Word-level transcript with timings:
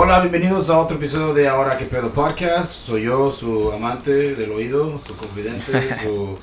Hola, 0.00 0.20
bienvenidos 0.20 0.70
a 0.70 0.78
otro 0.78 0.96
episodio 0.96 1.34
de 1.34 1.48
Ahora 1.48 1.76
que 1.76 1.84
pedo 1.84 2.10
podcast. 2.10 2.70
Soy 2.72 3.02
yo, 3.02 3.32
su 3.32 3.72
amante 3.72 4.36
del 4.36 4.52
oído, 4.52 4.96
su 5.04 5.16
confidente, 5.16 5.72
su, 6.04 6.38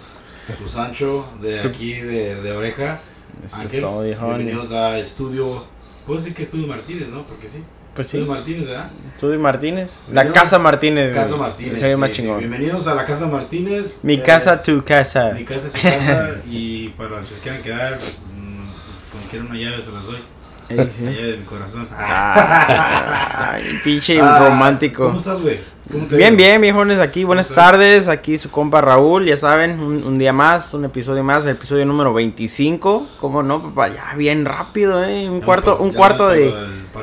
su 0.57 0.67
Sancho 0.67 1.25
de 1.39 1.61
aquí 1.61 1.93
de, 1.93 2.35
de 2.41 2.51
oreja. 2.51 2.99
Eso 3.45 3.55
Ángel, 3.55 3.79
es 3.79 3.81
todo, 3.81 4.01
bienvenidos 4.01 4.73
a 4.73 4.99
Estudio. 4.99 5.63
Puedo 6.05 6.19
decir 6.19 6.35
que 6.35 6.43
Estudio 6.43 6.67
Martínez, 6.67 7.07
¿no? 7.11 7.25
Porque 7.25 7.47
sí. 7.47 7.63
Pues 7.95 8.07
sí. 8.07 8.17
Estudio 8.17 8.35
Martínez, 8.35 8.67
¿verdad? 8.67 8.91
Y 9.21 9.37
Martínez. 9.37 9.99
La 10.11 10.33
Casa 10.33 10.59
Martínez. 10.59 11.13
Casa 11.15 11.37
Martínez. 11.37 11.79
Se 11.79 11.85
oye 11.85 11.95
más 11.95 12.09
sí. 12.09 12.15
chingón. 12.17 12.39
Bienvenidos 12.39 12.89
a 12.89 12.95
la 12.95 13.05
Casa 13.05 13.25
Martínez. 13.27 14.01
Mi 14.03 14.15
Eh, 14.15 14.21
casa, 14.21 14.61
tu 14.61 14.83
casa. 14.83 15.31
Mi 15.31 15.45
casa 15.45 15.67
es 15.67 15.71
su 15.71 15.81
casa. 15.81 16.31
y 16.45 16.89
para 16.89 17.21
los 17.21 17.31
que 17.31 17.39
quieran 17.39 17.63
quedar, 17.63 17.97
pues, 17.99 18.17
mm, 18.35 19.11
cuando 19.11 19.29
quieran 19.29 19.47
una 19.47 19.57
llave 19.57 19.81
se 19.81 19.91
las 19.93 20.05
doy. 20.07 20.34
Ey, 20.69 20.89
sí. 20.91 21.03
de 21.05 21.37
mi 21.37 21.43
corazón. 21.45 21.87
Ah, 21.95 23.51
ay, 23.53 23.63
pinche 23.83 24.19
Ah, 24.19 24.47
romántico. 24.49 25.05
¿Cómo 25.05 25.17
estás, 25.17 25.41
güey? 25.41 25.59
¿Cómo 25.91 26.07
te 26.07 26.17
Bien, 26.17 26.35
bien, 26.35 26.59
viejones, 26.61 26.99
aquí. 26.99 27.23
Buenas 27.23 27.49
tardes. 27.49 28.07
Aquí 28.07 28.37
su 28.37 28.49
compa 28.49 28.81
Raúl, 28.81 29.25
ya 29.25 29.37
saben, 29.37 29.79
un, 29.79 30.03
un 30.03 30.17
día 30.17 30.33
más, 30.33 30.73
un 30.73 30.85
episodio 30.85 31.23
más, 31.23 31.45
el 31.45 31.51
episodio 31.51 31.85
número 31.85 32.13
25. 32.13 33.07
¿Cómo 33.19 33.43
no, 33.43 33.61
papá? 33.61 33.89
Ya 33.89 34.13
bien 34.15 34.45
rápido, 34.45 35.03
¿eh? 35.03 35.29
Un 35.29 35.39
Ya 35.41 35.45
cuarto, 35.45 35.77
un 35.77 35.91
cuarto 35.93 36.29
de... 36.29 36.51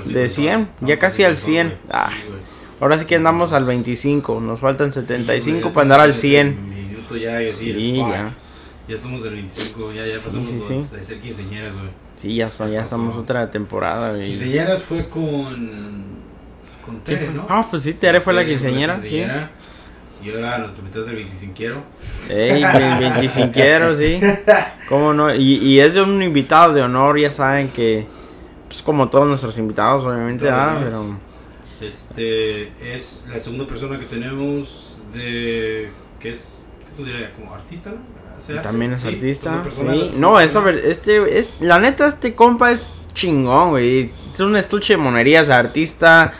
de 0.07 0.23
¿no? 0.25 0.29
100, 0.29 0.69
No, 0.81 0.89
ya 0.89 0.99
casi 0.99 1.23
al 1.23 1.33
parcito, 1.33 1.47
100. 1.53 1.67
güey. 1.69 1.79
Ah. 1.91 2.11
Sí. 2.11 2.17
Ahora 2.81 2.99
sí 2.99 3.05
que 3.05 3.15
andamos 3.15 3.53
al 3.53 3.65
25. 3.65 4.41
Nos 4.41 4.59
faltan 4.59 4.91
Sí, 4.93 5.03
75 5.03 5.59
güey, 5.61 5.69
ya 5.69 5.75
para 5.75 5.83
andar 5.83 6.01
al 6.01 6.11
estamos 6.11 6.25
en 6.25 6.31
100. 6.31 6.47
el 6.49 6.87
Minuto 6.89 7.17
ya, 7.17 7.41
y 7.43 7.51
así, 7.51 7.73
Sí, 7.73 7.97
ya. 7.99 8.31
Ya 8.89 8.95
estamos 8.97 9.25
el 9.25 9.35
25, 9.35 9.93
ya, 9.93 10.05
ya 10.05 10.19
Sí, 10.19 10.25
pasamos 10.25 10.49
sí, 10.49 10.55
los- 10.75 10.85
sí. 10.87 10.97
de 10.97 11.05
ser 11.05 11.21
quinceañeras, 11.21 11.73
güey. 11.75 11.87
Sí, 12.23 12.37
ya, 12.37 12.51
son, 12.51 12.71
ya 12.71 12.83
estamos 12.83 13.17
otra 13.17 13.51
temporada, 13.51 14.13
güey. 14.13 14.27
Quinceañeras 14.27 14.85
fue 14.85 15.09
con. 15.09 15.71
con 16.87 17.01
Tere, 17.01 17.33
¿no? 17.33 17.47
Ah, 17.49 17.67
pues 17.69 17.83
sí, 17.83 17.95
Tere 17.95 18.21
fue 18.21 18.33
la 18.33 18.47
quinceañera, 18.47 19.01
sí. 19.01 19.25
Y 20.25 20.31
ahora 20.31 20.59
nuestro 20.59 20.83
invitado 20.83 21.03
es 21.03 21.11
el 21.11 21.17
25 21.17 21.83
Ey, 22.31 22.63
el 22.63 22.99
25 23.01 23.53
sí. 23.97 24.21
¿Cómo 24.89 25.13
no? 25.13 25.35
Y, 25.35 25.55
y 25.57 25.81
es 25.81 25.95
de 25.95 26.03
un 26.03 26.23
invitado 26.23 26.73
de 26.73 26.83
honor, 26.83 27.19
ya 27.19 27.33
saben 27.33 27.71
que. 27.71 28.07
Pues 28.69 28.83
como 28.83 29.11
todos 29.11 29.27
nuestros 29.27 29.59
invitados, 29.59 30.05
obviamente, 30.05 30.49
ah, 30.49 30.75
¿no? 30.75 30.85
pero. 30.85 31.19
Este 31.81 32.71
es 32.95 33.27
la 33.33 33.41
segunda 33.41 33.67
persona 33.67 33.99
que 33.99 34.07
tenemos 34.07 35.03
de. 35.13 35.91
que 36.21 36.31
es. 36.31 36.69
¿Qué 36.87 36.97
tú 36.97 37.05
dirías? 37.05 37.33
Como 37.37 37.53
artista, 37.53 37.91
¿no? 37.91 38.12
¿Hace 38.37 38.53
arte? 38.55 38.63
También 38.65 38.93
es 38.93 39.01
Sí, 39.01 39.09
artista. 39.09 39.63
Sí. 39.71 39.85
de- 39.85 40.13
No, 40.17 40.41
es 40.41 40.55
a 40.57 40.61
ver, 40.61 40.77
este, 40.85 41.39
es, 41.39 41.53
la 41.61 41.79
neta, 41.79 42.07
este 42.07 42.35
compa 42.35 42.71
es 42.73 42.89
chingón, 43.15 43.71
güey. 43.71 44.13
Es 44.33 44.41
un 44.41 44.57
estuche 44.57 44.95
de 44.95 44.97
monerías, 44.99 45.51
artista. 45.51 46.33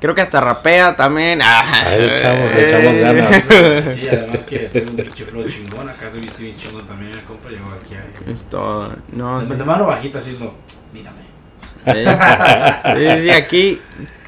Creo 0.00 0.14
que 0.14 0.20
hasta 0.20 0.40
rapea 0.40 0.96
también. 0.96 1.40
Ah, 1.42 1.62
le 1.96 2.14
echamos- 2.14 2.54
le 2.54 2.66
echamos 2.66 2.96
ganas. 2.98 3.42
Sí, 3.94 4.08
además 4.08 4.44
que 4.48 4.58
tiene 4.58 4.90
un 4.90 4.96
pinche 4.96 5.24
flow 5.24 5.46
chingón. 5.48 5.88
Acá 5.88 6.10
se 6.10 6.18
viste 6.20 6.42
bien 6.42 6.56
chingón 6.56 6.84
también. 6.86 7.12
El 7.12 7.22
compa 7.24 7.48
llegó 7.48 7.70
aquí. 7.70 7.94
a- 7.94 8.30
Es 8.30 8.44
todo. 8.44 8.94
No, 9.12 9.40
sí. 9.44 9.54
De 9.54 9.64
mano 9.64 9.86
bajita 9.86 10.18
haciendo. 10.18 10.54
Mírame. 10.92 11.23
Sí, 11.86 13.22
sí, 13.22 13.30
aquí. 13.30 13.80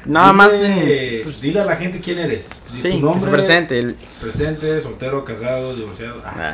Nada 0.05 0.31
más. 0.31 0.53
Dile, 0.53 1.17
en- 1.17 1.23
pues, 1.23 1.41
dile 1.41 1.59
a 1.59 1.65
la 1.65 1.75
gente 1.75 1.99
quién 1.99 2.19
eres. 2.19 2.49
Sí, 2.75 2.89
tu 2.89 2.95
que 2.95 2.97
nombre. 2.99 3.19
se 3.21 3.27
presente. 3.27 3.79
el- 3.79 3.95
Presente, 4.21 4.79
soltero, 4.81 5.23
casado, 5.25 5.75
divorciado. 5.75 6.21
Ah, 6.25 6.53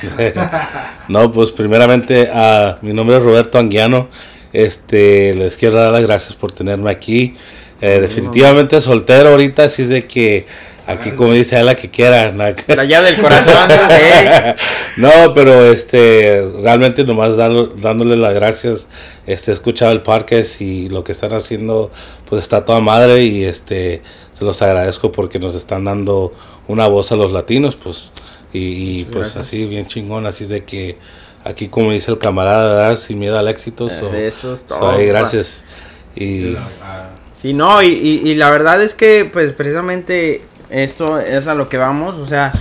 No, 1.08 1.32
pues 1.32 1.52
primeramente 1.52 2.30
a 2.34 2.78
mi 2.82 2.94
nombre 2.94 3.18
es 3.18 3.24
Roberto 3.24 3.60
Anguiano. 3.60 4.08
Este, 4.54 5.34
les 5.36 5.58
quiero 5.58 5.76
dar 5.76 5.92
las 5.92 6.02
gracias 6.02 6.36
por 6.36 6.52
tenerme 6.52 6.90
aquí. 6.92 7.36
Eh, 7.82 8.00
definitivamente 8.00 8.80
soltero 8.82 9.30
ahorita, 9.30 9.66
así 9.66 9.82
es 9.82 9.90
de 9.90 10.06
que 10.06 10.46
aquí 10.88 11.12
como 11.12 11.34
dice 11.34 11.56
a 11.58 11.64
la 11.64 11.76
que 11.76 11.90
quiera. 11.90 12.32
na- 12.32 12.56
La 12.68 12.84
llave 12.86 13.12
del 13.12 13.22
corazón. 13.22 13.70
eh. 13.92 14.56
No, 14.98 15.10
pero 15.34 15.66
este, 15.66 16.44
realmente 16.62 17.04
nomás 17.04 17.38
darlo- 17.38 17.74
dándole 17.76 18.16
las 18.18 18.34
gracias. 18.34 18.88
Este, 19.26 19.52
he 19.52 19.54
escuchado 19.54 19.92
el 19.92 20.02
podcast 20.02 20.62
y 20.62 20.90
lo 20.90 21.04
que 21.04 21.12
están 21.14 21.34
haciendo, 21.34 21.92
pues 22.30 22.42
está 22.44 22.66
toda 22.66 22.80
madre 22.82 23.24
y 23.24 23.44
este, 23.46 24.02
se 24.34 24.46
los 24.46 24.62
agradezco 24.62 25.12
porque 25.12 25.40
nos 25.40 25.56
están 25.56 25.86
dando 25.86 26.34
una 26.68 26.88
voz 26.88 27.12
a 27.12 27.16
los 27.16 27.32
latinos, 27.32 27.76
pues, 27.76 28.12
y, 28.54 29.02
y, 29.02 29.04
pues 29.06 29.34
gracias. 29.34 29.48
así 29.48 29.66
bien 29.66 29.88
chingón, 29.88 30.26
así 30.26 30.46
de 30.46 30.64
que 30.64 30.98
aquí 31.44 31.68
como 31.68 31.92
dice 31.92 32.10
el 32.12 32.20
camarada, 32.20 32.74
¿verdad? 32.76 32.98
sin 32.98 33.20
miedo 33.20 33.38
al 33.38 33.48
éxito, 33.50 33.90
so, 33.90 34.14
Eso 34.14 34.54
es 34.54 34.60
so, 34.68 34.76
todo. 34.80 34.92
ahí, 34.92 35.08
pa. 35.08 35.12
gracias. 35.20 35.64
Y 36.16 36.56
ah, 36.56 37.10
Sí, 37.34 37.52
no, 37.54 37.82
y, 37.84 37.88
y, 37.88 38.30
y 38.30 38.36
la 38.36 38.50
verdad 38.50 38.82
es 38.82 38.94
que, 38.94 39.30
pues, 39.32 39.52
precisamente 39.52 40.42
esto 40.74 41.20
es 41.20 41.48
a 41.48 41.54
lo 41.56 41.70
que 41.70 41.78
vamos, 41.78 42.16
o 42.16 42.26
sea, 42.26 42.52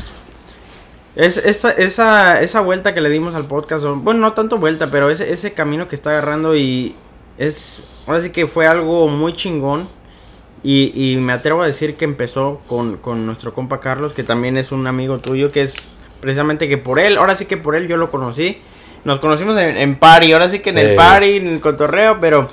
es 1.16 1.36
esa, 1.36 1.70
esa, 1.72 2.40
esa 2.40 2.60
vuelta 2.60 2.94
que 2.94 3.00
le 3.00 3.10
dimos 3.10 3.34
al 3.34 3.46
podcast, 3.46 3.84
bueno, 3.84 4.20
no 4.20 4.32
tanto 4.32 4.58
vuelta, 4.58 4.90
pero 4.90 5.10
ese, 5.10 5.32
ese 5.32 5.52
camino 5.52 5.88
que 5.88 5.94
está 5.94 6.10
agarrando 6.10 6.56
y 6.56 6.94
es, 7.38 7.84
ahora 8.06 8.20
sí 8.22 8.30
que 8.30 8.46
fue 8.46 8.66
algo 8.66 9.08
muy 9.08 9.32
chingón, 9.32 9.88
y, 10.64 10.92
y 10.94 11.16
me 11.16 11.32
atrevo 11.32 11.62
a 11.62 11.66
decir 11.66 11.96
que 11.96 12.04
empezó 12.04 12.60
con, 12.68 12.96
con 12.98 13.26
nuestro 13.26 13.52
compa 13.52 13.80
Carlos, 13.80 14.12
que 14.12 14.22
también 14.22 14.56
es 14.56 14.70
un 14.72 14.86
amigo 14.86 15.18
tuyo, 15.18 15.50
que 15.50 15.62
es 15.62 15.96
precisamente 16.20 16.68
que 16.68 16.78
por 16.78 17.00
él, 17.00 17.18
ahora 17.18 17.34
sí 17.34 17.46
que 17.46 17.56
por 17.56 17.74
él 17.74 17.88
yo 17.88 17.96
lo 17.96 18.10
conocí, 18.12 18.58
nos 19.04 19.18
conocimos 19.18 19.56
en, 19.56 19.76
en 19.76 19.96
party, 19.96 20.32
ahora 20.32 20.48
sí 20.48 20.60
que 20.60 20.70
en 20.70 20.78
el 20.78 20.90
Eh. 20.90 20.94
party, 20.96 21.36
en 21.38 21.46
el 21.48 21.60
cotorreo, 21.60 22.18
pero, 22.20 22.48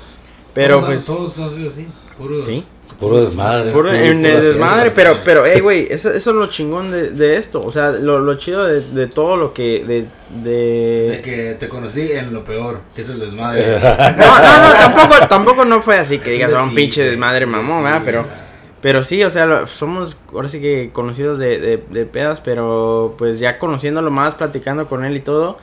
pero 0.52 0.76
todos, 0.78 0.88
pues... 0.88 1.06
Todos 1.06 1.38
han 1.38 1.50
sido 1.50 1.68
así. 1.68 1.86
Puro, 2.18 2.42
Sí. 2.42 2.64
Puro 3.00 3.24
desmadre. 3.24 3.72
Puro- 3.72 3.92
en 3.92 4.24
el 4.24 4.42
desmadre, 4.42 4.90
pero, 4.92 5.16
pero, 5.24 5.42
hey, 5.46 5.60
güey, 5.60 5.86
eso, 5.90 6.10
eso 6.10 6.30
es 6.30 6.36
lo 6.36 6.46
chingón 6.46 6.90
de, 6.92 7.10
de 7.10 7.36
esto. 7.36 7.60
O 7.64 7.72
sea, 7.72 7.90
lo, 7.90 8.20
lo 8.20 8.34
chido 8.36 8.64
de, 8.64 8.82
de 8.82 9.06
todo 9.08 9.36
lo 9.36 9.52
que. 9.54 9.84
De, 9.84 10.06
De 10.42 11.10
de... 11.16 11.20
que 11.24 11.56
te 11.58 11.68
conocí 11.68 12.12
en 12.12 12.32
lo 12.32 12.44
peor, 12.44 12.80
que 12.94 13.00
es 13.00 13.08
el 13.08 13.18
desmadre. 13.18 13.64
No, 13.80 14.38
no, 14.38 14.68
no, 14.68 14.74
tampoco, 14.78 15.28
tampoco 15.28 15.64
no 15.64 15.80
fue 15.80 15.96
así 15.98 16.18
que 16.18 16.30
digas, 16.32 16.52
"Ah, 16.54 16.62
un 16.64 16.74
pinche 16.74 17.02
desmadre 17.02 17.46
mamón, 17.46 17.78
sí, 17.78 17.84
¿verdad? 17.84 18.02
Pero, 18.04 18.26
pero 18.80 19.02
sí, 19.04 19.22
o 19.24 19.30
sea, 19.30 19.46
lo- 19.46 19.66
somos 19.66 20.16
ahora 20.32 20.48
sí 20.48 20.60
que 20.60 20.90
conocidos 20.92 21.38
de, 21.38 21.58
de, 21.58 21.82
de 21.90 22.06
pedas, 22.06 22.40
pero 22.40 23.14
pues 23.18 23.38
ya 23.40 23.58
conociéndolo 23.58 24.10
más, 24.10 24.34
platicando 24.36 24.86
con 24.86 25.04
él 25.04 25.16
y 25.16 25.20
todo. 25.20 25.58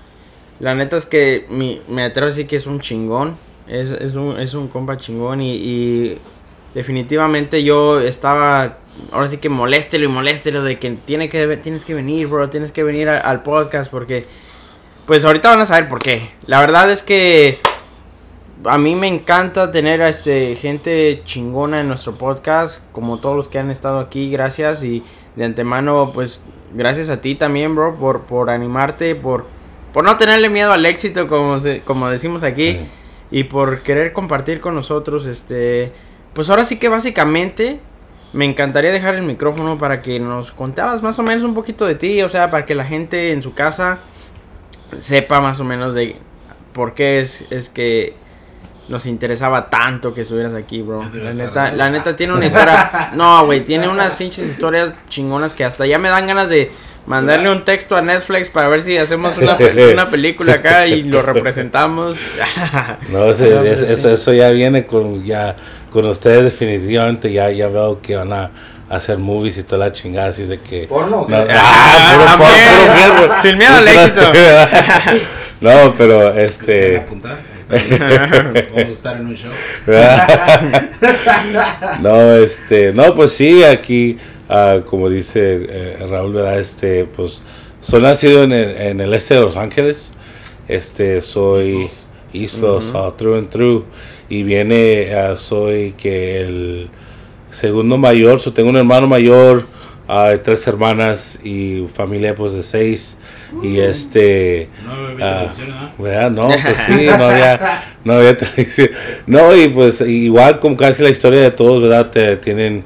La 0.59 0.73
neta 0.73 0.97
es 0.97 1.05
que 1.05 1.45
mi, 1.49 1.81
me 1.87 2.03
atrevo 2.03 2.25
a 2.27 2.29
decir 2.29 2.47
que 2.47 2.55
es 2.55 2.65
un 2.65 2.79
chingón. 2.79 3.37
Es, 3.67 3.91
es, 3.91 4.15
un, 4.15 4.39
es 4.39 4.53
un 4.53 4.69
compa 4.69 4.97
chingón 4.97 5.41
y, 5.41 5.53
y 5.55 6.17
definitivamente 6.77 7.63
yo 7.63 7.99
estaba 7.99 8.77
ahora 9.11 9.27
sí 9.29 9.37
que 9.39 9.49
moléstelo 9.49 10.05
y 10.05 10.07
moléstelo 10.09 10.61
de 10.63 10.77
que 10.77 10.91
tiene 10.91 11.27
que 11.27 11.57
tienes 11.57 11.83
que 11.83 11.95
venir, 11.95 12.27
bro, 12.27 12.49
tienes 12.49 12.71
que 12.71 12.83
venir 12.83 13.09
a- 13.09 13.19
al 13.19 13.41
podcast 13.41 13.89
porque 13.91 14.25
pues 15.07 15.25
ahorita 15.25 15.49
van 15.49 15.61
a 15.61 15.65
saber 15.65 15.89
por 15.89 15.99
qué. 16.03 16.29
La 16.45 16.59
verdad 16.59 16.91
es 16.91 17.01
que 17.01 17.57
a 18.65 18.77
mí 18.77 18.95
me 18.95 19.07
encanta 19.07 19.71
tener 19.71 20.03
a 20.03 20.09
este 20.09 20.55
gente 20.55 21.21
chingona 21.25 21.79
en 21.79 21.87
nuestro 21.87 22.13
podcast, 22.15 22.81
como 22.91 23.19
todos 23.19 23.35
los 23.35 23.47
que 23.47 23.57
han 23.57 23.71
estado 23.71 23.97
aquí, 23.99 24.29
gracias 24.29 24.83
y 24.83 25.03
de 25.35 25.45
antemano 25.45 26.11
pues 26.13 26.43
gracias 26.75 27.09
a 27.09 27.21
ti 27.21 27.33
también, 27.33 27.75
bro, 27.75 27.95
por 27.95 28.21
por 28.21 28.51
animarte, 28.51 29.15
por 29.15 29.45
por 29.93 30.03
no 30.03 30.15
tenerle 30.17 30.49
miedo 30.49 30.71
al 30.73 30.85
éxito 30.85 31.27
como 31.27 31.59
se- 31.59 31.81
como 31.81 32.07
decimos 32.09 32.43
aquí 32.43 32.73
Sí. 32.73 32.79
y 33.31 33.43
por 33.45 33.81
querer 33.81 34.13
compartir 34.13 34.59
con 34.61 34.75
nosotros 34.75 35.25
este 35.25 35.91
pues 36.37 36.51
ahora 36.51 36.65
sí 36.65 36.77
que 36.77 36.87
básicamente 36.87 37.79
me 38.31 38.45
encantaría 38.45 38.91
dejar 38.91 39.15
el 39.15 39.23
micrófono 39.23 39.79
para 39.79 40.03
que 40.03 40.19
nos 40.19 40.51
contaras 40.51 41.01
más 41.01 41.17
o 41.17 41.23
menos 41.23 41.43
un 41.43 41.55
poquito 41.55 41.87
de 41.87 41.95
ti, 41.95 42.21
o 42.21 42.29
sea, 42.29 42.51
para 42.51 42.63
que 42.63 42.75
la 42.75 42.83
gente 42.83 43.31
en 43.31 43.41
su 43.41 43.55
casa 43.55 43.97
sepa 44.99 45.41
más 45.41 45.59
o 45.59 45.63
menos 45.63 45.95
de 45.95 46.15
por 46.73 46.93
qué 46.93 47.21
es, 47.21 47.45
es 47.49 47.69
que 47.69 48.13
nos 48.87 49.07
interesaba 49.07 49.71
tanto 49.71 50.13
que 50.13 50.21
estuvieras 50.21 50.53
aquí, 50.53 50.83
bro. 50.83 51.09
La 51.11 51.33
neta, 51.33 51.71
la 51.71 51.89
neta 51.89 52.15
tiene 52.15 52.33
una 52.33 52.45
historia. 52.45 53.09
No, 53.15 53.43
güey, 53.47 53.65
tiene 53.65 53.89
unas 53.89 54.11
pinches 54.17 54.47
historias 54.47 54.93
chingonas 55.09 55.55
que 55.55 55.65
hasta 55.65 55.87
ya 55.87 55.97
me 55.97 56.09
dan 56.09 56.27
ganas 56.27 56.49
de 56.49 56.71
mandarle 57.07 57.49
un 57.49 57.65
texto 57.65 57.95
a 57.95 58.01
Netflix 58.01 58.49
para 58.49 58.67
ver 58.67 58.81
si 58.81 58.97
hacemos 58.97 59.37
una, 59.37 59.57
una 59.93 60.09
película 60.09 60.53
acá 60.55 60.85
y 60.85 61.03
lo 61.03 61.21
representamos. 61.21 62.17
No, 63.09 63.31
eso, 63.31 64.09
eso 64.09 64.33
ya 64.33 64.49
viene 64.51 64.85
con 64.85 65.23
ya 65.23 65.55
con 65.89 66.05
ustedes 66.05 66.43
definitivamente 66.43 67.31
ya 67.31 67.49
ya 67.49 67.67
veo 67.67 68.01
que 68.01 68.15
van 68.15 68.33
a 68.33 68.51
hacer 68.89 69.17
movies 69.17 69.57
y 69.57 69.63
toda 69.63 69.87
la 69.87 69.93
chingada 69.93 70.29
así 70.29 70.43
de 70.43 70.59
que 70.59 70.87
¿Porno? 70.87 71.25
No, 71.27 71.37
Ah, 71.37 71.45
ah, 71.49 72.35
puro 72.37 73.27
puro. 73.27 73.41
Sin 73.41 73.57
miedo 73.57 73.75
al 73.75 73.87
éxito. 73.87 74.21
no, 75.61 75.93
pero 75.97 76.33
¿Quieren 76.33 76.45
este. 76.45 77.05
Vamos 77.69 78.75
a 78.75 78.83
estar 78.83 79.17
en 79.17 79.27
un 79.27 79.35
show. 79.35 79.51
no, 82.01 82.35
este, 82.35 82.93
no, 82.93 83.13
pues 83.15 83.31
sí, 83.33 83.63
aquí, 83.63 84.17
ah, 84.49 84.79
como 84.85 85.09
dice 85.09 85.65
eh, 85.69 86.05
Raúl, 86.09 86.33
¿verdad? 86.33 86.59
Este, 86.59 87.05
pues, 87.05 87.41
soy 87.81 88.01
nacido 88.01 88.43
en 88.43 88.51
el, 88.53 88.77
en 88.77 89.01
el 89.01 89.13
este 89.13 89.35
de 89.35 89.41
Los 89.41 89.57
Ángeles. 89.57 90.13
Este, 90.67 91.21
soy 91.21 91.83
East 91.83 92.03
East 92.33 92.59
Los, 92.59 92.93
ah, 92.93 93.13
through 93.17 93.37
and 93.37 93.49
through. 93.49 93.85
Y 94.29 94.43
viene, 94.43 95.13
ah, 95.13 95.35
soy 95.35 95.93
que 95.93 96.41
el, 96.41 96.89
segundo 97.51 97.97
mayor, 97.97 98.39
so 98.39 98.53
tengo 98.53 98.69
un 98.69 98.77
hermano 98.77 99.07
mayor, 99.07 99.65
ah, 100.07 100.33
tres 100.43 100.65
hermanas 100.67 101.39
y 101.43 101.87
familia 101.93 102.35
pues 102.35 102.53
de 102.53 102.63
seis. 102.63 103.17
Y 103.63 103.79
este. 103.79 104.69
No 104.85 104.91
había. 104.91 105.51
¿verdad? 105.97 106.31
No, 106.31 106.47
pues 106.47 106.77
sí, 106.87 107.05
no 107.17 107.25
había, 107.25 107.83
no 108.03 108.13
había 108.13 108.37
televisión. 108.37 108.89
No, 109.25 109.55
y 109.55 109.67
pues 109.69 110.01
igual 110.01 110.59
como 110.59 110.77
casi 110.77 111.03
la 111.03 111.09
historia 111.09 111.41
de 111.41 111.51
todos, 111.51 111.81
¿verdad? 111.81 112.11
Te- 112.11 112.37
tienen, 112.37 112.83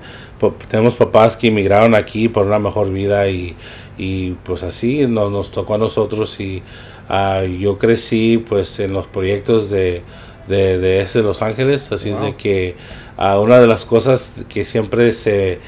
tenemos 0.70 0.96
papás 0.96 1.38
que 1.38 1.48
emigraron 1.48 1.96
aquí 1.96 2.28
por 2.28 2.46
una 2.46 2.60
mejor 2.60 2.92
vida 2.92 3.28
y, 3.30 3.56
y 3.98 4.32
pues 4.44 4.64
así 4.64 5.06
nos, 5.08 5.32
nos 5.32 5.52
tocó 5.52 5.76
a 5.76 5.78
nosotros 5.78 6.40
y 6.40 6.64
ah, 7.10 7.44
yo 7.44 7.78
crecí 7.78 8.38
pues 8.38 8.80
en 8.80 8.94
los 8.94 9.08
proyectos 9.08 9.70
de, 9.70 10.02
de, 10.48 10.78
de 10.80 11.02
ese 11.02 11.22
Los 11.22 11.42
Ángeles, 11.42 11.92
así 11.92 12.10
es 12.10 12.22
de 12.22 12.36
que 12.36 12.76
ah, 13.18 13.40
una 13.40 13.60
de 13.60 13.68
las 13.68 13.86
cosas 13.86 14.34
que 14.50 14.66
siempre 14.66 15.14
se, 15.14 15.60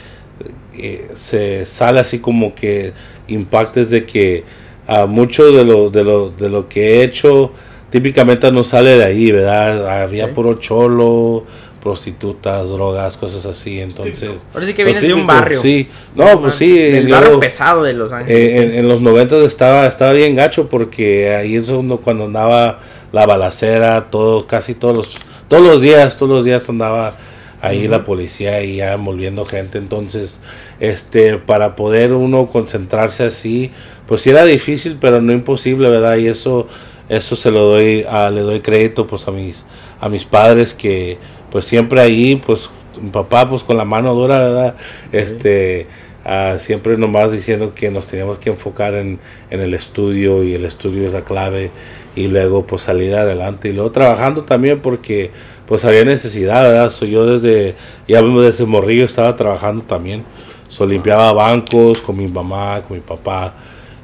eh, 0.75 1.09
se 1.13 1.65
sale 1.65 1.99
así 1.99 2.19
como 2.19 2.55
que 2.55 2.93
impacta 3.27 3.79
es 3.81 3.89
de 3.91 4.05
que 4.05 4.43
ah, 4.87 5.05
mucho 5.05 5.51
de 5.51 5.63
lo, 5.63 5.89
de, 5.89 6.03
lo, 6.03 6.29
de 6.29 6.49
lo 6.49 6.67
que 6.67 6.99
he 6.99 7.03
hecho 7.03 7.51
típicamente 7.89 8.51
no 8.51 8.63
sale 8.63 8.97
de 8.97 9.05
ahí, 9.05 9.31
¿verdad? 9.31 10.01
Había 10.03 10.25
Sí. 10.27 10.31
puro 10.33 10.55
cholo, 10.55 11.45
prostitutas, 11.83 12.69
drogas, 12.69 13.17
cosas 13.17 13.45
así, 13.45 13.81
entonces... 13.81 14.31
Ahora 14.53 14.65
sí 14.65 14.73
que 14.73 14.83
pues 14.83 15.01
vienes 15.01 15.01
de 15.01 15.13
un 15.13 15.27
barrio. 15.27 15.61
Sí, 15.61 15.87
no, 16.15 16.39
pues 16.39 16.55
sí. 16.55 17.03
Yo- 17.05 17.13
barrio 17.13 17.39
pesado 17.41 17.83
de 17.83 17.91
Los 17.93 18.11
Ángeles. 18.13 18.53
eh, 18.53 18.57
en, 18.63 18.71
sí. 18.71 18.77
en 18.77 18.87
los 18.87 19.01
noventas 19.01 19.41
estaba, 19.41 19.85
estaba 19.85 20.13
bien 20.13 20.35
gacho 20.35 20.69
porque 20.69 21.35
ahí 21.35 21.55
es 21.57 21.67
uno 21.67 21.97
cuando 21.97 22.23
andaba 22.23 22.79
la 23.11 23.25
balacera, 23.25 24.09
todo, 24.09 24.47
casi 24.47 24.73
todos 24.73 24.95
los, 24.95 25.15
todos 25.49 25.61
los 25.61 25.81
días, 25.81 26.15
todos 26.17 26.31
los 26.31 26.45
días 26.45 26.67
andaba 26.69 27.15
ahí 27.61 27.87
la 27.87 28.03
policía 28.03 28.61
y 28.63 28.77
ya 28.77 28.93
envolviendo 28.93 29.43
gente. 29.45 29.77
Entonces, 29.77 30.39
este, 30.79 31.37
para 31.37 31.75
poder 31.75 32.13
uno 32.13 32.47
concentrarse 32.47 33.23
así, 33.25 33.71
pues 34.07 34.21
sí 34.21 34.29
era 34.29 34.45
difícil, 34.45 34.97
pero 34.99 35.21
no 35.21 35.31
imposible, 35.33 35.89
¿verdad? 35.89 36.17
Y 36.17 36.27
eso, 36.27 36.67
eso 37.09 37.35
se 37.35 37.51
lo 37.51 37.65
doy, 37.65 38.05
a, 38.09 38.29
le 38.31 38.41
doy 38.41 38.61
crédito 38.61 39.05
pues 39.05 39.27
a 39.27 39.31
mis, 39.31 39.63
a 40.01 40.09
mis 40.09 40.25
padres 40.25 40.73
que 40.73 41.17
pues 41.53 41.65
siempre 41.65 42.01
ahí, 42.01 42.41
pues 42.43 42.71
mi 42.99 43.11
papá 43.11 43.47
pues 43.47 43.61
con 43.61 43.77
la 43.77 43.85
mano 43.85 44.15
dura, 44.15 44.39
¿verdad? 44.39 44.75
Este, 45.11 45.85
ah, 46.25 46.55
siempre 46.57 46.97
nomás 46.97 47.31
diciendo 47.31 47.75
que 47.75 47.91
nos 47.91 48.07
teníamos 48.07 48.39
que 48.39 48.49
enfocar 48.49 48.95
en, 48.95 49.19
en 49.51 49.61
el 49.61 49.75
estudio 49.75 50.43
y 50.43 50.55
el 50.55 50.65
estudio 50.65 51.05
es 51.05 51.13
la 51.13 51.23
clave 51.23 51.69
y 52.15 52.25
luego 52.25 52.65
pues 52.65 52.81
salir 52.81 53.13
adelante 53.13 53.69
y 53.69 53.73
luego 53.73 53.91
trabajando 53.91 54.45
también 54.45 54.79
porque 54.79 55.29
pues 55.67 55.85
había 55.85 56.03
necesidad, 56.05 56.63
¿verdad? 56.63 56.89
So, 56.89 57.05
yo 57.05 57.27
desde, 57.27 57.75
ya 58.07 58.23
desde 58.23 58.65
morrillo 58.65 59.05
estaba 59.05 59.35
trabajando 59.35 59.83
también, 59.83 60.23
so, 60.69 60.87
limpiaba 60.87 61.33
bancos 61.33 62.01
con 62.01 62.17
mi 62.17 62.27
mamá, 62.27 62.81
con 62.87 62.97
mi 62.97 63.03
papá 63.03 63.53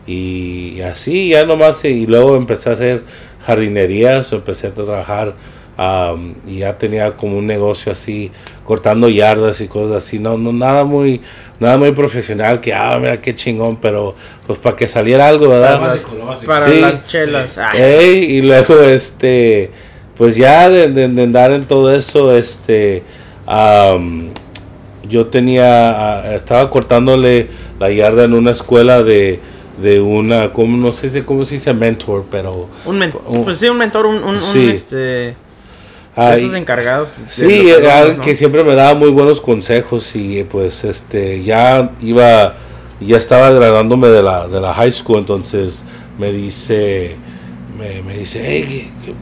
y, 0.05 0.81
así 0.81 1.29
ya 1.29 1.47
nomás 1.47 1.83
y 1.83 2.05
luego 2.05 2.35
empecé 2.35 2.69
a 2.69 2.73
hacer 2.73 3.03
jardinería, 3.43 4.21
so, 4.21 4.35
empecé 4.35 4.67
a 4.67 4.73
trabajar 4.75 5.33
Am, 5.81 6.33
y 6.45 6.57
ya 6.57 6.77
tenía 6.77 7.15
como 7.15 7.37
un 7.37 7.47
negocio 7.47 7.93
así 7.93 8.31
cortando 8.65 9.07
yardas 9.07 9.61
y 9.61 9.69
cosas 9.69 10.03
así 10.03 10.19
no 10.19 10.37
no 10.37 10.51
nada 10.51 10.83
muy 10.83 11.21
nada 11.61 11.77
muy 11.77 11.93
profesional 11.93 12.59
que 12.59 12.73
ah 12.73 12.97
mira 12.99 13.21
qué 13.21 13.33
chingón 13.33 13.77
pero 13.77 14.13
pues 14.45 14.59
para 14.59 14.75
que 14.75 14.89
saliera 14.89 15.29
algo 15.29 15.47
verdad 15.47 15.79
básico, 15.79 16.15
lo 16.19 16.25
básico. 16.25 16.51
Para 16.51 16.65
sí. 16.65 16.81
las 16.81 17.07
chelas. 17.07 17.57
Ey, 17.75 18.25
y 18.25 18.41
luego 18.41 18.77
este 18.81 19.71
pues 20.17 20.35
ya 20.35 20.69
de, 20.69 20.89
de- 20.89 21.07
de 21.07 21.23
andar 21.23 21.53
en 21.53 21.63
todo 21.63 21.93
eso 21.95 22.35
este 22.35 23.03
am, 23.47 24.27
yo 25.07 25.27
tenía 25.27 26.35
estaba 26.35 26.69
cortándole 26.69 27.47
la 27.79 27.89
yarda 27.89 28.25
en 28.25 28.33
una 28.33 28.51
escuela 28.51 29.01
de 29.01 29.39
de 29.81 30.01
una 30.01 30.51
como 30.51 30.75
no 30.75 30.91
sé 30.91 31.09
si 31.09 31.21
cómo 31.21 31.45
se 31.45 31.55
dice 31.55 31.73
mentor 31.73 32.25
pero 32.29 32.67
un 32.85 32.97
mentor. 32.99 33.21
Pues 33.45 33.59
sí, 33.59 33.69
un 33.69 33.77
mentor, 33.77 34.07
un, 34.07 34.21
un, 34.21 34.35
este. 34.69 35.37
Ah, 36.15 36.35
esos 36.35 36.53
encargados. 36.53 37.09
Sí, 37.29 37.71
alumnos, 37.71 38.17
¿no? 38.17 38.23
que 38.23 38.35
siempre 38.35 38.63
me 38.63 38.75
daba 38.75 38.95
muy 38.95 39.09
buenos 39.09 39.39
consejos 39.41 40.15
y 40.15 40.43
pues 40.43 40.83
este 40.83 41.43
ya 41.43 41.91
iba 42.01 42.55
ya 42.99 43.17
estaba 43.17 43.49
graduándome 43.51 44.09
de 44.09 44.21
la 44.23 44.47
de 44.47 44.59
la 44.59 44.73
high 44.73 44.91
school 44.91 45.19
entonces 45.19 45.83
me 46.17 46.31
dice 46.33 47.15
me, 47.77 48.01
me 48.01 48.17
dice 48.17 48.41
hey, 48.43 48.65
¿qué- 48.67 49.05
qué- 49.11 49.15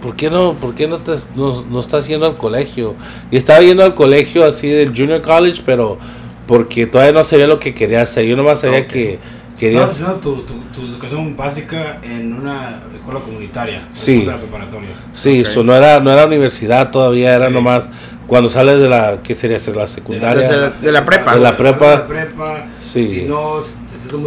¿por 0.00 0.14
qué 0.16 0.30
no 0.30 0.52
por 0.54 0.74
qué 0.74 0.86
no, 0.86 0.98
te, 0.98 1.12
no, 1.34 1.64
no 1.68 1.80
estás 1.80 2.06
yendo 2.06 2.26
al 2.26 2.36
colegio? 2.36 2.94
Y 3.30 3.36
estaba 3.38 3.60
yendo 3.60 3.82
al 3.82 3.94
colegio 3.94 4.44
así 4.44 4.68
del 4.68 4.90
junior 4.96 5.20
college 5.22 5.62
pero 5.66 5.98
porque 6.46 6.86
todavía 6.86 7.12
no 7.12 7.24
sabía 7.24 7.46
lo 7.46 7.58
que 7.58 7.74
quería 7.74 8.02
hacer 8.02 8.24
yo 8.26 8.36
nomás 8.36 8.60
sabía 8.60 8.86
que 8.86 9.18
quería 9.58 9.84
Estabas 9.84 9.94
haciendo 9.94 10.16
tu, 10.20 10.42
tu, 10.42 10.54
tu 10.80 10.86
educación 10.86 11.36
básica 11.36 11.98
en 12.02 12.32
una 12.34 12.82
escuela 13.04 13.20
comunitaria. 13.20 13.86
Sí. 13.90 14.20
de 14.20 14.26
la 14.26 14.38
preparatoria. 14.38 14.90
Sí, 15.12 15.40
Ok. 15.42 15.48
eso 15.48 15.62
no 15.62 15.74
era, 15.76 16.00
no 16.00 16.10
era 16.10 16.24
universidad 16.26 16.90
todavía, 16.90 17.34
era 17.36 17.48
Sí. 17.48 17.52
nomás 17.52 17.90
cuando 18.26 18.48
sales 18.48 18.80
de 18.80 18.88
la, 18.88 19.18
¿qué 19.22 19.34
sería 19.34 19.58
ser 19.58 19.76
la 19.76 19.86
secundaria? 19.86 20.50
La- 20.50 20.70
de 20.70 20.92
la 20.92 21.04
prepa. 21.04 21.34
De 21.34 21.40
la 21.40 21.56
prepa. 21.56 21.90
De 21.90 21.96
la 21.98 22.06
prepa. 22.06 22.66
Sí. 22.82 23.06
Si 23.06 23.22
no, 23.22 23.60
si 23.60 23.74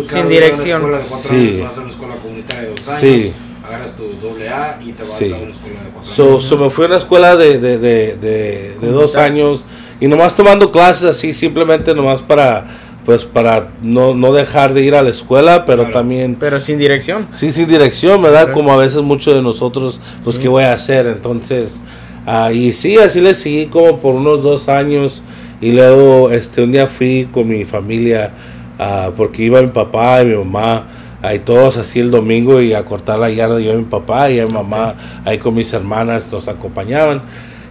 Sin 0.07 0.29
dirección. 0.29 0.83
Una 0.83 0.97
escuela 1.00 1.00
de 1.00 1.09
cuatro 1.09 1.29
Sí. 1.29 1.35
años, 1.35 1.62
vas 1.68 1.77
a 1.77 1.81
una 1.81 1.89
escuela 1.89 2.15
comunitaria 2.18 2.63
de 2.63 2.69
dos 2.69 2.88
años. 2.89 3.01
Sí. 3.01 3.33
Agarras 3.65 3.95
tu 3.95 4.03
doble 4.21 4.47
A 4.50 4.79
y 4.85 4.91
te 4.91 5.03
vas 5.03 5.12
Sí. 5.18 5.33
a 5.33 5.38
una 5.38 5.50
escuela 5.50 5.81
de 5.83 5.89
cuatro 5.89 6.12
So, 6.13 6.24
años. 6.29 6.44
so 6.45 6.57
me 6.57 6.69
fui 6.69 6.85
a 6.85 6.88
una 6.88 6.97
escuela 6.97 7.35
de, 7.35 7.59
de, 7.59 7.77
de, 7.79 8.15
de, 8.18 8.77
de 8.79 8.88
dos 8.91 9.15
años 9.18 9.63
y 10.00 10.07
nomás 10.07 10.35
tomando 10.35 10.69
clases 10.71 11.06
así, 11.06 11.33
simplemente 11.33 11.94
nomás 11.95 12.21
para, 12.21 12.68
pues 13.07 13.24
para 13.24 13.69
no, 13.81 14.13
no 14.13 14.33
dejar 14.33 14.74
de 14.74 14.83
ir 14.83 14.94
a 14.94 15.01
la 15.01 15.09
escuela, 15.12 15.65
pero 15.65 15.83
Claro. 15.83 15.94
también 16.00 16.36
Pero 16.38 16.59
sin 16.59 16.77
dirección. 16.77 17.25
Sí, 17.31 17.54
sin 17.54 17.65
dirección, 17.65 18.21
¿verdad? 18.21 18.50
Ok. 18.50 18.51
Como 18.51 18.74
a 18.74 18.75
veces 18.75 19.01
muchos 19.01 19.33
de 19.33 19.42
nosotros, 19.42 20.01
pues, 20.24 20.36
Sí. 20.36 20.42
¿qué 20.42 20.48
voy 20.50 20.63
a 20.65 20.74
hacer? 20.74 21.07
Entonces, 21.07 21.80
ah, 22.25 22.51
y 22.51 22.74
sí, 22.74 22.98
así 22.98 23.21
le 23.21 23.33
seguí 23.33 23.68
como 23.68 24.00
por 24.00 24.13
unos 24.13 24.44
dos 24.44 24.68
años. 24.68 25.24
Y 25.62 25.71
luego, 25.71 26.31
este, 26.31 26.62
un 26.63 26.74
día 26.74 26.86
fui 26.86 27.30
con 27.31 27.48
mi 27.48 27.63
familia, 27.63 28.31
ah, 28.77 29.12
porque 29.15 29.44
iba 29.44 29.62
mi 29.62 29.69
papá 29.69 30.21
y 30.21 30.25
mi 30.25 30.36
mamá, 30.36 30.88
ahí 31.21 31.39
todos 31.39 31.77
así 31.77 32.01
el 32.01 32.12
domingo 32.12 32.62
y 32.62 32.74
a 32.74 32.83
cortar 32.83 33.19
la 33.19 33.30
yarda 33.30 33.60
yo 33.62 33.71
y 33.74 33.77
mi 33.77 33.86
papá 33.86 34.30
y 34.30 34.39
a 34.42 34.45
mi 34.45 34.51
mamá 34.53 34.95
ahí 35.24 35.38
con 35.38 35.56
mis 35.56 35.71
hermanas 35.71 36.30
nos 36.30 36.50
acompañaban. 36.50 37.21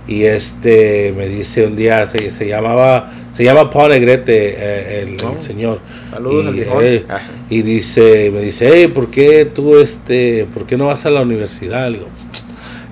Y 0.09 0.23
este 0.25 1.13
me 1.17 1.27
dice 1.29 1.67
un 1.67 1.75
día, 1.75 2.07
se, 2.07 2.31
se 2.31 2.47
llamaba, 2.47 3.11
se 3.33 3.43
llama 3.43 3.71
Paul 3.71 3.91
Negrete, 3.91 4.55
eh, 4.57 5.03
el, 5.03 5.09
el 5.15 5.17
Oh. 5.25 5.41
señor. 5.41 5.81
Saludos 6.11 6.55
Y, 6.55 6.61
eh, 6.61 7.05
Ah. 7.09 7.21
y 7.51 7.63
dice, 7.63 8.31
me 8.33 8.41
dice, 8.41 8.71
hey, 8.73 8.87
¿por 8.89 9.11
qué 9.11 9.45
tú, 9.47 9.77
este, 9.79 10.47
por 10.55 10.65
qué 10.67 10.77
no 10.77 10.87
vas 10.87 11.07
a 11.07 11.11
la 11.11 11.23
universidad? 11.23 11.91
Le 11.91 11.99
digo, 11.99 12.11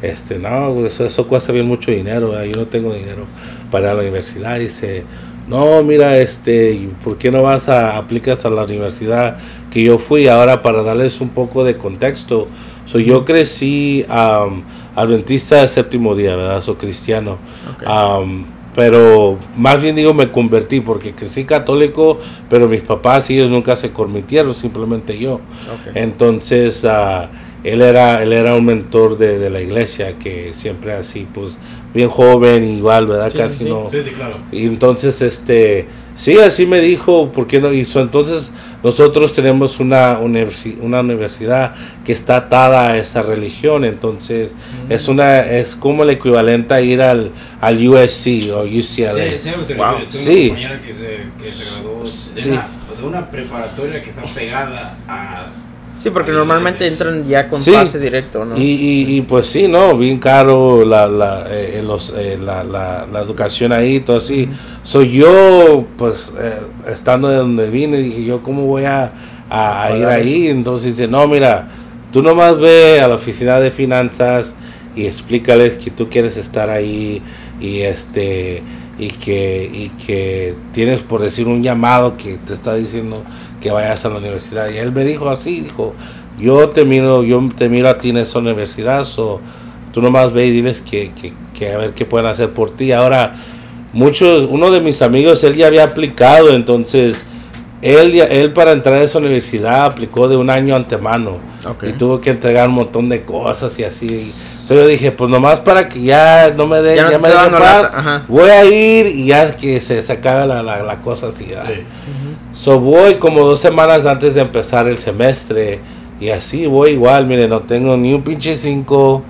este, 0.02 0.38
no, 0.38 0.84
eso, 0.84 1.06
eso 1.06 1.26
cuesta 1.28 1.52
bien 1.52 1.66
mucho 1.66 1.90
dinero, 1.90 2.44
yo 2.44 2.56
no 2.56 2.66
tengo 2.66 2.92
dinero 2.92 3.26
para 3.70 3.94
la 3.94 4.00
universidad. 4.00 4.58
Dice, 4.58 5.04
no, 5.48 5.82
mira, 5.82 6.18
este, 6.18 6.72
¿y 6.72 6.92
¿por 7.04 7.16
qué 7.16 7.30
no 7.30 7.42
vas 7.42 7.68
a, 7.68 7.96
aplicas 7.96 8.44
a 8.44 8.50
la 8.50 8.64
universidad 8.64 9.38
que 9.70 9.82
yo 9.84 9.98
fui? 9.98 10.26
Ahora, 10.26 10.62
para 10.62 10.82
darles 10.82 11.20
un 11.20 11.28
poco 11.30 11.64
de 11.64 11.76
contexto, 11.76 12.48
so, 12.86 12.98
yo 12.98 13.24
crecí 13.24 14.04
um, 14.08 14.62
adventista 14.94 15.62
de 15.62 15.68
séptimo 15.68 16.14
día, 16.14 16.36
¿verdad? 16.36 16.62
Soy 16.62 16.76
cristiano. 16.76 17.38
Am, 17.86 18.46
pero 18.74 19.38
más 19.56 19.80
bien 19.80 19.94
digo 19.94 20.12
me 20.14 20.30
convertí 20.30 20.80
porque 20.80 21.14
crecí 21.14 21.44
católico, 21.44 22.18
pero 22.50 22.68
mis 22.68 22.82
papás 22.82 23.30
y 23.30 23.36
ellos 23.36 23.50
nunca 23.50 23.76
se 23.76 23.92
convirtieron, 23.92 24.52
simplemente 24.52 25.16
yo. 25.18 25.40
Entonces 25.94 26.84
ah, 26.84 27.30
él 27.62 27.82
era 27.82 28.22
él 28.22 28.32
era 28.32 28.54
un 28.54 28.64
mentor 28.64 29.16
de, 29.16 29.38
de 29.38 29.48
la 29.48 29.60
iglesia 29.60 30.18
que 30.18 30.52
siempre 30.54 30.92
así 30.92 31.26
pues 31.32 31.56
bien 31.94 32.08
joven 32.08 32.64
igual, 32.68 33.06
¿verdad? 33.06 33.30
Sí, 33.30 33.38
Casi 33.38 33.58
sí, 33.58 33.64
sí. 33.64 33.70
no. 33.70 33.88
Sí, 33.88 34.00
sí, 34.02 34.10
claro. 34.10 34.38
Y 34.50 34.66
entonces, 34.66 35.22
este, 35.22 35.86
sí, 36.14 36.38
así 36.38 36.66
me 36.66 36.80
dijo, 36.80 37.30
¿por 37.30 37.46
qué 37.46 37.60
no 37.60 37.72
hizo? 37.72 38.00
Entonces, 38.00 38.52
nosotros 38.84 39.32
tenemos 39.32 39.80
una, 39.80 40.20
universi- 40.20 40.78
una 40.80 41.00
universidad 41.00 41.74
que 42.04 42.12
está 42.12 42.36
atada 42.36 42.88
a 42.92 42.98
esa 42.98 43.22
religión, 43.22 43.84
entonces, 43.84 44.54
es 44.88 45.08
una, 45.08 45.40
es 45.40 45.74
como 45.74 46.02
el 46.04 46.10
equivalente 46.10 46.74
a 46.74 46.80
ir 46.80 47.02
al, 47.02 47.32
al 47.60 47.88
USC 47.88 48.50
o 48.54 48.60
UCLA. 48.62 49.38
Sí, 49.38 49.38
sí, 49.38 49.50
Wow. 49.76 49.96
Sí. 50.10 50.30
una 50.44 50.48
compañera 50.48 50.80
que 50.82 50.92
se, 50.92 51.06
que 51.42 51.50
se 51.52 51.64
graduó 51.64 52.04
de, 52.04 52.42
Sí. 52.42 52.50
una, 52.50 52.68
de 53.00 53.02
una 53.04 53.30
preparatoria 53.30 54.00
que 54.02 54.10
está 54.10 54.22
pegada 54.34 54.98
a... 55.08 55.46
Sí, 56.04 56.10
porque 56.10 56.32
normalmente 56.32 56.86
entran 56.86 57.26
ya 57.26 57.48
con 57.48 57.58
Sí. 57.58 57.72
pase 57.72 57.98
directo, 57.98 58.44
¿no? 58.44 58.58
Y, 58.58 58.60
y, 58.62 59.16
y, 59.16 59.20
pues 59.22 59.46
sí, 59.46 59.68
¿no? 59.68 59.96
Bien 59.96 60.18
caro 60.18 60.84
la, 60.84 61.08
la, 61.08 61.46
eh, 61.50 61.82
los, 61.82 62.12
eh, 62.14 62.36
la, 62.38 62.62
la, 62.62 63.06
la 63.10 63.20
educación 63.20 63.72
ahí, 63.72 64.00
todo 64.00 64.18
así. 64.18 64.46
Soy 64.82 65.10
yo, 65.12 65.86
pues, 65.96 66.34
eh, 66.38 66.58
estando 66.92 67.28
de 67.30 67.36
donde 67.36 67.70
vine, 67.70 67.96
dije 67.96 68.22
yo, 68.22 68.42
¿cómo 68.42 68.66
voy 68.66 68.84
a, 68.84 69.12
a- 69.48 69.84
a 69.84 69.96
ir 69.96 70.04
ahí? 70.04 70.48
Entonces 70.48 70.94
dice, 70.94 71.08
no, 71.08 71.26
mira, 71.26 71.68
tú 72.12 72.22
nomás 72.22 72.58
ve 72.60 73.00
a 73.00 73.08
la 73.08 73.14
oficina 73.14 73.58
de 73.58 73.70
finanzas 73.70 74.54
y 74.94 75.06
explícales 75.06 75.78
que 75.82 75.90
tú 75.90 76.10
quieres 76.10 76.36
estar 76.36 76.68
ahí 76.68 77.22
y 77.62 77.80
este 77.80 78.62
y 78.98 79.08
que 79.08 79.70
y 79.72 79.88
que 80.04 80.54
tienes 80.72 81.00
por 81.00 81.20
decir 81.20 81.48
un 81.48 81.62
llamado 81.62 82.16
que 82.16 82.36
te 82.36 82.54
está 82.54 82.74
diciendo 82.74 83.22
que 83.60 83.70
vayas 83.70 84.04
a 84.04 84.08
la 84.08 84.18
universidad. 84.18 84.70
Y 84.70 84.78
él 84.78 84.92
me 84.92 85.04
dijo 85.04 85.30
así 85.30 85.60
dijo 85.60 85.94
yo 86.38 86.68
te 86.68 86.84
miro 86.84 87.22
yo 87.22 87.42
te 87.56 87.68
miro 87.68 87.88
a 87.88 87.98
ti 87.98 88.10
en 88.10 88.18
esa 88.18 88.38
universidad 88.38 89.06
o 89.18 89.40
tú 89.92 90.02
nomás 90.02 90.32
ve 90.32 90.46
y 90.46 90.50
diles 90.50 90.80
que, 90.80 91.12
que, 91.20 91.32
que 91.56 91.72
a 91.72 91.78
ver 91.78 91.94
qué 91.94 92.04
pueden 92.04 92.26
hacer 92.26 92.50
por 92.50 92.70
ti 92.70 92.92
ahora 92.92 93.36
muchos 93.92 94.48
uno 94.50 94.72
de 94.72 94.80
mis 94.80 95.02
amigos 95.02 95.44
él 95.44 95.54
ya 95.54 95.68
había 95.68 95.84
aplicado 95.84 96.52
entonces 96.52 97.24
él, 97.84 98.18
él 98.18 98.52
para 98.52 98.72
entrar 98.72 98.96
a 98.96 99.02
esa 99.02 99.18
universidad 99.18 99.84
aplicó 99.84 100.26
de 100.26 100.38
un 100.38 100.48
año 100.48 100.74
antemano 100.74 101.38
y 101.82 101.92
tuvo 101.92 102.18
que 102.18 102.30
entregar 102.30 102.68
un 102.68 102.76
montón 102.76 103.10
de 103.10 103.22
cosas 103.22 103.78
y 103.78 103.84
así. 103.84 104.16
So 104.64 104.74
yo 104.74 104.86
dije, 104.86 105.12
pues 105.12 105.28
nomás 105.28 105.60
para 105.60 105.90
que 105.90 106.00
ya 106.00 106.50
no 106.56 106.66
me 106.66 106.80
den, 106.80 106.96
ya, 106.96 107.18
me 107.18 107.28
den 107.28 107.50
paz, 107.50 108.22
voy 108.26 108.48
a 108.48 108.64
ir 108.64 109.08
y 109.08 109.26
ya 109.26 109.54
que 109.54 109.78
se, 109.78 110.02
se 110.02 110.10
acabe 110.14 110.46
la, 110.46 110.62
la, 110.62 110.96
cosa 111.02 111.26
así. 111.26 111.48
So 112.54 112.80
voy 112.80 113.16
como 113.16 113.42
dos 113.42 113.60
semanas 113.60 114.06
antes 114.06 114.34
de 114.34 114.40
empezar 114.40 114.88
el 114.88 114.96
semestre 114.96 115.80
y 116.18 116.30
así 116.30 116.64
voy 116.64 116.92
igual, 116.92 117.26
mire, 117.26 117.46
no 117.46 117.60
tengo 117.60 117.94
ni 117.98 118.14
un 118.14 118.22
pinche 118.22 118.56
cinco, 118.56 119.22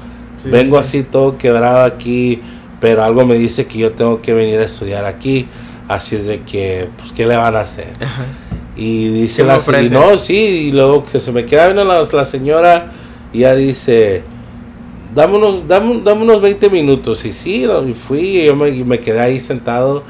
vengo 0.45 0.79
así 0.79 1.03
todo 1.03 1.37
quebrado 1.37 1.83
aquí, 1.83 2.41
pero 2.81 3.03
algo 3.03 3.27
me 3.27 3.35
dice 3.35 3.67
que 3.67 3.79
yo 3.79 3.91
tengo 3.91 4.23
que 4.23 4.35
venir 4.35 4.61
a 4.61 4.67
estudiar 4.67 5.05
aquí. 5.05 5.49
Así 5.89 6.15
es 6.15 6.27
de 6.27 6.43
que, 6.43 6.89
pues, 6.97 7.11
¿qué 7.11 7.27
le 7.27 7.37
van 7.37 7.57
a 7.57 7.61
hacer? 7.61 7.93
Y 8.77 9.09
dice 9.09 9.43
la 9.43 9.59
señora, 9.59 10.13
no, 10.13 10.17
sí, 10.17 10.37
y 10.37 10.71
luego 10.71 11.05
que 11.05 11.19
se 11.19 11.33
me 11.33 11.45
queda 11.45 11.67
viendo 11.67 11.85
la, 11.85 12.03
la 12.11 12.25
señora 12.25 12.93
y 13.33 13.41
ya 13.41 13.55
dice, 13.55 14.23
dame, 15.15 15.39
dame 16.05 16.23
unos 16.23 16.41
20 16.41 16.71
minutos. 16.71 17.25
Y 17.25 17.33
sí, 17.33 17.65
y 17.65 17.93
fui, 17.95 18.21
y 18.21 18.45
yo 18.47 18.57
me, 18.57 18.71
me, 18.71 19.01
quedé 19.01 19.21
ahí 19.21 19.41
sentado. 19.41 20.03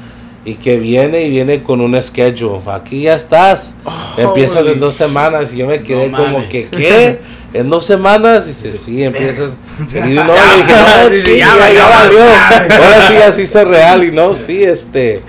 Y 0.43 0.55
que 0.55 0.77
viene 0.77 1.23
y 1.23 1.31
viene 1.31 1.63
con 1.63 1.81
un 1.81 2.01
schedule. 2.01 2.59
Aquí 2.67 3.01
ya 3.03 3.15
estás. 3.15 3.77
empiezas 4.17 4.67
en 4.67 4.79
dos 4.79 4.93
semanas. 4.93 5.53
Y 5.53 5.57
yo 5.57 5.67
me 5.67 5.81
quedé 5.81 6.11
como 6.11 6.47
que, 6.47 6.67
¿qué? 6.67 7.19
en 7.55 7.69
dos 7.69 7.85
semanas, 7.85 8.47
dice, 8.47 8.71
sí, 8.73 9.01
empiezas. 9.01 9.57
Y 9.79 9.93
no, 9.93 10.33
dije, 11.09 11.41
no. 11.45 12.75
Ahora 12.75 13.07
sí, 13.07 13.15
así 13.15 13.45
se 13.45 13.63
real. 13.63 14.03
Y 14.03 14.11
no, 14.11 14.35
sí, 14.35 14.61
este, 14.61 15.21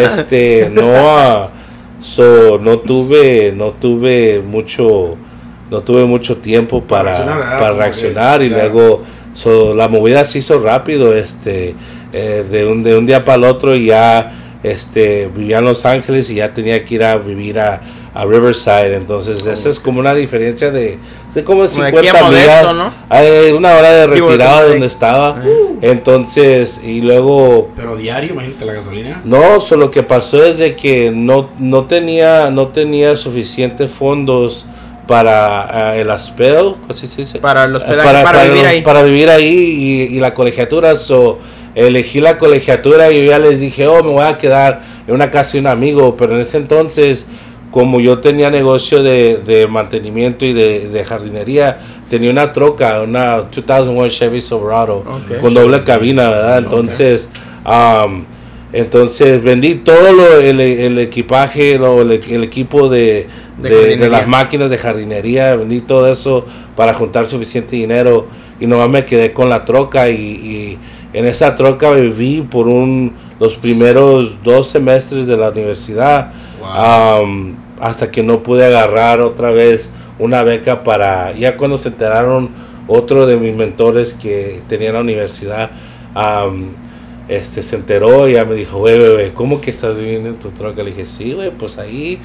este, 0.00 0.70
no, 0.72 1.50
so, 2.00 2.58
no 2.58 2.78
tuve, 2.78 3.52
no 3.54 3.72
tuve 3.72 4.40
mucho, 4.40 5.16
no 5.70 5.82
tuve 5.82 6.06
mucho 6.06 6.38
tiempo 6.38 6.82
para, 6.82 7.12
reaccionar, 7.12 7.58
para 7.58 7.74
reaccionar 7.74 8.42
y 8.42 8.48
luego, 8.48 9.02
so, 9.34 9.74
la 9.74 9.88
movida 9.88 10.24
se 10.24 10.38
hizo 10.38 10.60
rápido, 10.60 11.14
este, 11.14 11.74
eh, 12.12 12.44
de, 12.50 12.66
un, 12.66 12.82
de 12.82 12.96
un 12.96 13.06
día 13.06 13.24
para 13.24 13.36
el 13.36 13.44
otro 13.44 13.76
y 13.76 13.86
ya, 13.86 14.32
este, 14.62 15.28
vivía 15.34 15.58
en 15.58 15.64
Los 15.64 15.84
Ángeles 15.84 16.30
y 16.30 16.36
ya 16.36 16.54
tenía 16.54 16.84
que 16.84 16.94
ir 16.94 17.04
a 17.04 17.16
vivir 17.18 17.58
a 17.58 17.82
a 18.14 18.24
Riverside. 18.24 18.94
Entonces, 18.94 19.44
esa 19.44 19.68
es 19.68 19.80
como 19.80 20.00
una 20.00 20.14
diferencia 20.14 20.70
de, 20.70 20.98
de 21.34 21.44
como 21.44 21.66
50 21.66 22.30
millas. 22.30 22.76
Hay 23.08 23.50
una 23.50 23.74
hora 23.74 23.92
de 23.92 24.06
retirada 24.06 24.68
donde 24.68 24.86
estaba. 24.86 25.42
Entonces, 25.82 26.80
y 26.82 27.00
luego. 27.00 27.72
Pero 27.76 27.96
diario, 27.96 28.32
imagínate 28.32 28.64
la 28.64 28.72
gasolina. 28.74 29.20
No, 29.24 29.60
solo 29.60 29.90
que 29.90 30.02
pasó 30.02 30.44
es 30.44 30.58
de 30.58 30.76
que 30.76 31.10
no, 31.10 31.50
no 31.58 31.84
tenía, 31.84 32.50
no 32.50 32.68
tenía 32.68 33.16
suficientes 33.16 33.90
fondos 33.90 34.64
para 35.06 35.92
uh, 35.92 35.98
el 35.98 36.10
hospital, 36.10 36.76
¿así 36.88 37.06
se 37.06 37.22
dice? 37.22 37.38
Para 37.38 37.64
el 37.64 37.76
hospital, 37.76 38.04
para, 38.04 38.22
para, 38.22 38.44
vivir 38.44 38.66
ahí. 38.66 38.82
Para 38.82 39.02
vivir 39.02 39.28
ahí 39.28 40.08
y, 40.10 40.16
y 40.16 40.20
la 40.20 40.34
colegiatura. 40.34 40.96
So, 40.96 41.38
elegí 41.74 42.20
la 42.20 42.38
colegiatura 42.38 43.10
y 43.10 43.20
yo 43.20 43.30
ya 43.30 43.38
les 43.38 43.60
dije, 43.60 43.86
oh, 43.86 44.02
me 44.02 44.10
voy 44.10 44.24
a 44.24 44.38
quedar 44.38 44.80
en 45.06 45.14
una 45.14 45.30
casa 45.30 45.52
de 45.52 45.60
un 45.60 45.66
amigo, 45.66 46.16
pero 46.16 46.34
en 46.34 46.40
ese 46.40 46.56
entonces 46.56 47.26
como 47.74 47.98
yo 47.98 48.20
tenía 48.20 48.50
negocio 48.50 49.02
de, 49.02 49.66
mantenimiento 49.68 50.44
y 50.44 50.52
de, 50.52 51.04
jardinería, 51.04 51.76
tenía 52.08 52.30
una 52.30 52.52
troca, 52.52 53.02
una 53.02 53.38
2001 53.38 54.10
Chevy 54.10 54.40
Silverado 54.40 55.02
con 55.40 55.54
doble 55.54 55.82
cabina, 55.82 56.30
¿verdad? 56.30 56.58
Entonces, 56.58 57.28
entonces 58.74 59.40
vendí 59.40 59.76
todo 59.76 60.40
el, 60.40 60.98
equipaje, 60.98 61.76
el, 61.76 62.42
equipo 62.42 62.88
de, 62.88 63.28
las 63.62 64.26
máquinas 64.26 64.68
de 64.68 64.78
jardinería, 64.78 65.54
vendí 65.54 65.80
todo 65.80 66.10
eso 66.10 66.44
para 66.74 66.92
juntar 66.92 67.28
suficiente 67.28 67.76
dinero 67.76 68.26
y 68.58 68.66
nomás 68.66 68.90
me 68.90 69.04
quedé 69.04 69.32
con 69.32 69.48
la 69.48 69.64
troca 69.64 70.10
y, 70.10 70.76
en 71.12 71.24
esa 71.26 71.54
troca 71.54 71.92
viví 71.92 72.42
por 72.42 72.66
un, 72.66 73.12
los 73.38 73.54
primeros 73.54 74.42
dos 74.42 74.70
semestres 74.70 75.28
de 75.28 75.36
la 75.36 75.50
universidad 75.50 76.32
hasta 77.80 78.10
que 78.10 78.24
no 78.24 78.42
pude 78.42 78.66
agarrar 78.66 79.20
otra 79.20 79.52
vez 79.52 79.92
una 80.18 80.42
beca 80.42 80.82
para, 80.82 81.30
ya 81.30 81.56
cuando 81.56 81.78
se 81.78 81.90
enteraron 81.90 82.48
otro 82.88 83.28
de 83.28 83.36
mis 83.36 83.54
mentores 83.54 84.14
que 84.14 84.62
tenía 84.68 84.88
en 84.88 84.94
la 84.94 85.00
universidad, 85.00 85.70
este, 87.28 87.62
se 87.62 87.76
enteró 87.76 88.28
y 88.28 88.34
ya 88.34 88.44
me 88.44 88.54
dijo, 88.54 88.78
güey, 88.78 88.98
güey, 88.98 89.30
¿cómo 89.32 89.60
que 89.60 89.70
estás 89.70 89.98
viviendo 90.00 90.28
en 90.28 90.38
tu 90.38 90.50
troca? 90.50 90.82
Le 90.82 90.90
dije, 90.90 91.04
sí, 91.04 91.32
güey, 91.32 91.50
pues 91.50 91.78
ahí 91.78 92.18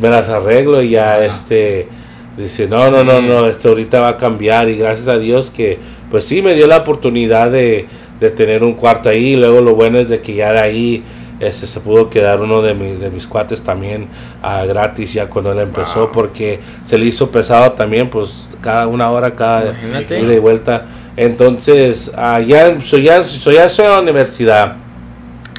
me 0.00 0.08
las 0.08 0.28
arreglo 0.28 0.82
y 0.82 0.90
ya, 0.90 1.24
este, 1.24 1.88
dice, 2.36 2.68
no, 2.68 2.90
no, 2.90 3.04
no, 3.04 3.20
no, 3.20 3.46
esto 3.46 3.68
ahorita 3.70 4.00
va 4.00 4.08
a 4.08 4.16
cambiar 4.16 4.68
y 4.68 4.76
gracias 4.76 5.08
a 5.08 5.18
Dios 5.18 5.50
que, 5.50 5.78
pues 6.10 6.24
sí, 6.24 6.42
me 6.42 6.54
dio 6.54 6.66
la 6.66 6.78
oportunidad 6.78 7.50
de, 7.50 7.86
de 8.20 8.30
tener 8.30 8.64
un 8.64 8.74
cuarto 8.74 9.08
ahí. 9.08 9.32
Y 9.32 9.36
luego 9.36 9.60
lo 9.60 9.74
bueno 9.74 9.98
es 9.98 10.08
de 10.08 10.20
que 10.20 10.34
ya 10.34 10.52
de 10.52 10.60
ahí 10.60 11.04
este 11.40 11.66
se 11.66 11.80
pudo 11.80 12.08
quedar 12.08 12.40
uno 12.40 12.62
de, 12.62 12.74
de 12.74 13.10
mis 13.10 13.26
cuates 13.26 13.62
también 13.62 14.08
ah, 14.42 14.64
gratis 14.64 15.12
ya 15.12 15.28
cuando 15.28 15.52
él 15.52 15.58
empezó 15.58 16.10
porque 16.10 16.60
se 16.84 16.96
le 16.96 17.04
hizo 17.04 17.30
pesado 17.30 17.72
también 17.72 18.08
pues 18.08 18.48
cada 18.62 18.86
una 18.86 19.10
hora 19.10 19.34
cada 19.34 19.74
ida 19.82 20.34
y 20.34 20.38
vuelta 20.38 20.86
entonces 21.16 22.12
ya 22.46 22.80
soy 22.80 23.02
ya 23.04 23.24
soy 23.24 23.54
ya 23.54 23.68
soy 23.68 23.86
a 23.86 23.90
la 23.90 24.00
universidad. 24.00 24.76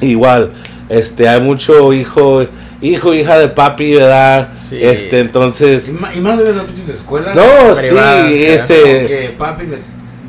Igual 0.02 0.52
este 0.90 1.28
hay 1.28 1.42
mucho 1.42 1.92
hijo 1.94 2.46
hijo 2.82 3.14
hija 3.14 3.38
de 3.40 3.50
papi 3.50 3.94
verdad 3.96 4.50
este 4.72 5.20
entonces 5.20 5.90
y 5.90 5.92
más 6.22 6.40
en 6.40 6.48
esas 6.48 6.90
escuelas 6.90 7.36
no 7.36 7.76
sí 7.76 8.46
este 8.46 9.34
papi 9.38 9.64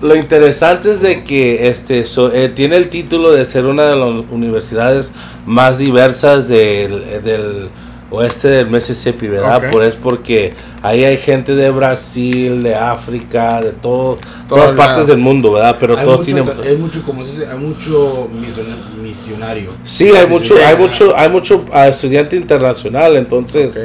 lo, 0.00 0.16
interesante 0.16 0.90
es 0.92 1.02
de 1.02 1.22
que 1.24 1.68
este 1.68 2.04
eh, 2.32 2.48
tiene 2.54 2.76
el 2.76 2.88
título 2.88 3.32
de 3.32 3.44
ser 3.44 3.66
una 3.66 3.84
de 3.86 3.96
las 3.96 4.24
universidades 4.30 5.12
más 5.44 5.76
diversas 5.76 6.48
del, 6.48 7.68
oeste 8.16 8.48
del 8.48 8.68
Mississippi, 8.68 9.28
¿verdad? 9.28 9.70
Por 9.70 9.84
es 9.84 9.94
porque 9.94 10.52
ahí 10.82 11.04
hay 11.04 11.16
gente 11.18 11.54
de 11.54 11.70
Brasil, 11.70 12.62
de 12.62 12.74
África, 12.74 13.60
de 13.60 13.72
todo, 13.72 14.18
todas 14.48 14.76
partes 14.76 15.06
del 15.06 15.18
mundo, 15.18 15.52
¿verdad? 15.52 15.76
Pero 15.78 15.96
todos 15.96 16.22
tienen 16.22 16.46
hay 16.62 16.76
mucho 16.76 17.02
como 17.02 17.22
hay 17.22 17.58
mucho 17.58 18.28
misionario. 19.02 19.72
Sí, 19.84 20.10
hay 20.10 20.26
mucho 20.26 20.54
hay 20.64 20.76
mucho 20.76 21.16
hay 21.16 21.28
mucho 21.28 21.64
ah, 21.72 21.88
estudiante 21.88 22.36
internacional, 22.36 23.16
entonces 23.16 23.80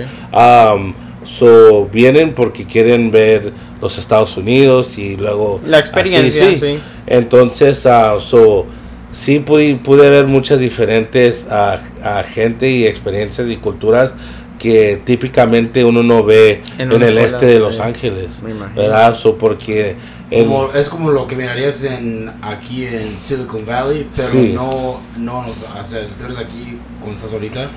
So, 1.23 1.85
vienen 1.85 2.33
porque 2.33 2.65
quieren 2.65 3.11
ver 3.11 3.53
los 3.79 3.97
Estados 3.99 4.37
Unidos 4.37 4.97
y 4.97 5.17
luego... 5.17 5.61
La 5.65 5.77
experiencia, 5.77 6.57
sí. 6.57 6.79
Entonces, 7.05 7.85
uh, 7.85 8.19
so, 8.19 8.65
sí 9.11 9.39
pude, 9.39 9.75
pude 9.75 10.09
ver 10.09 10.27
muchas 10.27 10.59
diferentes 10.59 11.47
a 11.49 12.23
gente 12.23 12.69
y 12.69 12.85
experiencias 12.85 13.49
y 13.49 13.57
culturas 13.57 14.13
que 14.61 15.01
típicamente 15.03 15.83
uno 15.83 16.03
no 16.03 16.23
ve 16.23 16.61
en, 16.77 16.91
el 16.91 17.17
este 17.17 17.47
de 17.47 17.59
Los 17.59 17.79
Ángeles. 17.79 18.41
¿Verdad? 18.75 19.15
So, 19.15 19.35
porque... 19.35 19.95
es 20.29 20.89
como 20.89 21.09
lo 21.09 21.25
que 21.25 21.35
mirarías 21.35 21.83
en, 21.83 22.31
aquí 22.43 22.85
en 22.85 23.17
Silicon 23.17 23.65
Valley, 23.65 24.07
pero 24.15 24.29
no, 24.53 25.01
no, 25.17 25.47
o 25.49 25.53
sea, 25.83 26.05
si 26.05 26.13
tú 26.13 26.25
eres 26.25 26.37
aquí 26.37 26.77
cuando 26.99 27.15
estás 27.17 27.33
ahorita 27.33 27.69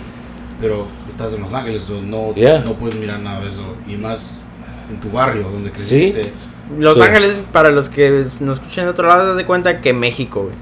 pero 0.61 0.87
estás 1.09 1.33
en 1.33 1.41
Los 1.41 1.53
Ángeles, 1.53 1.91
no, 1.91 2.33
no 2.65 2.75
puedes 2.75 2.97
mirar 2.97 3.21
nada 3.21 3.41
de 3.41 3.49
eso. 3.49 3.75
Y 3.87 3.97
más 3.97 4.41
en 4.89 5.01
tu 5.01 5.11
barrio, 5.11 5.49
donde 5.51 5.71
creciste. 5.71 6.33
Los 6.79 7.01
Ángeles, 7.01 7.45
para 7.51 7.71
los 7.71 7.89
que 7.89 8.25
nos 8.41 8.59
escuchan 8.59 8.85
de 8.85 8.91
otro 8.91 9.09
lado, 9.09 9.35
de 9.35 9.45
cuenta 9.45 9.81
que 9.81 9.93
México, 9.93 10.45
güey. 10.45 10.55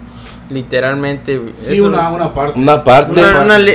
Literalmente, 0.50 1.40
Sí, 1.52 1.80
una, 1.80 2.10
una, 2.10 2.34
parte. 2.34 2.58
Una 2.58 2.84
parte. 2.84 3.20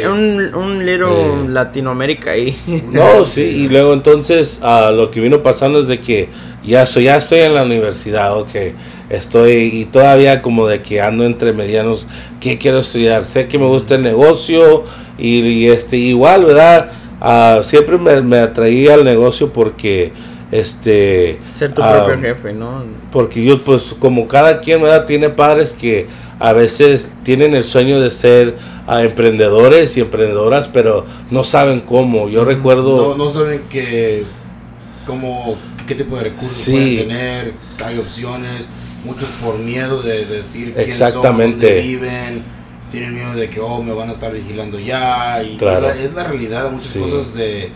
un, 0.07 0.53
un 0.53 0.85
little 0.85 1.49
Latinoamérica 1.49 2.31
ahí. 2.31 2.55
No, 2.91 3.25
sí, 3.25 3.41
y 3.41 3.69
luego 3.69 3.93
entonces 3.93 4.61
uh, 4.61 4.91
lo 4.91 5.09
que 5.09 5.19
vino 5.19 5.41
pasando 5.41 5.79
es 5.79 5.87
de 5.87 5.99
que 5.99 6.29
ya, 6.63 6.85
soy, 6.85 7.05
ya 7.05 7.17
estoy 7.17 7.39
en 7.39 7.55
la 7.55 7.63
universidad, 7.63 8.37
ok. 8.37 8.55
Estoy 9.09 9.53
y 9.73 9.85
todavía 9.85 10.41
como 10.41 10.67
de 10.67 10.81
que 10.81 11.01
ando 11.01 11.23
entre 11.23 11.53
medianos, 11.53 12.07
¿qué 12.41 12.57
quiero 12.57 12.79
estudiar? 12.79 13.23
Sé 13.23 13.47
que 13.47 13.57
me 13.57 13.65
gusta 13.65 13.95
el 13.95 14.03
negocio, 14.03 14.83
y, 15.17 15.67
este 15.67 15.97
igual, 15.97 16.45
¿verdad? 16.45 16.91
Uh, 17.19 17.63
siempre 17.63 17.97
me, 17.97 18.21
me, 18.21 18.39
atraía 18.39 18.93
al 18.93 19.03
negocio 19.03 19.51
porque 19.51 20.11
este 20.51 21.39
ser 21.53 21.73
tu 21.73 21.81
propio 21.81 22.19
jefe 22.19 22.53
no 22.53 22.83
porque 23.11 23.43
yo 23.43 23.59
pues 23.59 23.95
como 23.99 24.27
cada 24.27 24.61
quien 24.61 24.81
¿verdad? 24.81 25.05
tiene 25.05 25.29
padres 25.29 25.73
que 25.73 26.07
a 26.39 26.53
veces 26.53 27.15
tienen 27.23 27.55
el 27.55 27.63
sueño 27.63 27.99
de 27.99 28.11
ser 28.11 28.57
ah, 28.85 29.03
emprendedores 29.03 29.97
y 29.97 30.01
emprendedoras 30.01 30.67
pero 30.67 31.05
no 31.31 31.43
saben 31.43 31.81
cómo. 31.81 32.29
Yo 32.29 32.45
recuerdo 32.45 33.15
no, 33.15 33.25
no 33.25 33.29
saben 33.29 33.63
que 33.69 34.25
cómo 35.05 35.57
qué 35.87 35.95
tipo 35.95 36.17
de 36.17 36.23
recursos 36.23 36.69
pueden 36.69 37.07
tener. 37.07 37.53
Hay 37.83 37.97
opciones 37.97 38.67
muchos 39.05 39.29
por 39.43 39.57
miedo 39.57 40.01
de, 40.01 40.25
decir 40.25 40.73
quién 40.73 40.87
Exactamente. 40.87 41.67
dónde 41.67 41.81
viven. 41.81 42.43
Tienen 42.91 43.15
miedo 43.15 43.33
de 43.33 43.49
que 43.49 43.59
oh 43.59 43.81
me 43.81 43.93
van 43.93 44.09
a 44.09 44.11
estar 44.11 44.31
vigilando 44.31 44.79
ya. 44.79 45.41
Y 45.43 45.57
es 45.99 46.13
la 46.13 46.23
realidad 46.23 46.71
muchas 46.71 46.93
cosas 46.93 47.33
de, 47.33 47.71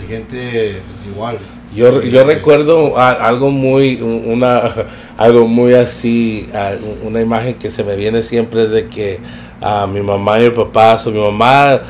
de 0.00 0.06
gente 0.08 0.82
pues, 0.88 1.06
igual 1.06 1.38
yo, 1.74 2.02
yo 2.02 2.24
recuerdo 2.24 2.98
algo 2.98 3.50
muy, 3.50 4.00
una, 4.00 4.62
algo 5.16 5.46
muy 5.46 5.74
así, 5.74 6.48
una 7.04 7.20
imagen 7.20 7.54
que 7.54 7.70
se 7.70 7.84
me 7.84 7.96
viene 7.96 8.22
siempre 8.22 8.64
es 8.64 8.70
de 8.70 8.88
que 8.88 9.20
a 9.60 9.86
mi 9.86 10.00
mamá 10.00 10.40
y 10.40 10.44
mi 10.44 10.50
papá, 10.50 10.96
o 11.04 11.10
mi 11.10 11.20
mamá, 11.20 11.80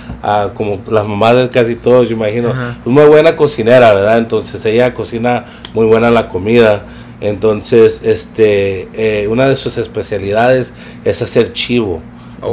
como 0.55 0.81
las 0.91 1.07
mamás 1.07 1.37
de 1.37 1.49
casi 1.49 1.77
todos, 1.77 2.09
yo 2.09 2.17
imagino, 2.17 2.51
es 2.51 2.87
muy 2.87 3.05
buena 3.05 3.37
cocinera, 3.37 3.93
¿verdad? 3.95 4.19
Entonces 4.19 4.65
ella 4.65 4.95
cocina 4.95 5.45
muy 5.75 5.87
buena 5.87 6.11
la 6.11 6.29
comida. 6.29 6.83
Entonces, 7.21 8.03
este, 8.05 8.89
eh, 8.95 9.27
una 9.29 9.49
de 9.49 9.57
sus 9.57 9.77
especialidades 9.77 10.73
es 11.05 11.21
hacer 11.21 11.53
chivo, 11.53 12.01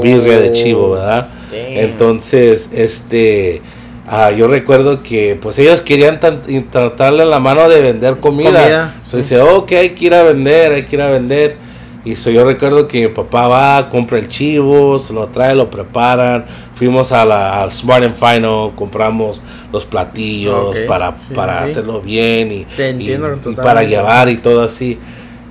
birria 0.01 0.39
de 0.39 0.51
chivo, 0.51 0.91
¿verdad? 0.91 1.29
Entonces, 1.51 2.69
este, 2.73 3.61
Ah, 4.07 4.31
yo 4.31 4.47
recuerdo 4.47 5.01
que 5.01 5.37
pues 5.41 5.57
ellos 5.57 5.81
querían 5.81 6.19
tratarle 6.69 7.25
la 7.25 7.39
mano 7.39 7.67
de 7.67 7.81
vender 7.81 8.17
comida. 8.17 8.93
Entonces 8.97 9.29
dice, 9.29 9.41
ok, 9.41 9.71
hay 9.71 9.89
que 9.89 10.05
ir 10.05 10.13
a 10.13 10.23
vender, 10.23 10.73
hay 10.73 10.83
que 10.83 10.95
ir 10.95 11.01
a 11.01 11.09
vender. 11.09 11.57
Y 12.05 12.13
yo 12.13 12.45
recuerdo 12.45 12.87
que 12.87 13.01
mi 13.01 13.07
papá 13.07 13.47
va, 13.47 13.89
compra 13.89 14.19
el 14.19 14.27
chivo, 14.27 14.99
se 14.99 15.11
lo 15.11 15.25
trae, 15.29 15.55
lo 15.55 15.71
preparan. 15.71 16.45
Fuimos 16.75 17.11
a 17.11 17.25
la, 17.25 17.63
al 17.63 17.71
Smart 17.71 18.03
and 18.03 18.13
Final, 18.13 18.73
compramos 18.75 19.41
los 19.73 19.85
platillos 19.85 20.77
para, 20.87 21.15
para 21.33 21.63
hacerlo 21.63 22.01
bien 22.01 22.51
y, 22.51 22.67
para 23.55 23.83
llevar 23.83 24.29
y 24.29 24.37
todo 24.37 24.61
así. 24.61 24.99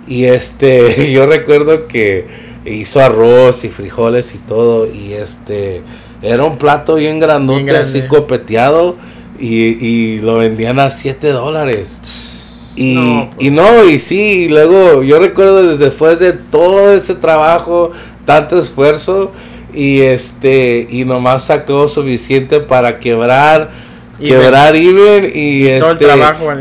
Y 0.06 0.26
este, 0.26 1.12
yo 1.12 1.26
recuerdo 1.26 1.88
que 1.88 2.28
hizo 2.64 3.00
arroz 3.00 3.64
y 3.64 3.68
frijoles 3.68 4.32
y 4.37 4.38
todo. 4.38 4.87
Y 4.87 5.14
este, 5.14 5.82
era 6.25 6.45
un 6.45 6.57
plato 6.57 6.97
bien 6.97 7.21
grandote, 7.21 7.76
así 7.76 8.02
copeteado. 8.02 8.97
Y, 9.38 9.85
y, 9.85 10.21
lo 10.21 10.37
vendían 10.37 10.78
a 10.78 10.90
7 10.90 11.28
dólares. 11.28 12.73
Y 12.76 12.95
no, 12.95 13.31
pues. 13.35 13.47
y 13.47 13.50
no, 13.50 13.85
y 13.85 13.99
sí, 13.99 14.49
luego 14.49 15.02
yo 15.02 15.19
recuerdo 15.19 15.62
desde 15.66 15.87
después 15.87 16.19
de 16.19 16.33
todo 16.33 16.93
ese 16.93 17.14
trabajo, 17.14 17.90
tanto 18.25 18.59
esfuerzo, 18.59 19.33
y 19.73 20.00
este, 20.00 20.87
y 20.88 21.04
nomás 21.04 21.45
sacó 21.45 21.88
suficiente 21.88 22.61
para 22.61 22.99
quebrar, 23.00 23.71
quebrar 24.21 24.76
Iber 24.76 25.37
y, 25.37 25.69
este, 25.69 26.07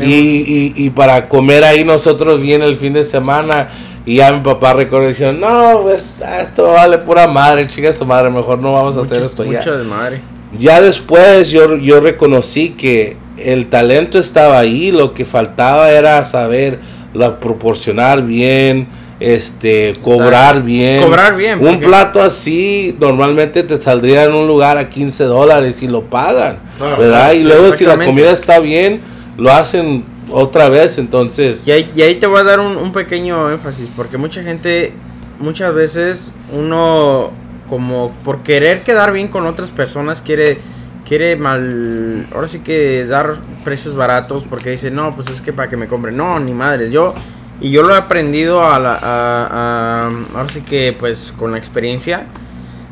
y, 0.02 0.12
y, 0.12 0.72
y, 0.76 0.90
para 0.90 1.28
comer 1.28 1.64
ahí 1.64 1.84
nosotros 1.84 2.42
bien 2.42 2.62
el 2.62 2.76
fin 2.76 2.92
de 2.92 3.04
semana. 3.04 3.68
Y 4.06 4.16
ya 4.16 4.32
mi 4.32 4.40
papá 4.40 4.74
recuerda 4.74 5.08
diciendo, 5.08 5.48
no, 5.48 5.82
pues 5.82 6.14
esto 6.40 6.72
vale 6.72 6.98
pura 6.98 7.26
madre, 7.26 7.66
chica 7.68 7.92
su 7.92 8.04
madre, 8.04 8.30
mejor 8.30 8.58
no 8.60 8.72
vamos 8.72 8.96
a 8.98 9.02
hacer 9.02 9.22
esto 9.22 9.44
ya. 9.44 9.60
de 9.60 9.84
madre. 9.84 10.20
Ya 10.58 10.80
después 10.80 11.50
yo, 11.50 11.76
yo 11.76 12.00
reconocí 12.00 12.70
que 12.70 13.16
el 13.38 13.66
talento 13.66 14.18
estaba 14.18 14.58
ahí, 14.58 14.92
lo 14.92 15.14
que 15.14 15.24
faltaba 15.24 15.90
era 15.90 16.22
saber 16.24 16.78
la 17.14 17.40
proporcionar 17.40 18.22
bien, 18.22 18.88
este, 19.20 19.94
cobrar 20.02 20.62
bien. 20.62 21.02
Cobrar 21.02 21.36
bien. 21.36 21.66
Un 21.66 21.80
plato 21.80 22.22
así 22.22 22.94
normalmente 23.00 23.62
te 23.62 23.78
saldría 23.78 24.24
en 24.24 24.34
un 24.34 24.46
lugar 24.46 24.76
a 24.76 24.88
15 24.88 25.24
dólares 25.24 25.82
y 25.82 25.88
lo 25.88 26.02
pagan, 26.02 26.58
¿verdad? 26.78 27.32
y 27.32 27.42
luego 27.42 27.72
si 27.72 27.84
la 27.84 27.96
comida 27.96 28.32
está 28.32 28.58
bien, 28.58 29.00
lo 29.36 29.50
hacen 29.52 30.04
otra 30.30 30.68
vez, 30.68 30.98
entonces. 30.98 31.66
Y 31.66 31.72
ahí, 31.72 31.90
y 31.94 32.02
ahí 32.02 32.16
te 32.16 32.26
voy 32.26 32.40
a 32.40 32.44
dar 32.44 32.60
un, 32.60 32.92
pequeño 32.92 33.50
énfasis, 33.50 33.90
porque 33.94 34.16
mucha 34.16 34.42
gente, 34.42 34.92
muchas 35.38 35.74
veces 35.74 36.34
uno, 36.52 37.30
como 37.68 38.12
por 38.24 38.42
querer 38.42 38.82
quedar 38.82 39.12
bien 39.12 39.28
con 39.28 39.46
otras 39.46 39.70
personas, 39.70 40.20
quiere 40.20 40.58
quiere 41.06 41.36
mal, 41.36 42.26
ahora 42.34 42.48
sí 42.48 42.60
que 42.60 43.04
dar 43.04 43.36
precios 43.62 43.94
baratos 43.94 44.44
porque 44.44 44.70
dice, 44.70 44.90
no, 44.90 45.14
pues 45.14 45.28
es 45.28 45.42
que 45.42 45.52
para 45.52 45.68
que 45.68 45.76
me 45.76 45.86
compren, 45.86 46.16
no, 46.16 46.40
ni 46.40 46.52
madres, 46.52 46.90
yo, 46.90 47.14
y 47.60 47.70
yo 47.70 47.82
lo 47.82 47.94
he 47.94 47.98
aprendido 47.98 48.64
a, 48.64 48.78
la, 48.78 48.98
a, 49.02 50.06
ahora 50.34 50.48
sí 50.48 50.62
que 50.62 50.96
pues 50.98 51.32
con 51.36 51.52
la 51.52 51.58
experiencia 51.58 52.24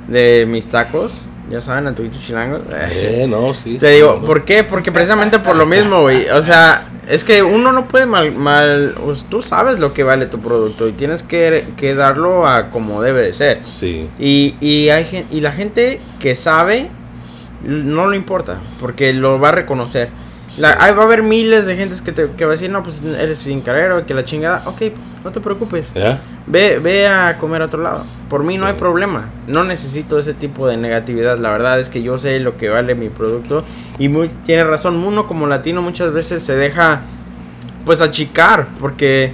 de 0.08 0.44
mis 0.46 0.66
tacos, 0.66 1.28
ya 1.50 1.60
saben, 1.60 1.86
a 1.86 1.94
Chilango. 1.94 2.58
Eh, 2.90 3.26
no, 3.28 3.52
sí. 3.54 3.78
Te 3.78 3.90
digo, 3.90 4.24
¿por 4.24 4.44
qué? 4.44 4.64
Porque 4.64 4.92
precisamente 4.92 5.38
por 5.38 5.56
lo 5.56 5.66
mismo, 5.66 6.02
güey. 6.02 6.28
O 6.30 6.42
sea, 6.42 6.86
es 7.08 7.24
que 7.24 7.42
uno 7.42 7.72
no 7.72 7.88
puede 7.88 8.06
mal, 8.06 8.32
mal 8.32 8.94
pues, 9.04 9.24
tú 9.24 9.42
sabes 9.42 9.78
lo 9.78 9.92
que 9.92 10.04
vale 10.04 10.26
tu 10.26 10.40
producto 10.40 10.88
y 10.88 10.92
tienes 10.92 11.22
que, 11.22 11.66
que 11.76 11.94
darlo 11.94 12.46
a 12.46 12.70
como 12.70 13.02
debe 13.02 13.22
de 13.22 13.32
ser. 13.32 13.60
Sí. 13.64 14.08
Y, 14.18 14.54
y, 14.60 14.90
hay, 14.90 15.26
y 15.30 15.40
la 15.40 15.52
gente 15.52 16.00
que 16.20 16.34
sabe, 16.34 16.88
no 17.64 18.08
le 18.08 18.16
importa, 18.16 18.58
porque 18.80 19.12
lo 19.12 19.40
va 19.40 19.48
a 19.48 19.52
reconocer. 19.52 20.10
La, 20.58 20.76
va 20.92 21.02
a 21.02 21.04
haber 21.04 21.22
miles 21.22 21.66
de 21.66 21.76
gentes 21.76 22.02
que, 22.02 22.12
te, 22.12 22.30
que 22.30 22.44
va 22.44 22.52
a 22.52 22.54
decir, 22.54 22.70
no, 22.70 22.82
pues 22.82 23.02
eres 23.02 23.44
bien 23.44 23.62
carero, 23.62 24.04
que 24.04 24.14
la 24.14 24.24
chingada. 24.24 24.62
Ok, 24.66 24.82
no 25.24 25.32
te 25.32 25.40
preocupes. 25.40 25.92
Ve, 26.46 26.78
ve 26.78 27.06
a 27.06 27.38
comer 27.38 27.62
a 27.62 27.66
otro 27.66 27.82
lado. 27.82 28.04
Por 28.28 28.44
mí 28.44 28.58
no 28.58 28.66
hay 28.66 28.74
problema. 28.74 29.30
No 29.46 29.64
necesito 29.64 30.18
ese 30.18 30.34
tipo 30.34 30.66
de 30.66 30.76
negatividad. 30.76 31.38
La 31.38 31.50
verdad 31.50 31.80
es 31.80 31.88
que 31.88 32.02
yo 32.02 32.18
sé 32.18 32.38
lo 32.40 32.56
que 32.56 32.68
vale 32.68 32.94
mi 32.94 33.08
producto. 33.08 33.64
Y 33.98 34.08
muy, 34.08 34.30
tiene 34.44 34.64
razón, 34.64 34.96
uno 34.96 35.26
como 35.26 35.46
latino 35.46 35.80
muchas 35.80 36.12
veces 36.12 36.42
se 36.42 36.54
deja 36.54 37.00
pues 37.86 38.00
achicar. 38.00 38.68
Porque, 38.78 39.32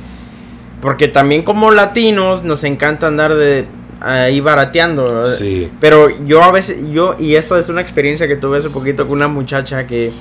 porque 0.80 1.08
también 1.08 1.42
como 1.42 1.70
latinos 1.70 2.44
nos 2.44 2.62
encanta 2.64 3.08
andar 3.08 3.34
de 3.34 3.66
ahí 4.00 4.40
barateando. 4.40 5.28
Sí. 5.30 5.70
Pero 5.80 6.08
yo 6.26 6.44
a 6.44 6.52
veces, 6.52 6.78
yo, 6.92 7.16
y 7.18 7.34
eso 7.34 7.56
es 7.56 7.68
una 7.68 7.80
experiencia 7.80 8.28
que 8.28 8.36
tuve 8.36 8.58
hace 8.58 8.70
poquito 8.70 9.08
con 9.08 9.16
una 9.16 9.28
muchacha 9.28 9.86
que 9.86 10.12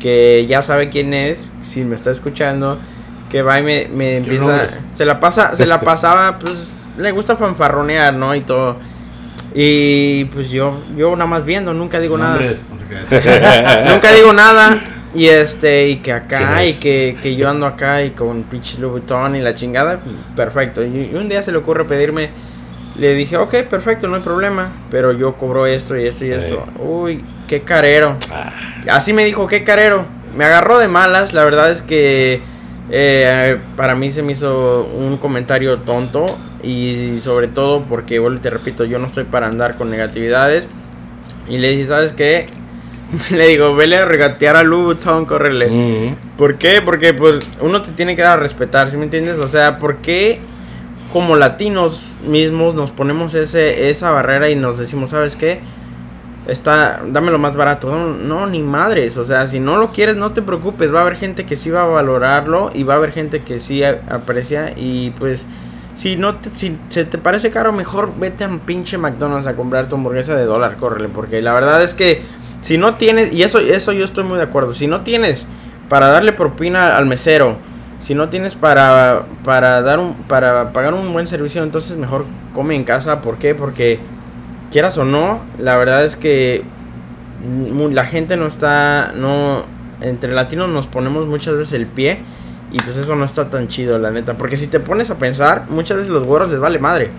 que 0.00 0.46
ya 0.46 0.62
sabe 0.62 0.88
quién 0.88 1.14
es, 1.14 1.52
si 1.62 1.84
me 1.84 1.94
está 1.94 2.10
escuchando, 2.10 2.78
que 3.30 3.42
va 3.42 3.58
y 3.58 3.62
me, 3.62 3.88
me 3.88 4.16
empieza, 4.18 4.66
se 4.92 5.04
la 5.04 5.20
pasa, 5.20 5.56
se 5.56 5.66
la 5.66 5.80
pasaba, 5.82 6.38
pues 6.38 6.86
le 6.96 7.12
gusta 7.12 7.36
fanfarronear, 7.36 8.14
¿no? 8.14 8.34
Y 8.34 8.40
todo. 8.40 8.76
Y 9.54 10.26
pues 10.26 10.50
yo, 10.50 10.80
yo 10.96 11.10
nada 11.16 11.26
más 11.26 11.44
viendo, 11.44 11.72
nunca 11.74 12.00
digo 12.00 12.18
nada. 12.18 12.38
nunca 13.90 14.12
digo 14.12 14.32
nada. 14.32 14.80
Y 15.14 15.26
este, 15.26 15.88
y 15.88 15.96
que 15.96 16.12
acá, 16.12 16.64
y 16.64 16.74
que, 16.74 17.16
que, 17.22 17.34
yo 17.34 17.48
ando 17.48 17.64
acá 17.66 18.02
y 18.02 18.10
con 18.10 18.42
pinche 18.42 18.78
Louis 18.78 19.02
y 19.34 19.38
la 19.38 19.54
chingada, 19.54 20.00
perfecto. 20.36 20.84
Y, 20.84 21.14
un 21.14 21.28
día 21.28 21.42
se 21.42 21.50
le 21.50 21.58
ocurre 21.58 21.86
pedirme, 21.86 22.30
le 22.98 23.14
dije, 23.14 23.36
ok, 23.36 23.54
perfecto, 23.70 24.08
no 24.08 24.16
hay 24.16 24.22
problema, 24.22 24.70
pero 24.90 25.12
yo 25.12 25.34
cobro 25.36 25.66
esto 25.66 25.96
y 25.96 26.06
esto 26.06 26.24
y 26.24 26.32
esto. 26.32 26.66
Uy, 26.80 27.24
qué 27.46 27.62
carero. 27.62 28.16
Ah. 28.32 28.52
Así 28.90 29.12
me 29.12 29.24
dijo, 29.24 29.46
qué 29.46 29.62
carero. 29.62 30.04
Me 30.36 30.44
agarró 30.44 30.78
de 30.78 30.88
malas, 30.88 31.32
la 31.32 31.44
verdad 31.44 31.70
es 31.70 31.82
que 31.82 32.42
eh, 32.90 33.58
para 33.76 33.94
mí 33.94 34.10
se 34.10 34.22
me 34.22 34.32
hizo 34.32 34.84
un 34.84 35.16
comentario 35.18 35.78
tonto 35.78 36.26
y 36.62 37.18
sobre 37.22 37.46
todo 37.46 37.84
porque, 37.84 38.18
bueno, 38.18 38.40
te 38.40 38.50
repito, 38.50 38.84
yo 38.84 38.98
no 38.98 39.06
estoy 39.06 39.24
para 39.24 39.46
andar 39.46 39.76
con 39.76 39.90
negatividades. 39.90 40.68
Y 41.48 41.58
le 41.58 41.70
dije, 41.70 41.86
¿sabes 41.86 42.12
qué? 42.12 42.46
le 43.30 43.46
digo, 43.46 43.74
vele 43.76 43.96
a 43.96 44.04
regatear 44.04 44.56
a 44.56 44.64
Louboutin, 44.64 45.24
córrele. 45.24 46.16
¿Por 46.36 46.56
qué? 46.56 46.82
Porque 46.82 47.14
pues 47.14 47.48
uno 47.60 47.80
te 47.80 47.92
tiene 47.92 48.16
que 48.16 48.22
dar 48.22 48.38
a 48.38 48.42
respetar, 48.42 48.90
¿sí 48.90 48.96
me 48.96 49.04
entiendes? 49.04 49.38
O 49.38 49.48
sea, 49.48 49.78
¿por 49.78 49.98
qué 49.98 50.40
como 51.12 51.36
latinos 51.36 52.16
mismos 52.26 52.74
nos 52.74 52.90
ponemos 52.90 53.34
ese, 53.34 53.90
esa 53.90 54.10
barrera 54.10 54.50
y 54.50 54.56
nos 54.56 54.78
decimos, 54.78 55.10
¿sabes 55.10 55.36
qué? 55.36 55.60
está, 56.48 57.02
dámelo 57.06 57.38
más 57.38 57.54
barato. 57.54 57.94
No, 57.96 58.46
ni 58.46 58.60
madres. 58.60 59.16
O 59.16 59.24
sea, 59.24 59.46
si 59.46 59.60
no 59.60 59.76
lo 59.76 59.92
quieres, 59.92 60.16
no 60.16 60.32
te 60.32 60.42
preocupes. 60.42 60.92
Va 60.92 61.00
a 61.00 61.02
haber 61.02 61.16
gente 61.16 61.46
que 61.46 61.56
sí 61.56 61.70
va 61.70 61.82
a 61.82 61.86
valorarlo 61.86 62.70
y 62.74 62.82
va 62.82 62.94
a 62.94 62.96
haber 62.96 63.12
gente 63.12 63.42
que 63.42 63.58
sí 63.58 63.84
aprecia. 63.84 64.72
Y 64.76 65.10
pues, 65.10 65.46
si 65.94 66.16
no 66.16 66.36
te, 66.36 66.50
si 66.50 66.76
se 66.88 67.04
te 67.04 67.18
parece 67.18 67.50
caro, 67.50 67.72
mejor 67.72 68.12
vete 68.18 68.44
a 68.44 68.48
un 68.48 68.60
pinche 68.60 68.98
McDonald's 68.98 69.46
a 69.46 69.54
comprar 69.54 69.88
tu 69.88 69.96
hamburguesa 69.96 70.34
de 70.34 70.44
dólar, 70.44 70.76
córrele. 70.76 71.08
Porque 71.08 71.40
la 71.42 71.52
verdad 71.52 71.82
es 71.82 71.94
que 71.94 72.22
si 72.62 72.78
no 72.78 72.94
tienes, 72.94 73.32
y 73.32 73.42
eso, 73.42 73.60
eso 73.60 73.92
yo 73.92 74.04
estoy 74.04 74.24
muy 74.24 74.38
de 74.38 74.44
acuerdo. 74.44 74.74
Si 74.74 74.86
no 74.86 75.02
tienes 75.02 75.46
para 75.88 76.08
darle 76.08 76.32
propina 76.32 76.96
al 76.96 77.06
mesero, 77.06 77.56
si 78.00 78.14
no 78.14 78.28
tienes 78.28 78.54
para, 78.54 79.24
para 79.44 79.82
dar 79.82 79.98
un, 79.98 80.14
para 80.14 80.72
pagar 80.72 80.94
un 80.94 81.12
buen 81.12 81.26
servicio, 81.26 81.62
entonces 81.62 81.96
mejor 81.96 82.26
come 82.54 82.74
en 82.74 82.84
casa. 82.84 83.20
¿Por 83.20 83.38
qué? 83.38 83.54
Porque 83.54 83.98
quieras 84.70 84.98
o 84.98 85.04
no, 85.04 85.40
la 85.58 85.76
verdad 85.76 86.04
es 86.04 86.16
que 86.16 86.64
la 87.90 88.04
gente 88.04 88.36
no 88.36 88.46
está, 88.46 89.12
no, 89.16 89.64
entre 90.00 90.32
latinos 90.32 90.68
nos 90.68 90.86
ponemos 90.86 91.26
muchas 91.26 91.56
veces 91.56 91.72
el 91.74 91.86
pie 91.86 92.20
Y 92.72 92.80
pues 92.80 92.96
eso 92.96 93.14
no 93.16 93.24
está 93.24 93.50
tan 93.50 93.68
chido, 93.68 93.98
la 93.98 94.10
neta. 94.10 94.34
Porque 94.34 94.56
si 94.56 94.66
te 94.66 94.80
pones 94.80 95.10
a 95.10 95.18
pensar, 95.18 95.64
muchas 95.68 95.96
veces 95.96 96.12
los 96.12 96.24
güeros 96.24 96.50
les 96.50 96.60
vale 96.60 96.78
madre. 96.78 97.10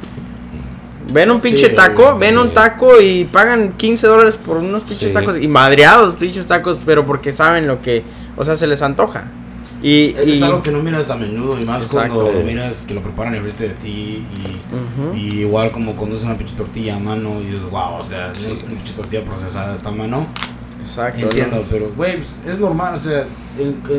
Ven 1.12 1.32
un 1.32 1.42
pinche 1.42 1.70
taco, 1.70 2.16
ven 2.20 2.38
un 2.38 2.54
taco 2.54 3.02
y 3.02 3.26
pagan 3.26 3.74
15 3.74 4.06
dólares 4.06 4.38
por 4.38 4.58
unos 4.58 4.84
pinches 4.84 5.12
tacos. 5.12 5.40
Y 5.40 5.48
madreados 5.48 6.16
pinches 6.16 6.46
tacos, 6.46 6.80
pero 6.86 7.06
porque 7.06 7.34
saben 7.34 7.68
lo 7.68 7.82
que, 7.82 8.04
o 8.38 8.46
sea, 8.46 8.56
se 8.56 8.68
les 8.68 8.84
antoja. 8.84 9.26
Y, 9.82 10.14
es 10.18 10.42
algo 10.42 10.62
que 10.62 10.72
no 10.72 10.84
miras 10.84 11.10
a 11.10 11.16
menudo 11.16 11.60
y 11.60 11.64
más 11.64 11.86
cuando 11.86 12.32
miras 12.46 12.82
que 12.82 12.94
lo 12.94 13.02
preparan 13.02 13.36
enfrente 13.36 13.70
de 13.70 13.74
ti 13.76 14.26
y, 15.16 15.40
igual 15.40 15.72
como 15.72 15.96
cuando 15.96 16.18
es 16.18 16.24
una 16.24 16.36
pinche 16.36 16.56
tortilla 16.56 16.98
a 16.98 17.00
mano 17.00 17.42
y 17.42 17.46
dices, 17.46 17.64
wow, 17.64 17.96
o 18.00 18.04
sea, 18.04 18.30
es 18.30 18.64
una 18.64 18.76
pinche 18.76 18.94
tortilla 18.94 19.24
procesada 19.24 19.74
esta 19.74 19.92
mano. 19.92 20.28
Exacto. 20.82 21.24
Entiendo, 21.24 21.66
pero 21.70 21.92
güey, 21.96 22.18
pues, 22.18 22.40
es 22.48 22.60
normal, 22.60 22.96
o 22.96 23.00
sea, 23.00 23.28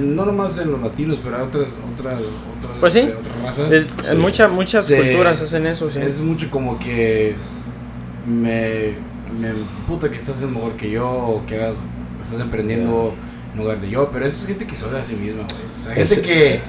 no 0.02 0.24
nomás 0.24 0.58
en 0.58 0.72
los 0.72 0.80
latinos, 0.80 1.20
pero 1.22 1.44
otras, 1.44 1.68
otras, 1.92 2.14
otras, 2.58 2.78
pues 2.80 2.92
sí. 2.92 2.98
Este, 3.00 3.14
otras 3.14 3.42
razas. 3.42 3.72
en 4.10 4.20
muchas 4.20 4.50
muchas 4.50 4.90
culturas 4.90 5.40
hacen 5.40 5.66
eso. 5.66 5.88
Es 5.90 6.20
mucho 6.20 6.50
como 6.50 6.78
que 6.78 7.36
me, 8.26 8.94
me 9.38 9.52
puta 9.86 10.10
que 10.10 10.16
estás 10.16 10.42
en 10.42 10.52
mejor 10.52 10.72
que 10.72 10.90
yo 10.90 11.08
o 11.08 11.46
que 11.46 11.56
hagas, 11.56 11.76
estás 12.24 12.40
emprendiendo 12.40 13.14
en 13.52 13.58
lugar 13.58 13.80
de 13.80 13.90
yo, 13.90 14.10
pero 14.12 14.26
eso 14.26 14.36
es 14.36 14.46
gente 14.46 14.66
que 14.66 14.74
se 14.74 14.86
a 14.86 15.04
sí 15.04 15.14
misma, 15.14 15.42
güey. 15.42 15.78
O 15.78 15.82
sea, 15.82 15.94
gente 15.94 16.22
que... 16.22 16.60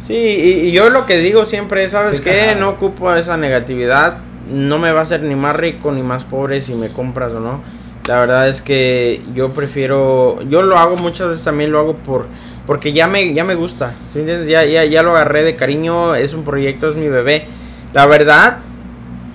Sí, 0.00 0.14
y, 0.14 0.72
yo 0.72 0.90
lo 0.90 1.06
que 1.06 1.18
digo 1.18 1.44
siempre 1.46 1.84
es, 1.84 1.92
¿sabes 1.92 2.20
qué? 2.20 2.56
No 2.58 2.70
ocupo 2.70 3.14
esa 3.14 3.36
negatividad, 3.36 4.18
no 4.50 4.78
me 4.78 4.90
va 4.90 5.00
a 5.00 5.02
hacer 5.02 5.22
ni 5.22 5.36
más 5.36 5.54
rico 5.54 5.92
ni 5.92 6.02
más 6.02 6.24
pobre 6.24 6.60
si 6.60 6.74
me 6.74 6.88
compras 6.88 7.32
o 7.32 7.40
no 7.40 7.60
la 8.06 8.20
verdad 8.20 8.48
es 8.48 8.62
que 8.62 9.22
yo 9.34 9.52
prefiero, 9.52 10.42
yo 10.48 10.62
lo 10.62 10.76
hago 10.76 10.96
muchas 10.96 11.28
veces 11.28 11.44
también 11.44 11.70
lo 11.70 11.78
hago 11.78 11.94
por 11.94 12.26
porque 12.66 12.92
ya 12.92 13.06
me 13.06 13.32
ya 13.34 13.44
me 13.44 13.54
gusta, 13.54 13.94
Ya, 14.14 14.64
ya 14.64 14.84
ya 14.84 15.02
lo 15.02 15.10
agarré 15.12 15.42
de 15.42 15.56
cariño, 15.56 16.14
es 16.14 16.32
un 16.32 16.44
proyecto, 16.44 16.90
es 16.90 16.96
mi 16.96 17.08
bebé. 17.08 17.46
La 17.92 18.06
verdad, 18.06 18.58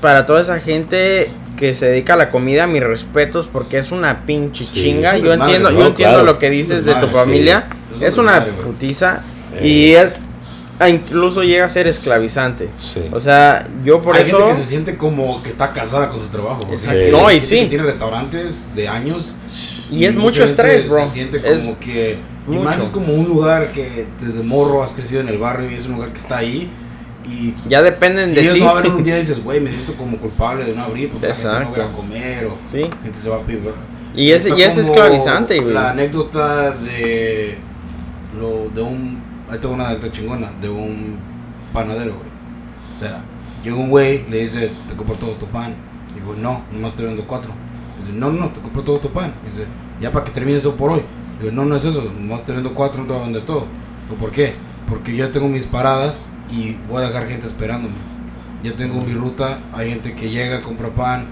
para 0.01 0.25
toda 0.25 0.41
esa 0.41 0.59
gente 0.59 1.29
que 1.57 1.73
se 1.73 1.87
dedica 1.87 2.13
a 2.13 2.17
la 2.17 2.29
comida, 2.29 2.67
mis 2.67 2.83
respetos 2.83 3.49
porque 3.51 3.77
es 3.77 3.91
una 3.91 4.25
pinche 4.25 4.65
chinga. 4.65 5.17
Yo 5.17 5.33
entiendo, 5.33 5.71
yo 5.71 5.87
entiendo 5.87 6.23
lo 6.23 6.39
que 6.39 6.49
dices 6.49 6.85
de 6.85 6.95
tu 6.95 7.07
familia. 7.07 7.67
Es, 7.99 8.17
una 8.17 8.45
putiza 8.45 9.23
y 9.61 9.93
es 9.93 10.19
incluso 10.87 11.41
llega 11.41 11.65
a 11.65 11.69
ser 11.69 11.87
esclavizante. 11.87 12.69
O 13.11 13.19
sea, 13.19 13.67
yo 13.83 14.01
por 14.01 14.15
eso. 14.15 14.37
Hay 14.37 14.43
gente 14.43 14.51
que 14.51 14.55
se 14.55 14.65
siente 14.65 14.97
como 14.97 15.41
que 15.41 15.49
está 15.49 15.73
casada 15.73 16.09
con 16.09 16.21
su 16.21 16.29
trabajo. 16.29 16.67
No, 17.11 17.31
y 17.31 17.41
sí. 17.41 17.61
Que 17.61 17.65
tiene 17.67 17.83
restaurantes 17.83 18.75
de 18.75 18.87
años. 18.87 19.37
Y, 19.89 20.05
es 20.05 20.15
mucho 20.15 20.43
estrés, 20.43 20.87
bro. 20.87 21.05
Se 21.05 21.11
siente 21.11 21.41
como 21.41 21.79
que. 21.79 22.19
Y 22.47 22.57
más 22.59 22.83
es 22.83 22.89
como 22.89 23.13
un 23.13 23.27
lugar 23.27 23.71
que 23.71 24.05
desde 24.21 24.43
morro 24.43 24.83
has 24.83 24.93
crecido 24.93 25.19
en 25.19 25.27
el 25.27 25.37
barrio 25.37 25.69
y 25.69 25.73
es 25.73 25.87
un 25.87 25.93
lugar 25.93 26.11
que 26.11 26.17
está 26.17 26.37
ahí. 26.37 26.69
Y 27.27 27.53
ya 27.67 27.81
dependen 27.81 28.29
si 28.29 28.35
de 28.35 28.41
ellos 28.41 28.53
ti. 28.55 28.61
no 28.61 28.69
abren 28.69 28.93
un 28.93 29.03
día 29.03 29.15
dices, 29.19 29.43
güey, 29.43 29.59
me 29.59 29.71
siento 29.71 29.93
como 29.93 30.17
culpable 30.17 30.63
de 30.63 30.73
no 30.73 30.83
abrir 30.83 31.11
porque 31.11 31.27
la 31.27 31.33
gente 31.33 31.59
no 31.59 31.71
va 31.71 31.85
a 31.85 31.93
comer 31.93 32.45
o 32.45 32.57
¿Sí? 32.71 32.81
gente 33.03 33.17
se 33.17 33.29
va 33.29 33.37
a 33.37 33.41
pedir. 33.41 33.61
Y 34.15 34.31
es, 34.31 34.47
y 34.47 34.61
es 34.61 34.77
esclavizante, 34.77 35.59
güey. 35.59 35.73
La 35.73 35.91
anécdota 35.91 36.71
de 36.71 37.57
lo 38.39 38.69
de 38.69 38.81
un 38.81 39.21
ahí 39.49 39.59
tengo 39.59 39.75
una 39.75 39.89
anécdota 39.89 40.11
chingona 40.11 40.51
de 40.61 40.69
un 40.69 41.17
panadero, 41.73 42.15
güey. 42.15 42.27
O 42.93 42.97
sea, 42.97 43.21
llega 43.63 43.75
un 43.75 43.89
güey, 43.89 44.27
le 44.29 44.39
dice, 44.39 44.71
te 44.87 44.95
compro 44.95 45.15
todo 45.15 45.31
tu 45.33 45.45
pan. 45.47 45.75
Digo, 46.15 46.35
no, 46.35 46.63
nomás 46.71 46.95
te 46.95 47.03
vendo 47.03 47.25
cuatro. 47.27 47.51
Dice, 47.99 48.11
no, 48.13 48.31
no, 48.31 48.49
te 48.49 48.59
compro 48.61 48.83
todo 48.83 48.99
tu 48.99 49.09
pan. 49.09 49.33
Dice, 49.45 49.65
ya 50.01 50.11
para 50.11 50.25
que 50.25 50.31
termines 50.31 50.61
eso 50.61 50.75
por 50.75 50.91
hoy. 50.91 51.01
Digo, 51.39 51.51
no, 51.51 51.65
no 51.65 51.75
es 51.75 51.85
eso, 51.85 52.03
nomás 52.19 52.43
te 52.43 52.53
vendo 52.53 52.73
cuatro, 52.73 53.01
no 53.01 53.07
te 53.07 53.13
voy 53.13 53.21
a 53.21 53.25
vender 53.25 53.45
todo. 53.45 53.67
Digo, 54.09 54.19
¿por 54.19 54.31
qué? 54.31 54.53
Porque 54.89 55.15
yo 55.15 55.25
ya 55.25 55.31
tengo 55.31 55.47
mis 55.47 55.67
paradas 55.67 56.29
y 56.51 56.77
voy 56.87 57.03
a 57.03 57.07
dejar 57.07 57.27
gente 57.27 57.47
esperándome. 57.47 57.95
Ya 58.63 58.73
tengo 58.75 59.01
mi 59.01 59.13
ruta, 59.13 59.59
hay 59.73 59.89
gente 59.89 60.13
que 60.13 60.29
llega, 60.29 60.61
compra 60.61 60.89
pan, 60.89 61.25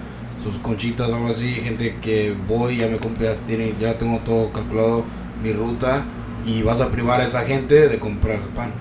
sus 0.43 0.57
conchitas 0.59 1.09
o 1.09 1.15
algo 1.15 1.29
así, 1.29 1.53
gente 1.53 1.97
que 2.01 2.35
voy, 2.47 2.77
ya 2.77 2.87
me 2.87 2.97
compré, 2.97 3.35
tiene, 3.47 3.73
ya 3.79 3.97
tengo 3.97 4.19
todo 4.19 4.51
calculado, 4.51 5.05
mi 5.43 5.51
ruta 5.51 6.05
y 6.45 6.61
vas 6.61 6.81
a 6.81 6.91
privar 6.91 7.21
a 7.21 7.25
esa 7.25 7.41
gente 7.41 7.89
de 7.89 7.99
comprar 7.99 8.39
pan. 8.55 8.71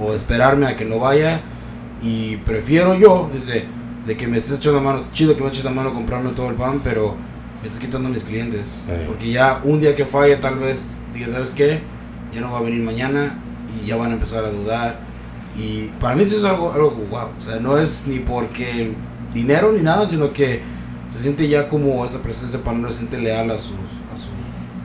O 0.00 0.14
esperarme 0.14 0.66
a 0.66 0.76
que 0.76 0.84
no 0.84 0.98
vaya. 0.98 1.42
Y 2.02 2.38
prefiero 2.38 2.94
yo, 2.94 3.30
dice, 3.32 3.64
de 4.06 4.16
que 4.16 4.26
me 4.26 4.38
estés 4.38 4.58
echando 4.58 4.78
la 4.78 4.84
mano, 4.84 5.04
chido 5.12 5.36
que 5.36 5.42
me 5.42 5.48
eches 5.48 5.64
la 5.64 5.70
mano 5.70 5.92
comprarme 5.92 6.30
todo 6.30 6.48
el 6.48 6.54
pan, 6.54 6.80
pero 6.82 7.14
me 7.60 7.68
estás 7.68 7.80
quitando 7.80 8.08
a 8.08 8.12
mis 8.12 8.24
clientes. 8.24 8.78
Porque 9.06 9.30
ya 9.30 9.60
un 9.62 9.80
día 9.80 9.94
que 9.94 10.04
falle, 10.04 10.36
tal 10.36 10.58
vez 10.58 11.00
diga, 11.12 11.28
¿sabes 11.28 11.54
qué? 11.54 11.80
Ya 12.32 12.40
no 12.40 12.52
va 12.52 12.58
a 12.58 12.62
venir 12.62 12.82
mañana 12.82 13.38
y 13.74 13.86
ya 13.86 13.96
van 13.96 14.10
a 14.10 14.14
empezar 14.14 14.44
a 14.44 14.50
dudar. 14.50 15.00
Y 15.56 15.90
para 16.00 16.16
mí 16.16 16.22
eso 16.22 16.36
es 16.36 16.44
algo, 16.44 16.72
algo 16.72 16.90
wow. 17.10 17.28
O 17.38 17.40
sea, 17.40 17.60
no 17.60 17.78
es 17.78 18.06
ni 18.06 18.18
porque 18.18 18.92
dinero 19.32 19.72
ni 19.72 19.82
nada, 19.82 20.08
sino 20.08 20.32
que 20.32 20.62
se 21.06 21.20
siente 21.20 21.48
ya 21.48 21.68
como 21.68 22.04
esa 22.04 22.22
presencia 22.22 22.60
no 22.72 22.88
se 22.88 22.98
siente 22.98 23.18
leal 23.18 23.50
a 23.50 23.58
sus, 23.58 23.74
a 24.12 24.16
sus 24.16 24.30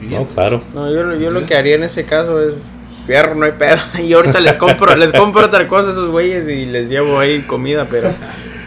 no, 0.01 0.25
claro. 0.25 0.61
No, 0.73 0.91
yo, 0.91 1.15
yo 1.15 1.29
lo 1.29 1.45
que 1.45 1.55
haría 1.55 1.75
en 1.75 1.83
ese 1.83 2.05
caso 2.05 2.41
es 2.41 2.61
fierro, 3.05 3.35
no 3.35 3.45
hay 3.45 3.53
pedo. 3.53 3.77
Y 4.03 4.13
ahorita 4.13 4.39
les 4.39 4.55
compro, 4.55 4.95
les 4.95 5.11
compro 5.11 5.45
otra 5.45 5.67
cosa 5.67 5.89
a 5.89 5.91
esos 5.91 6.09
güeyes 6.09 6.47
y 6.47 6.65
les 6.65 6.89
llevo 6.89 7.19
ahí 7.19 7.41
comida, 7.41 7.87
pero, 7.89 8.13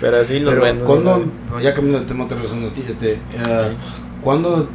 pero 0.00 0.20
así 0.20 0.40
los 0.40 0.54
pero 0.54 0.64
vendo. 0.64 0.84
Cuando, 0.84 1.24
ya 1.62 1.72
cambiando 1.72 2.00
de 2.00 2.06
tema, 2.06 2.28
te 2.28 2.34
a 2.34 2.74
ti, 2.74 2.84
este, 2.88 3.14
uh, 3.14 4.22
¿cuándo 4.22 4.68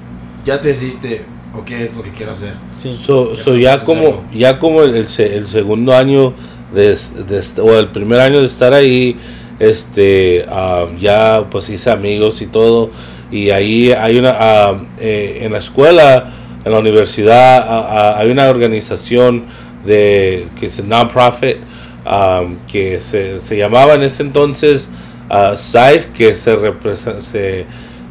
ya 0.45 0.59
te 0.59 0.69
decidiste 0.69 1.25
o 1.55 1.63
qué 1.63 1.83
es 1.85 1.95
lo 1.95 2.01
que 2.01 2.11
quiero 2.11 2.31
hacer? 2.31 2.53
Sí. 2.77 2.93
So, 2.95 3.35
ya, 3.55 3.83
como, 3.83 4.25
ya 4.33 4.59
como 4.59 4.81
el, 4.81 4.95
el 4.95 5.47
segundo 5.47 5.95
año 5.95 6.33
de, 6.73 6.95
de, 6.95 7.61
o 7.61 7.79
el 7.79 7.89
primer 7.89 8.19
año 8.19 8.39
de 8.39 8.45
estar 8.45 8.73
ahí, 8.73 9.17
este, 9.59 10.45
uh, 10.47 10.97
ya 10.99 11.45
pues 11.49 11.69
hice 11.69 11.89
amigos 11.89 12.41
y 12.41 12.47
todo. 12.47 12.89
Y 13.31 13.49
ahí 13.49 13.91
hay 13.91 14.17
una, 14.17 14.71
uh, 14.71 14.87
en 14.99 15.51
la 15.51 15.57
escuela, 15.59 16.31
en 16.63 16.71
la 16.71 16.79
universidad 16.79 18.19
hay 18.19 18.29
una 18.29 18.49
organización 18.49 19.45
de 19.85 20.47
que 20.59 20.65
es 20.65 20.83
non-profit 20.83 21.57
um, 22.05 22.57
que 22.69 22.99
se, 22.99 23.39
se, 23.39 23.55
llamaba 23.55 23.93
en 23.93 24.03
ese 24.03 24.23
entonces 24.23 24.89
SAIF, 25.55 26.07
que 26.07 26.35
se, 26.35 26.57
se 27.19 27.65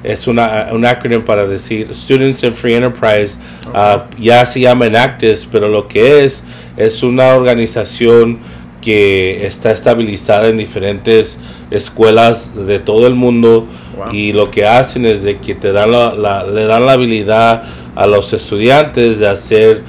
es 0.07 0.29
una, 0.29 0.69
un 0.73 0.87
acrónimo 0.87 1.25
para 1.25 1.47
decir 1.47 1.89
Students 1.93 2.45
in 2.45 2.55
Free 2.55 2.75
Enterprise, 2.75 3.39
uh, 3.67 4.03
ya 4.21 4.47
se 4.47 4.61
llama 4.61 4.87
Enactus, 4.87 5.49
pero 5.51 5.69
lo 5.69 5.89
que 5.89 6.25
es 6.25 6.45
es 6.77 7.03
una 7.03 7.35
organización 7.35 8.39
que 8.81 9.45
está 9.47 9.73
estabilizada 9.73 10.47
en 10.47 10.59
diferentes 10.59 11.41
escuelas 11.73 12.53
de 12.55 12.79
todo 12.79 13.07
el 13.09 13.15
mundo. 13.15 13.67
Y 14.13 14.33
lo 14.33 14.51
que 14.51 14.67
hacen 14.67 15.07
es 15.07 15.25
de 15.25 15.39
que 15.39 15.55
te 15.55 15.73
dan 15.73 15.91
la, 15.91 16.45
le 16.45 16.67
dan 16.67 16.87
la 16.87 16.93
habilidad 16.93 17.65
a 17.97 18.07
los 18.07 18.33
estudiantes 18.33 19.19
de 19.19 19.27
hacer 19.27 19.83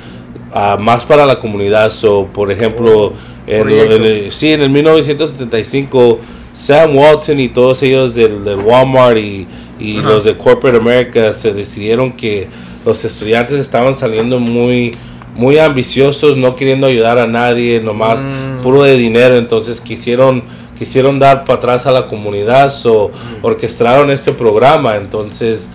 uh, 0.56 0.82
más 0.82 1.04
para 1.04 1.26
la 1.26 1.38
comunidad. 1.38 1.92
So, 1.92 2.28
por 2.34 2.52
ejemplo, 2.52 3.14
en, 3.46 3.70
el, 3.70 4.32
sí, 4.32 4.54
en 4.54 4.62
el 4.62 4.70
1975, 4.70 6.20
Sam 6.54 6.98
Walton 6.98 7.40
y 7.40 7.50
todos 7.50 7.84
ellos 7.84 8.16
del, 8.16 8.44
del 8.44 8.58
Walmart 8.58 9.18
y, 9.18 9.46
y 9.80 10.02
los 10.02 10.24
de 10.24 10.38
Corporate 10.38 10.78
America 10.78 11.34
se 11.34 11.54
decidieron 11.54 12.14
que 12.14 12.48
los 12.86 13.04
estudiantes 13.06 13.60
estaban 13.60 13.96
saliendo 13.96 14.40
muy 14.40 14.92
muy 15.36 15.60
ambiciosos, 15.60 16.36
no 16.36 16.56
queriendo 16.56 16.88
ayudar 16.88 17.20
a 17.20 17.28
nadie, 17.28 17.80
nomás 17.80 18.24
mm. 18.24 18.64
puro 18.64 18.82
de 18.84 18.96
dinero, 18.96 19.36
entonces 19.38 19.82
quisieron 19.82 20.44
quisieron 20.78 21.20
dar 21.20 21.46
para 21.46 21.58
atrás 21.58 21.86
a 21.88 21.92
la 21.92 22.08
comunidad, 22.08 22.74
o 22.86 23.10
mm. 23.10 23.46
orquestaron 23.46 24.12
este 24.12 24.34
programa, 24.34 24.96
entonces 24.96 25.70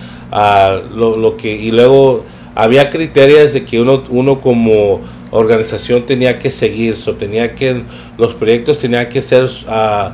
lo, 0.94 1.16
lo, 1.16 1.36
que 1.36 1.52
y 1.52 1.70
luego 1.70 2.24
había 2.54 2.90
criterios 2.90 3.52
de 3.52 3.64
que 3.64 3.80
uno, 3.80 4.02
uno 4.10 4.40
como 4.40 5.00
organización 5.30 6.02
tenía 6.02 6.38
que 6.38 6.50
seguir, 6.50 6.96
so, 6.96 7.14
tenía 7.14 7.54
que 7.54 7.82
los 8.18 8.34
proyectos 8.34 8.78
tenían 8.78 9.08
que 9.08 9.22
ser 9.22 9.44
uh, 9.44 10.12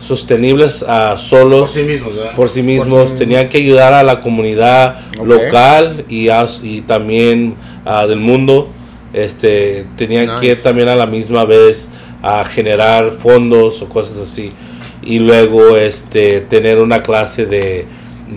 sostenibles 0.00 0.82
uh, 0.82 1.18
solos 1.18 1.60
por 1.60 1.70
sí 1.70 1.82
mismos, 1.82 2.12
por 2.36 2.50
sí 2.50 2.62
mismos, 2.62 3.14
tenían 3.16 3.48
que 3.48 3.58
ayudar 3.58 3.92
a 3.92 4.02
la 4.02 4.20
comunidad 4.20 4.98
local 5.24 6.04
y, 6.08 6.28
y 6.62 6.80
también 6.82 7.56
uh, 7.84 8.06
del 8.06 8.18
mundo, 8.18 8.68
este 9.12 9.86
tenían 9.96 10.38
que 10.40 10.56
también 10.56 10.88
a 10.88 10.96
la 10.96 11.06
misma 11.06 11.44
vez 11.44 11.88
a 12.22 12.44
generar 12.44 13.10
fondos 13.12 13.82
o 13.82 13.88
cosas 13.88 14.18
así. 14.18 14.52
Y 15.02 15.18
luego 15.18 15.76
este 15.76 16.42
tener 16.42 16.78
una 16.78 17.02
clase 17.02 17.46
de 17.46 17.86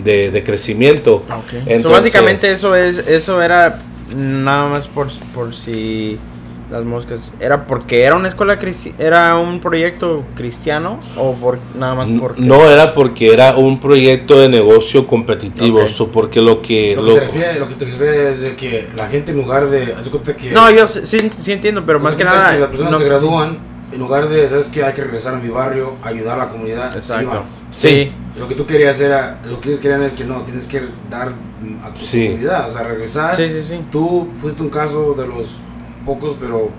de, 0.02 0.30
de 0.30 0.42
crecimiento. 0.42 1.22
Entonces, 1.66 1.84
básicamente 1.84 2.50
eso 2.50 2.74
es 2.74 2.98
eso 2.98 3.40
era 3.40 3.78
nada 4.16 4.68
más 4.68 4.88
por, 4.88 5.08
por 5.34 5.54
si 5.54 6.18
las 6.70 6.84
moscas, 6.84 7.32
¿era 7.40 7.66
porque 7.66 8.04
era 8.04 8.16
una 8.16 8.28
escuela 8.28 8.58
era 8.98 9.36
un 9.36 9.60
proyecto 9.60 10.24
cristiano 10.34 11.00
o 11.16 11.34
por 11.34 11.58
nada 11.78 11.94
más 11.94 12.08
porque 12.18 12.40
No, 12.40 12.68
era 12.68 12.94
porque 12.94 13.32
era 13.32 13.56
un 13.56 13.80
proyecto 13.80 14.38
de 14.38 14.48
negocio 14.48 15.06
competitivo, 15.06 15.80
o 15.98 16.08
porque 16.08 16.40
lo 16.40 16.62
que 16.62 16.96
lo, 16.96 17.04
que, 17.04 17.20
te 17.20 17.26
refiere, 17.26 17.58
lo 17.58 17.68
que 17.68 17.74
te 17.74 17.84
refiere 17.84 18.30
es 18.30 18.40
de 18.40 18.56
que 18.56 18.88
la 18.94 19.08
gente 19.08 19.32
en 19.32 19.38
lugar 19.38 19.68
de 19.68 19.94
que 20.38 20.50
No, 20.50 20.70
yo 20.70 20.88
sí, 20.88 21.30
sí 21.40 21.52
entiendo, 21.52 21.84
pero 21.84 22.00
más 22.00 22.16
que 22.16 22.24
nada 22.24 22.54
que 22.54 22.60
las 22.60 22.68
personas 22.68 22.98
se 22.98 23.08
gradúan 23.08 23.74
en 23.94 24.00
lugar 24.00 24.28
de, 24.28 24.48
¿sabes 24.48 24.68
que 24.68 24.82
Hay 24.82 24.92
que 24.92 25.02
regresar 25.02 25.34
a 25.34 25.38
mi 25.38 25.48
barrio, 25.48 25.94
ayudar 26.02 26.40
a 26.40 26.46
la 26.46 26.48
comunidad. 26.48 26.94
Exacto. 26.94 27.44
Sí. 27.70 28.12
Lo 28.36 28.48
que 28.48 28.56
tú 28.56 28.66
querías 28.66 29.00
era, 29.00 29.40
lo 29.48 29.60
que 29.60 29.68
ellos 29.68 29.80
querían 29.80 30.02
es 30.02 30.12
que 30.12 30.24
no, 30.24 30.42
tienes 30.42 30.66
que 30.66 30.82
dar 31.08 31.28
a 31.28 31.94
tu 31.94 32.00
comunidad, 32.00 32.68
o 32.68 32.72
sea, 32.72 32.82
regresar. 32.82 33.36
Sí, 33.36 33.48
sí, 33.48 33.62
sí. 33.62 33.80
Tú 33.92 34.28
fuiste 34.34 34.62
un 34.62 34.70
caso 34.70 35.14
de 35.14 35.28
los 35.28 35.60
pocos, 36.04 36.36
pero 36.38 36.70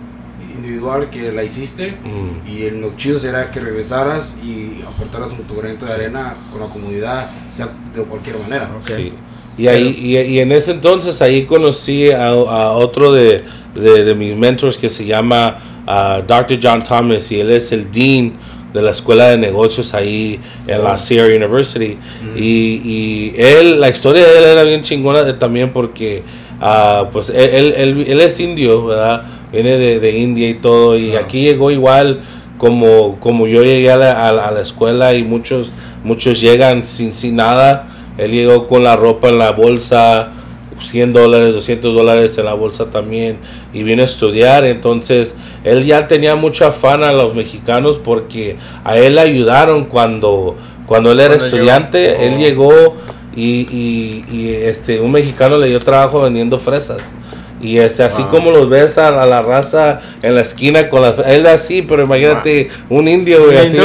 individual 0.55 1.09
que 1.09 1.31
la 1.31 1.43
hiciste 1.43 1.97
mm. 2.03 2.49
y 2.49 2.63
el 2.63 2.81
lo 2.81 2.95
chido 2.95 3.19
será 3.19 3.51
que 3.51 3.59
regresaras 3.59 4.37
y 4.43 4.81
aportaras 4.81 5.31
un 5.31 5.43
tu 5.43 5.55
granito 5.55 5.85
de 5.85 5.93
arena 5.93 6.37
con 6.51 6.61
la 6.61 6.67
comunidad, 6.67 7.29
sea 7.49 7.69
de 7.93 8.03
cualquier 8.03 8.39
manera. 8.39 8.69
Sí. 8.85 9.13
Y, 9.57 9.67
ahí, 9.67 9.95
y, 9.97 10.39
en 10.39 10.51
ese 10.51 10.71
entonces 10.71 11.21
ahí 11.21 11.45
conocí 11.45 12.11
a, 12.11 12.33
otro 12.33 13.13
de, 13.13 13.43
de, 13.73 14.13
mis 14.13 14.35
mentors 14.35 14.77
que 14.77 14.89
se 14.89 15.05
llama 15.05 15.57
uh, 15.87 16.21
Dr. 16.27 16.59
John 16.61 16.83
Thomas 16.83 17.31
y 17.31 17.39
él 17.39 17.51
es 17.51 17.71
el 17.71 17.89
dean 17.89 18.33
de 18.73 18.81
la 18.81 18.91
escuela 18.91 19.29
de 19.29 19.37
negocios 19.37 19.93
ahí 19.93 20.41
en 20.67 20.83
la 20.83 20.97
Sierra 20.97 21.33
University. 21.33 21.95
Mm. 21.95 22.37
Y, 22.37 22.41
y, 22.83 23.33
él, 23.37 23.79
la 23.79 23.87
historia 23.87 24.25
de 24.25 24.37
él 24.39 24.43
era 24.43 24.63
bien 24.63 24.83
chingona 24.83 25.39
también 25.39 25.71
porque 25.71 26.21
uh, 26.61 27.07
pues 27.11 27.29
él, 27.29 27.73
él, 27.75 28.05
él, 28.07 28.21
es 28.21 28.39
indio, 28.39 28.85
¿verdad? 28.85 29.23
Viene 29.51 29.77
de, 29.77 29.99
de 29.99 30.17
India 30.17 30.49
y 30.49 30.55
todo. 30.55 30.97
Y 30.97 31.15
aquí 31.15 31.41
llegó 31.41 31.71
igual 31.71 32.21
como, 32.57 33.19
como 33.19 33.47
yo 33.47 33.63
llegué 33.63 33.91
a 33.91 33.97
la, 33.97 34.27
a 34.27 34.51
la, 34.51 34.61
escuela 34.61 35.13
y 35.13 35.23
muchos, 35.23 35.71
muchos 36.03 36.41
llegan 36.41 36.83
sin, 36.83 37.13
sin 37.13 37.35
nada. 37.35 37.87
Él 38.17 38.31
llegó 38.31 38.67
con 38.67 38.83
la 38.83 38.95
ropa 38.95 39.29
en 39.29 39.37
la 39.37 39.51
bolsa, 39.51 40.31
100 40.81 41.13
dólares, 41.13 41.53
200 41.53 41.93
dólares 41.93 42.37
en 42.37 42.45
la 42.45 42.53
bolsa 42.53 42.85
también 42.85 43.37
y 43.73 43.83
vino 43.83 44.01
a 44.01 44.05
estudiar. 44.05 44.65
Entonces, 44.65 45.35
él 45.63 45.85
ya 45.85 46.07
tenía 46.07 46.35
mucha 46.35 46.67
afán 46.67 47.03
a 47.03 47.11
los 47.11 47.35
mexicanos 47.35 47.99
porque 48.03 48.57
a 48.83 48.97
él 48.97 49.15
le 49.15 49.21
ayudaron 49.21 49.85
cuando, 49.85 50.55
cuando 50.85 51.11
él 51.11 51.19
era 51.19 51.35
estudiante. 51.35 52.25
Él 52.25 52.33
oh. 52.35 52.39
llegó 52.39 52.95
y, 53.35 54.23
y, 54.31 54.53
este, 54.53 54.99
un 54.99 55.11
mexicano 55.11 55.57
le 55.57 55.67
dio 55.67 55.79
trabajo 55.79 56.21
vendiendo 56.21 56.57
fresas. 56.57 57.13
Y 57.61 57.77
este, 57.79 58.03
así 58.03 58.23
como 58.23 58.51
los 58.51 58.69
ves 58.69 58.97
a, 58.97 59.25
la 59.25 59.41
raza 59.41 60.01
en 60.21 60.35
la 60.35 60.41
esquina 60.41 60.89
con 60.89 61.01
las. 61.01 61.19
Él 61.19 61.47
así, 61.47 61.81
pero 61.81 62.03
imagínate 62.03 62.69
un 62.89 63.07
indio, 63.07 63.39
así, 63.57 63.77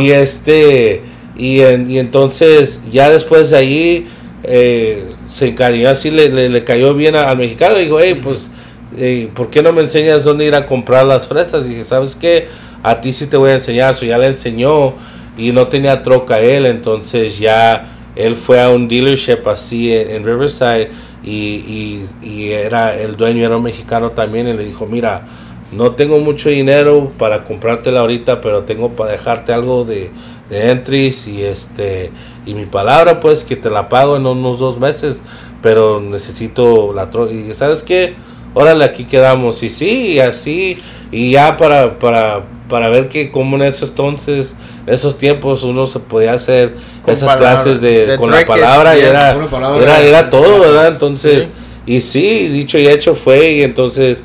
Y 0.00 0.10
este. 0.10 1.02
Y, 1.36 1.62
y 1.62 1.98
entonces, 1.98 2.80
ya 2.90 3.10
después 3.10 3.50
de 3.50 3.56
ahí, 3.58 4.08
eh, 4.42 5.04
se 5.28 5.48
encariñó 5.48 5.90
así, 5.90 6.10
le, 6.10 6.48
le, 6.48 6.64
cayó 6.64 6.94
bien 6.94 7.14
al 7.14 7.36
mexicano. 7.36 7.76
Le 7.76 7.84
dijo, 7.84 8.00
hey, 8.00 8.18
pues, 8.22 8.50
eh, 8.96 9.28
¿por 9.34 9.50
qué 9.50 9.62
no 9.62 9.72
me 9.72 9.82
enseñas 9.82 10.24
dónde 10.24 10.46
ir 10.46 10.54
a 10.54 10.66
comprar 10.66 11.04
las 11.04 11.26
fresas? 11.26 11.66
Y 11.66 11.70
dije, 11.70 11.84
¿sabes 11.84 12.16
qué? 12.16 12.48
A 12.82 13.00
ti 13.00 13.12
sí 13.12 13.26
te 13.26 13.36
voy 13.36 13.50
a 13.50 13.54
enseñar. 13.54 13.94
So 13.96 14.06
ya 14.06 14.18
le 14.18 14.28
enseñó 14.28 14.94
y 15.36 15.52
no 15.52 15.66
tenía 15.66 16.02
troca 16.02 16.40
él. 16.40 16.64
Entonces 16.64 17.38
ya 17.38 17.95
él 18.16 18.34
fue 18.34 18.60
a 18.60 18.70
un 18.70 18.88
dealership 18.88 19.46
así 19.46 19.92
en, 19.92 20.24
Riverside 20.24 20.90
y, 21.22 22.02
y, 22.22 22.50
era 22.50 22.96
el 22.96 23.16
dueño 23.16 23.44
era 23.44 23.56
un 23.56 23.62
mexicano 23.62 24.10
también 24.10 24.48
y 24.48 24.54
le 24.54 24.64
dijo, 24.64 24.86
mira, 24.86 25.26
no 25.72 25.92
tengo 25.92 26.18
mucho 26.18 26.48
dinero 26.48 27.12
para 27.18 27.44
comprártela 27.44 28.00
ahorita, 28.00 28.40
pero 28.40 28.62
tengo 28.62 28.90
para 28.90 29.12
dejarte 29.12 29.52
algo 29.52 29.84
de, 29.84 30.10
de 30.48 30.70
entries 30.70 31.26
y 31.26 31.42
este 31.42 32.10
y 32.44 32.54
mi 32.54 32.66
palabra 32.66 33.20
pues 33.20 33.44
que 33.44 33.56
te 33.56 33.70
la 33.70 33.88
pago 33.88 34.16
en 34.16 34.26
unos 34.26 34.58
dos 34.58 34.78
meses 34.78 35.22
pero 35.62 36.00
necesito 36.00 36.92
la 36.92 37.10
troca 37.10 37.32
y 37.32 37.52
sabes 37.54 37.82
qué 37.82 38.14
órale 38.54 38.84
aquí 38.84 39.04
quedamos 39.04 39.62
y 39.62 39.70
sí 39.70 40.12
y 40.12 40.20
así 40.20 40.78
y 41.10 41.32
ya 41.32 41.56
para 41.56 41.98
para 41.98 42.44
para 42.68 42.88
ver 42.88 43.08
que 43.08 43.30
como 43.30 43.56
en 43.56 43.62
esos 43.62 43.90
entonces 43.90 44.56
esos 44.86 45.18
tiempos 45.18 45.62
uno 45.62 45.86
se 45.86 46.00
podía 46.00 46.32
hacer 46.32 46.74
esas 47.06 47.36
clases 47.36 47.80
de, 47.80 48.16
con 48.18 48.30
la 48.30 48.44
palabra 48.44 48.96
y 48.98 49.02
era, 49.02 49.36
era, 49.80 50.00
era 50.00 50.30
todo 50.30 50.60
verdad 50.60 50.88
entonces 50.88 51.50
y 51.86 52.00
sí 52.00 52.48
dicho 52.48 52.78
y 52.78 52.88
hecho 52.88 53.14
fue 53.14 53.52
y 53.52 53.62
entonces 53.62 54.22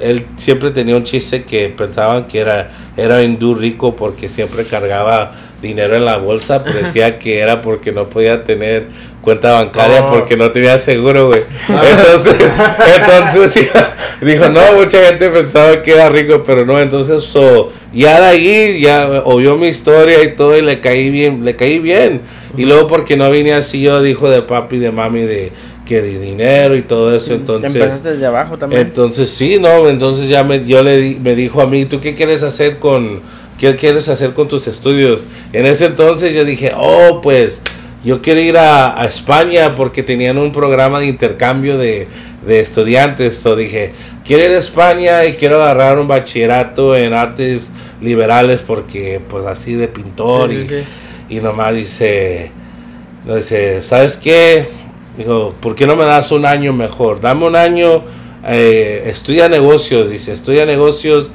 él 0.00 0.24
siempre 0.36 0.70
tenía 0.70 0.96
un 0.96 1.04
chiste 1.04 1.44
que 1.44 1.68
pensaban 1.68 2.26
que 2.26 2.40
era, 2.40 2.70
era 2.96 3.22
hindú 3.22 3.54
rico 3.54 3.94
porque 3.94 4.28
siempre 4.28 4.64
cargaba 4.64 5.32
dinero 5.62 5.96
en 5.96 6.04
la 6.04 6.16
bolsa, 6.16 6.64
pero 6.64 6.78
decía 6.82 7.18
que 7.18 7.38
era 7.38 7.62
porque 7.62 7.92
no 7.92 8.08
podía 8.08 8.44
tener 8.44 8.88
cuenta 9.22 9.52
bancaria 9.52 10.04
oh. 10.04 10.10
porque 10.10 10.36
no 10.36 10.50
tenía 10.52 10.78
seguro, 10.78 11.28
güey. 11.28 11.42
Entonces, 11.68 12.36
entonces 12.96 13.70
dijo, 14.20 14.48
no, 14.48 14.60
mucha 14.76 15.04
gente 15.04 15.28
pensaba 15.28 15.82
que 15.82 15.92
era 15.92 16.08
rico, 16.08 16.42
pero 16.44 16.64
no, 16.64 16.80
entonces 16.80 17.22
so, 17.22 17.72
ya 17.92 18.20
de 18.20 18.26
ahí 18.26 18.80
ya 18.80 19.22
oyó 19.24 19.56
mi 19.56 19.68
historia 19.68 20.22
y 20.22 20.34
todo 20.34 20.56
y 20.56 20.62
le 20.62 20.80
caí 20.80 21.10
bien, 21.10 21.44
le 21.44 21.56
caí 21.56 21.78
bien. 21.78 22.22
Y 22.56 22.64
luego 22.64 22.86
porque 22.86 23.16
no 23.16 23.30
vine 23.30 23.52
así 23.52 23.82
yo 23.82 24.02
dijo 24.02 24.30
de 24.30 24.42
papi, 24.42 24.78
de 24.78 24.90
mami, 24.90 25.22
de 25.22 25.52
que 25.86 26.02
de 26.02 26.18
dinero 26.18 26.76
y 26.76 26.82
todo 26.82 27.14
eso, 27.14 27.32
entonces... 27.32 27.74
Empezaste 27.74 28.12
desde 28.12 28.26
abajo 28.26 28.58
también. 28.58 28.82
Entonces 28.82 29.30
sí, 29.30 29.58
no, 29.58 29.88
entonces 29.88 30.28
ya 30.28 30.42
me, 30.42 30.64
yo 30.64 30.82
le 30.82 30.98
di, 30.98 31.14
me 31.16 31.34
dijo 31.34 31.62
a 31.62 31.66
mí, 31.66 31.84
¿tú 31.84 32.00
qué 32.00 32.14
quieres 32.14 32.42
hacer 32.42 32.78
con, 32.78 33.20
qué 33.58 33.76
quieres 33.76 34.08
hacer 34.08 34.32
con 34.32 34.48
tus 34.48 34.66
estudios? 34.66 35.26
En 35.52 35.64
ese 35.64 35.86
entonces 35.86 36.34
yo 36.34 36.44
dije, 36.44 36.72
oh, 36.76 37.20
pues 37.22 37.62
yo 38.06 38.22
quiero 38.22 38.40
ir 38.40 38.56
a, 38.56 39.04
España 39.04 39.74
porque 39.74 40.04
tenían 40.04 40.38
un 40.38 40.52
programa 40.52 41.00
de 41.00 41.06
intercambio 41.06 41.76
de, 41.76 42.06
de 42.46 42.60
estudiantes, 42.60 43.44
o 43.44 43.56
dije, 43.56 43.90
quiero 44.24 44.44
ir 44.44 44.52
a 44.52 44.58
España 44.58 45.24
y 45.24 45.32
quiero 45.32 45.60
agarrar 45.60 45.98
un 45.98 46.06
bachillerato 46.06 46.94
en 46.94 47.12
artes 47.12 47.68
liberales 48.00 48.60
porque 48.64 49.20
pues 49.28 49.44
así 49.44 49.74
de 49.74 49.88
pintor 49.88 50.52
y, 50.52 50.84
y 51.28 51.40
nomás 51.40 51.74
dice, 51.74 52.52
dice, 53.24 53.82
¿sabes 53.82 54.16
qué? 54.16 54.68
Dijo, 55.18 55.56
¿por 55.60 55.74
qué 55.74 55.84
no 55.88 55.96
me 55.96 56.04
das 56.04 56.30
un 56.30 56.46
año 56.46 56.72
mejor? 56.72 57.20
Dame 57.20 57.44
un 57.44 57.56
año, 57.56 58.04
eh, 58.46 59.02
estudia 59.06 59.48
negocios, 59.48 60.10
dice, 60.10 60.32
estudia 60.32 60.64
negocios, 60.64 61.28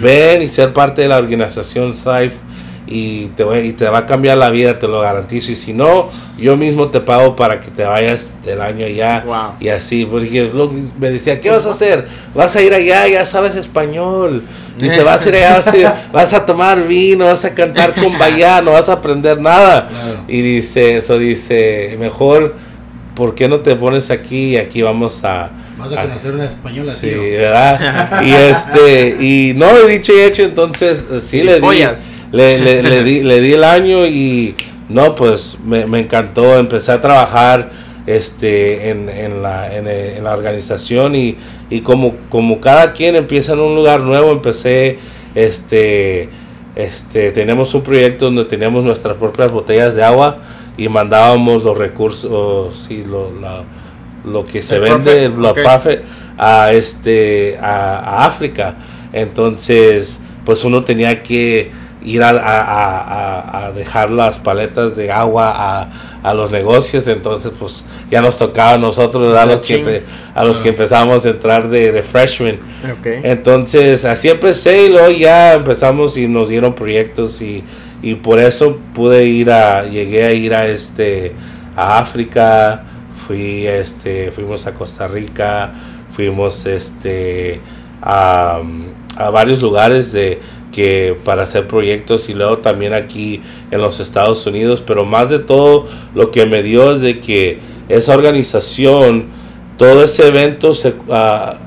ven 0.00 0.42
y 0.42 0.48
ser 0.48 0.72
parte 0.72 1.02
de 1.02 1.08
la 1.08 1.18
organización 1.18 1.94
SAIF 1.94 2.34
y 2.86 3.26
te, 3.28 3.44
y 3.64 3.72
te 3.72 3.88
va 3.88 3.98
a 3.98 4.06
cambiar 4.06 4.38
la 4.38 4.50
vida, 4.50 4.78
te 4.78 4.86
lo 4.86 5.00
garantizo. 5.00 5.52
Y 5.52 5.56
si 5.56 5.72
no, 5.72 6.08
yo 6.38 6.56
mismo 6.56 6.88
te 6.88 7.00
pago 7.00 7.36
para 7.36 7.60
que 7.60 7.70
te 7.70 7.84
vayas 7.84 8.34
del 8.44 8.60
año 8.60 8.86
allá. 8.86 9.24
Y 9.60 9.68
así, 9.68 10.06
porque 10.06 10.50
me 10.98 11.10
decía, 11.10 11.40
¿qué 11.40 11.50
vas 11.50 11.66
a 11.66 11.70
hacer? 11.70 12.06
Vas 12.34 12.54
a 12.56 12.62
ir 12.62 12.72
allá, 12.72 13.06
ya 13.08 13.24
sabes 13.24 13.56
español. 13.56 14.42
Dice, 14.78 15.02
vas 15.02 15.24
a 15.24 15.28
ir 15.28 15.36
allá, 15.36 16.08
vas 16.12 16.34
a, 16.34 16.46
tomar 16.46 16.86
vino, 16.86 17.24
vas 17.24 17.44
a 17.44 17.54
cantar 17.54 17.94
con 17.94 18.18
Bayá, 18.18 18.60
no 18.60 18.72
vas 18.72 18.88
a 18.88 18.94
aprender 18.94 19.40
nada. 19.40 19.88
Y 20.28 20.42
dice, 20.42 20.98
eso 20.98 21.18
dice, 21.18 21.96
mejor 21.98 22.54
¿por 23.16 23.34
qué 23.34 23.48
no 23.48 23.60
te 23.60 23.74
pones 23.74 24.10
aquí 24.10 24.50
y 24.50 24.56
aquí 24.58 24.82
vamos 24.82 25.24
a... 25.24 25.50
Vas 25.78 25.92
a 25.92 26.02
conocer 26.02 26.34
una 26.34 26.44
española, 26.44 26.92
Sí, 26.92 27.08
¿verdad? 27.10 28.22
y 28.24 28.32
este, 28.32 29.16
y 29.18 29.54
no, 29.56 29.76
he 29.76 29.88
dicho 29.88 30.12
y 30.12 30.20
hecho, 30.20 30.42
entonces 30.44 31.04
sí 31.22 31.42
le 31.42 31.58
di, 31.60 31.84
le, 32.36 32.58
le, 32.58 32.82
le, 32.82 33.02
di, 33.02 33.22
le 33.22 33.40
di 33.40 33.52
el 33.52 33.64
año 33.64 34.06
y 34.06 34.54
no, 34.88 35.14
pues 35.14 35.58
me, 35.64 35.86
me 35.86 36.00
encantó, 36.00 36.56
empecé 36.58 36.92
a 36.92 37.00
trabajar 37.00 37.70
este 38.06 38.90
en, 38.90 39.08
en, 39.08 39.42
la, 39.42 39.74
en, 39.74 39.88
en, 39.88 40.22
la 40.22 40.34
organización 40.34 41.14
y, 41.14 41.36
y 41.70 41.80
como, 41.80 42.14
como 42.28 42.60
cada 42.60 42.92
quien 42.92 43.16
empieza 43.16 43.54
en 43.54 43.60
un 43.60 43.74
lugar 43.74 44.00
nuevo, 44.00 44.30
empecé 44.30 44.98
este 45.34 46.28
este 46.76 47.32
tenemos 47.32 47.72
un 47.74 47.82
proyecto 47.82 48.26
donde 48.26 48.44
tenemos 48.44 48.84
nuestras 48.84 49.16
propias 49.16 49.50
botellas 49.50 49.94
de 49.94 50.04
agua 50.04 50.38
y 50.76 50.88
mandábamos 50.88 51.64
los 51.64 51.76
recursos 51.76 52.86
y 52.90 53.02
lo, 53.02 53.32
lo 54.24 54.44
que 54.44 54.60
se 54.60 54.78
vende, 54.78 55.28
los 55.30 55.56
a, 56.38 56.72
este, 56.72 57.58
a, 57.60 58.26
África. 58.26 58.76
Entonces, 59.12 60.18
pues 60.44 60.64
uno 60.64 60.84
tenía 60.84 61.22
que 61.22 61.70
ir 62.06 62.22
a, 62.22 62.30
a, 62.30 63.66
a, 63.66 63.72
dejar 63.72 64.10
las 64.10 64.38
paletas 64.38 64.96
de 64.96 65.12
agua 65.12 65.52
a, 65.54 65.88
a, 66.22 66.32
los 66.32 66.50
negocios, 66.50 67.06
entonces 67.08 67.52
pues 67.58 67.84
ya 68.10 68.22
nos 68.22 68.38
tocaba 68.38 68.72
a 68.72 68.78
nosotros 68.78 69.36
a 69.36 69.44
los, 69.44 69.60
que, 69.60 70.04
a 70.34 70.44
los 70.44 70.58
que 70.58 70.68
ah. 70.68 70.72
empezamos 70.72 71.26
a 71.26 71.28
entrar 71.28 71.68
de, 71.68 71.92
de 71.92 72.02
freshman. 72.02 72.58
Entonces 73.04 74.04
así 74.04 74.28
empecé 74.28 74.86
y 74.86 74.88
luego 74.88 75.10
ya 75.10 75.54
empezamos 75.54 76.16
y 76.16 76.26
nos 76.26 76.48
dieron 76.48 76.74
proyectos 76.74 77.42
y 77.42 77.62
y 78.02 78.14
por 78.14 78.38
eso 78.38 78.78
pude 78.94 79.24
ir 79.24 79.50
a 79.50 79.84
llegué 79.84 80.24
a 80.24 80.32
ir 80.32 80.54
a 80.54 80.66
este 80.66 81.32
a 81.74 81.98
África 81.98 82.84
fui 83.26 83.66
este 83.66 84.30
fuimos 84.30 84.66
a 84.66 84.74
Costa 84.74 85.08
Rica 85.08 85.72
fuimos 86.16 86.64
este, 86.64 87.60
a, 88.00 88.62
a 89.18 89.30
varios 89.30 89.60
lugares 89.60 90.12
de 90.12 90.40
que 90.76 91.16
para 91.24 91.44
hacer 91.44 91.66
proyectos 91.66 92.28
y 92.28 92.34
luego 92.34 92.58
también 92.58 92.92
aquí 92.92 93.40
en 93.70 93.80
los 93.80 93.98
Estados 93.98 94.46
Unidos, 94.46 94.82
pero 94.86 95.06
más 95.06 95.30
de 95.30 95.38
todo 95.38 95.86
lo 96.14 96.30
que 96.30 96.44
me 96.44 96.62
dio 96.62 96.92
es 96.92 97.00
de 97.00 97.18
que 97.18 97.60
esa 97.88 98.12
organización, 98.12 99.24
todo 99.78 100.04
ese 100.04 100.28
evento, 100.28 100.74
se, 100.74 100.90
uh, 100.90 101.14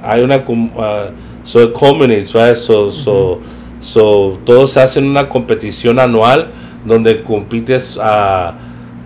hay 0.04 0.22
una, 0.22 0.38
uh, 0.38 1.12
so 1.43 1.74
culminates, 1.74 2.34
right? 2.34 2.56
So, 2.56 2.91
so, 2.91 3.39
so, 3.82 4.38
todos 4.45 4.78
hacen 4.78 5.06
una 5.06 5.28
competición 5.28 5.98
anual 5.98 6.52
donde 6.86 7.24
compites 7.24 7.98
a... 8.00 8.54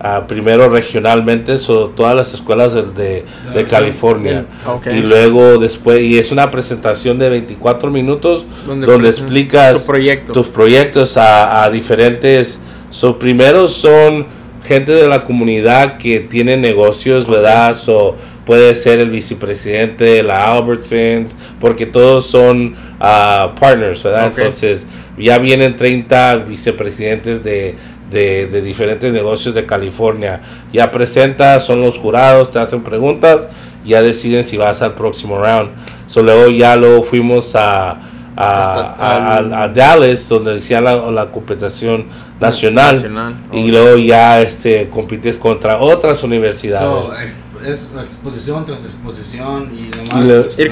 Uh, 0.04 0.26
primero 0.26 0.68
regionalmente 0.68 1.56
sobre 1.58 1.94
todas 1.94 2.14
las 2.14 2.34
escuelas 2.34 2.74
de, 2.74 3.24
de, 3.54 3.66
California. 3.66 4.44
y 4.84 5.00
luego 5.00 5.56
después 5.56 5.98
y 6.02 6.18
es 6.18 6.30
una 6.30 6.50
presentación 6.50 7.18
de 7.18 7.30
24 7.30 7.90
minutos 7.90 8.44
donde, 8.66 9.08
explicas 9.08 9.88
tus 10.30 10.48
proyectos 10.48 11.16
a, 11.16 11.64
a 11.64 11.70
diferentes 11.70 12.58
so, 12.90 13.18
primero 13.18 13.66
son 13.66 14.26
gente 14.66 14.92
de 14.92 15.08
la 15.08 15.24
comunidad 15.24 15.96
que 15.96 16.20
tiene 16.20 16.58
negocios 16.58 17.26
verdad 17.26 17.74
o 17.86 18.14
puede 18.44 18.74
ser 18.74 19.00
el 19.00 19.08
vicepresidente 19.08 20.04
de 20.04 20.22
la 20.22 20.52
Albertsons 20.52 21.34
porque 21.58 21.86
todos 21.86 22.26
son 22.26 22.74
uh, 23.00 23.58
partners 23.58 24.02
verdad 24.02 24.34
entonces 24.36 24.86
ya 25.16 25.38
vienen 25.38 25.76
30 25.76 26.44
vicepresidentes 26.46 27.42
de 27.42 27.74
de, 28.10 28.46
diferentes 28.62 29.12
negocios 29.12 29.54
de 29.54 29.66
California. 29.66 30.40
Ya 30.72 30.90
presentas, 30.90 31.64
son 31.64 31.80
los 31.80 31.96
jurados, 31.98 32.50
te 32.50 32.58
hacen 32.58 32.82
preguntas, 32.82 33.48
ya 33.84 34.02
deciden 34.02 34.44
si 34.44 34.56
vas 34.56 34.82
al 34.82 34.94
próximo 34.94 35.38
round. 35.38 35.70
So, 36.06 36.22
luego 36.22 36.50
ya 36.50 36.76
lo 36.76 37.02
fuimos 37.02 37.54
a, 37.56 38.00
a, 38.36 39.70
Dallas, 39.74 40.28
donde 40.28 40.56
decía 40.56 40.80
la, 40.80 41.10
la 41.10 41.26
competición 41.30 42.06
nacional, 42.40 43.34
y 43.52 43.70
luego 43.70 43.96
ya 43.96 44.40
este 44.40 44.88
compites 44.88 45.36
contra 45.36 45.78
otras 45.78 46.22
universidades. 46.22 47.18
Eh, 47.20 47.32
es 47.66 47.92
exposición 48.02 48.64
tras 48.64 48.84
exposición 48.84 49.72
y 49.72 49.88
demás. 49.88 50.46
ir, 50.58 50.70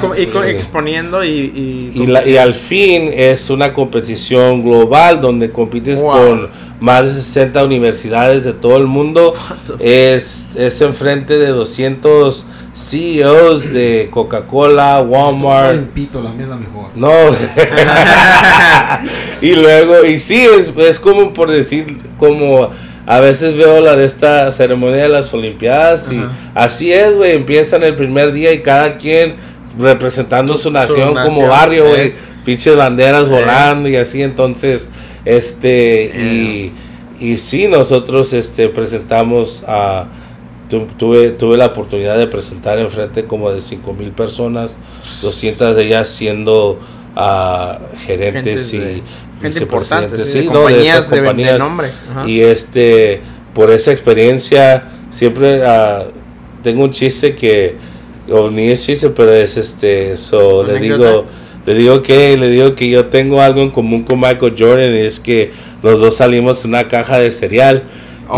exponiendo 0.57 1.25
y... 1.25 1.92
Y, 1.95 2.37
al 2.37 2.55
fin 2.55 3.11
es 3.12 3.51
una 3.51 3.75
competición 3.75 4.62
global 4.62 5.21
donde 5.21 5.51
compites 5.51 6.03
con 6.03 6.49
más 6.81 7.07
de 7.07 7.23
60 7.23 7.64
universidades 7.64 8.45
de 8.45 8.53
todo 8.53 8.77
el 8.77 8.87
mundo. 8.87 9.35
Es, 9.79 10.49
es 10.57 10.81
enfrente 10.81 11.38
de 11.38 11.49
200 11.49 12.47
CEOs 12.75 13.73
de 13.73 14.09
Coca-Cola, 14.11 15.03
Walmart. 15.03 15.90
la 16.23 16.57
mejor. 16.57 16.90
No. 16.95 17.12
y 19.42 19.55
luego, 19.55 20.05
y 20.05 20.18
sí, 20.18 20.45
es, 20.45 20.73
es 20.77 20.99
como 20.99 21.35
por 21.35 21.51
decir, 21.51 22.01
como 22.18 22.71
a 23.07 23.21
veces 23.21 23.57
veo 23.57 23.81
la 23.81 23.97
de 23.97 24.07
esta 24.07 24.51
ceremonia 24.53 25.03
de 25.03 25.09
las 25.09 25.33
Olimpiadas 25.35 26.11
y 26.12 26.23
así 26.55 26.93
es, 26.93 27.17
güey, 27.17 27.33
empiezan 27.33 27.83
el 27.83 27.97
primer 27.97 28.33
día 28.33 28.53
y 28.53 28.61
cada 28.61 28.97
quien 28.97 29.35
representando 29.79 30.57
su, 30.57 30.71
nación, 30.71 31.15
como 31.15 31.49
barrio, 31.49 31.88
güey, 31.88 32.09
eh. 32.09 32.15
pinches 32.45 32.77
banderas 32.77 33.27
eh. 33.27 33.31
volando 33.31 33.88
y 33.88 33.97
así, 33.97 34.23
entonces, 34.23 34.88
este, 35.25 36.05
y, 36.15 36.73
y 37.19 37.38
sí, 37.38 37.67
nosotros, 37.69 38.33
este, 38.33 38.69
presentamos 38.69 39.65
a, 39.67 40.07
tuve, 40.97 41.31
tuve 41.31 41.57
la 41.57 41.67
oportunidad 41.67 42.19
de 42.19 42.27
presentar 42.27 42.79
enfrente 42.79 43.25
como 43.25 43.51
de 43.51 43.61
5 43.61 43.93
mil 43.95 44.11
personas, 44.11 44.79
200 45.23 45.77
de 45.77 45.85
ellas 45.87 46.09
siendo 46.09 46.79
uh, 47.17 47.97
gerentes 48.07 48.73
y 48.75 49.03
gente 49.42 49.62
importante, 49.62 50.24
sí, 50.24 50.44
compañías, 50.44 51.11
de, 51.11 51.18
compañías. 51.18 51.59
nombre. 51.59 51.88
Y 52.26 52.40
este, 52.40 53.20
por 53.55 53.70
esa 53.70 53.92
experiencia, 53.92 54.85
siempre 55.11 55.61
uh, 55.61 56.11
tengo 56.62 56.85
un 56.85 56.90
chiste 56.90 57.35
que, 57.35 57.76
o 58.31 58.50
ni 58.50 58.70
es 58.70 58.85
chiste, 58.85 59.11
pero 59.11 59.33
es 59.33 59.57
este, 59.57 60.16
so, 60.16 60.62
le 60.62 60.78
digo, 60.78 61.26
le 61.66 61.74
digo 61.74 62.02
que, 62.02 62.37
le 62.37 62.48
digo 62.48 62.74
que 62.74 62.88
yo 62.88 63.07
tengo 63.07 63.40
algo 63.40 63.61
en 63.61 63.70
común 63.70 64.05
con 64.05 64.20
Michael 64.20 64.55
Jordan 64.59 64.94
y 64.94 65.00
es 65.00 65.20
que 65.20 65.52
los 65.83 66.00
dos 66.00 66.16
salimos 66.16 66.64
en 66.64 66.70
una 66.70 66.88
caja 66.88 67.18
de 67.18 67.31
cereal. 67.33 67.85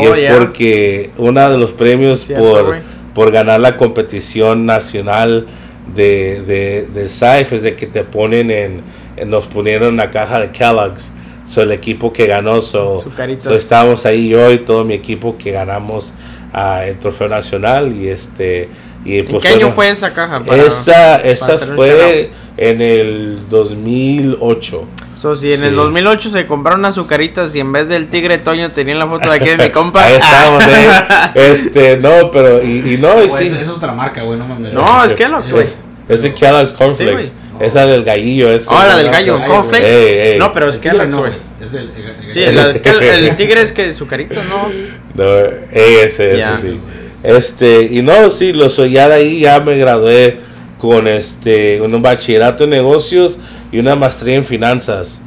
y 0.01 0.07
oh, 0.07 0.15
es 0.15 0.33
porque 0.33 1.11
uno 1.17 1.51
de 1.51 1.59
los 1.59 1.73
premios 1.73 2.25
por, 2.25 2.81
por 3.15 3.31
ganar 3.31 3.61
la 3.61 3.77
competición 3.77 4.67
nacional 4.67 5.47
de, 5.95 6.43
de, 6.43 6.87
de 6.93 7.09
SAIF 7.09 7.53
es 7.53 7.63
de 7.63 7.77
que 7.77 7.87
te 7.87 8.05
ponen 8.05 8.51
en 8.51 8.83
nos 9.27 9.47
pusieron 9.47 9.95
una 9.95 10.11
caja 10.11 10.41
de 10.41 10.51
Kellogg's. 10.51 11.13
So, 11.47 11.63
el 11.63 11.73
equipo 11.73 12.13
que 12.13 12.27
ganó, 12.27 12.63
so, 12.63 12.97
so 12.97 13.55
estábamos 13.55 14.07
ahí 14.07 14.29
yo 14.29 14.51
y 14.51 14.61
todo 14.61 14.83
mi 14.85 14.95
equipo 14.95 15.37
que 15.37 15.53
ganamos 15.53 16.15
uh, 16.55 16.83
el 16.83 16.99
trofeo 16.99 17.29
nacional 17.29 17.93
y 17.93 18.09
este 18.09 18.71
y 19.05 19.19
¿En 19.19 19.27
pues, 19.27 19.43
qué 19.43 19.49
año 19.49 19.71
fue 19.71 19.91
esa 19.91 20.15
caja? 20.15 20.43
esa 20.57 21.21
esa 21.21 21.59
fue 21.59 22.31
en 22.57 22.81
el 22.81 23.49
2008. 23.51 24.89
So, 25.15 25.37
si 25.37 25.53
en 25.53 25.65
el 25.65 25.77
2008 25.77 26.31
se 26.31 26.47
compraron 26.47 26.85
azucaritas 26.85 27.55
y 27.55 27.61
en 27.61 27.71
vez 27.73 27.89
del 27.89 28.09
tigre 28.09 28.39
Toño 28.39 28.73
tenían 28.73 28.99
la 28.99 29.07
foto 29.07 29.31
de 29.31 29.37
aquí 29.37 29.51
de 29.51 29.59
mi 29.59 29.71
compa. 29.73 30.05
Ahí 30.05 30.15
estamos, 30.15 30.65
eh. 30.67 31.31
Este, 31.53 31.97
no, 31.99 32.31
pero, 32.31 32.63
y, 32.63 32.95
y 32.95 32.97
no, 32.97 33.23
y 33.23 33.29
sí. 33.29 33.57
es 33.61 33.69
otra 33.69 33.93
marca, 33.93 34.23
güey, 34.23 34.39
no 34.39 34.47
mames. 34.47 34.73
No, 34.73 35.05
es 35.05 35.13
Kellogg's, 35.13 35.53
güey. 35.53 35.67
Es 36.09 36.23
de 36.23 36.33
Kellogg's 36.33 36.73
Cornflakes. 36.73 37.33
Esa 37.61 37.87
del 37.87 38.05
gallillo. 38.05 38.51
Ese, 38.51 38.67
oh, 38.69 38.75
la 38.75 38.97
del 38.97 39.11
gallo. 39.11 39.41
Cornflakes. 39.47 40.37
No, 40.39 40.53
pero 40.53 40.71
es 40.71 40.79
que 40.79 40.93
no, 40.93 41.27
Es 41.61 41.75
el, 41.75 41.91
sí, 42.31 42.43
el, 42.43 43.37
tigre 43.37 43.63
es 43.63 43.73
que 43.73 43.95
su 43.95 44.07
carito, 44.07 44.43
¿no? 44.45 44.69
No, 45.15 45.25
ese, 45.73 46.37
ese 46.37 46.57
sí. 46.61 46.81
Este, 47.23 47.89
y 47.91 48.03
no, 48.03 48.29
sí, 48.29 48.53
lo 48.53 48.69
soy, 48.69 48.93
ya 48.93 49.09
de 49.09 49.15
ahí 49.15 49.41
ya 49.41 49.59
me 49.61 49.79
gradué 49.79 50.41
con 50.79 51.09
este, 51.09 51.81
un 51.81 52.03
bachillerato 52.03 52.65
en 52.65 52.71
negocios 52.71 53.39
y 53.73 53.79
una 53.79 53.97
maestría 53.97 54.37
en 54.37 54.45
finanzas. 54.45 55.23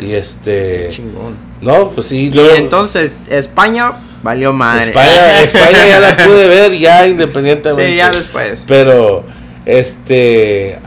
Y 0.00 0.12
este. 0.12 0.88
Qué 0.88 0.88
chingón. 0.90 1.36
No, 1.60 1.90
pues 1.90 2.08
sí. 2.08 2.30
Y 2.32 2.38
entonces, 2.56 3.12
España 3.28 3.94
valió 4.22 4.52
madre. 4.52 4.88
España, 4.88 5.42
España 5.42 5.86
ya 5.88 6.00
la 6.00 6.16
pude 6.16 6.48
ver 6.48 6.78
ya 6.78 7.06
independientemente. 7.08 7.90
Sí, 7.90 7.96
ya 7.96 8.10
después. 8.10 8.64
Pero, 8.68 9.24
este. 9.64 10.78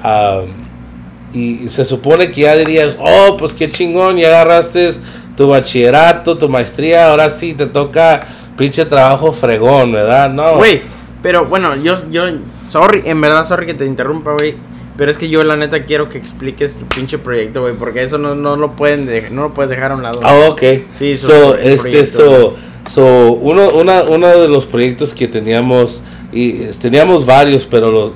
Y 1.34 1.70
se 1.70 1.86
supone 1.86 2.32
que 2.32 2.42
ya 2.42 2.56
dirías, 2.56 2.98
oh, 3.00 3.38
pues 3.38 3.54
qué 3.54 3.70
chingón, 3.70 4.18
ya 4.18 4.28
agarraste 4.28 4.92
tu 5.38 5.48
bachillerato, 5.48 6.38
tu 6.38 6.50
maestría, 6.50 7.08
ahora 7.08 7.30
sí 7.30 7.54
te 7.54 7.68
toca 7.68 8.28
pinche 8.58 8.86
trabajo 8.86 9.32
fregón, 9.32 9.94
¿verdad? 9.94 10.30
No. 10.30 10.58
Güey, 10.58 10.82
pero 11.22 11.46
bueno, 11.46 11.76
yo, 11.78 11.96
yo, 12.10 12.24
sorry, 12.68 13.04
en 13.06 13.22
verdad, 13.22 13.46
sorry 13.46 13.66
que 13.66 13.74
te 13.74 13.86
interrumpa, 13.86 14.34
güey. 14.34 14.56
Pero 15.02 15.10
es 15.10 15.18
que 15.18 15.30
yo 15.30 15.44
la 15.44 15.56
neta 15.56 15.86
quiero 15.86 16.10
que 16.10 16.20
expliques 16.20 16.76
tu 16.76 16.86
pinche 16.86 17.18
proyecto, 17.18 17.62
güey, 17.62 17.74
porque 17.74 18.04
eso 18.04 18.20
no, 18.20 18.36
no 18.36 18.56
lo 18.56 18.74
pueden 18.76 19.10
no 19.34 19.42
lo 19.42 19.52
puedes 19.52 19.72
dejar 19.72 19.94
a 19.94 19.96
un 19.96 20.04
lado. 20.04 20.20
Ah, 20.22 20.36
ok. 20.48 20.62
Sí, 21.00 21.18
so, 21.18 21.56
este, 21.56 22.06
so, 22.06 22.56
so, 22.88 23.32
uno, 23.32 23.72
una, 23.72 24.04
uno 24.04 24.28
de 24.28 24.48
los 24.48 24.68
proyectos 24.68 25.16
que 25.16 25.28
teníamos 25.28 26.04
y 26.32 26.66
teníamos 26.80 27.26
varios, 27.26 27.66
pero 27.66 27.90
los, 27.92 28.14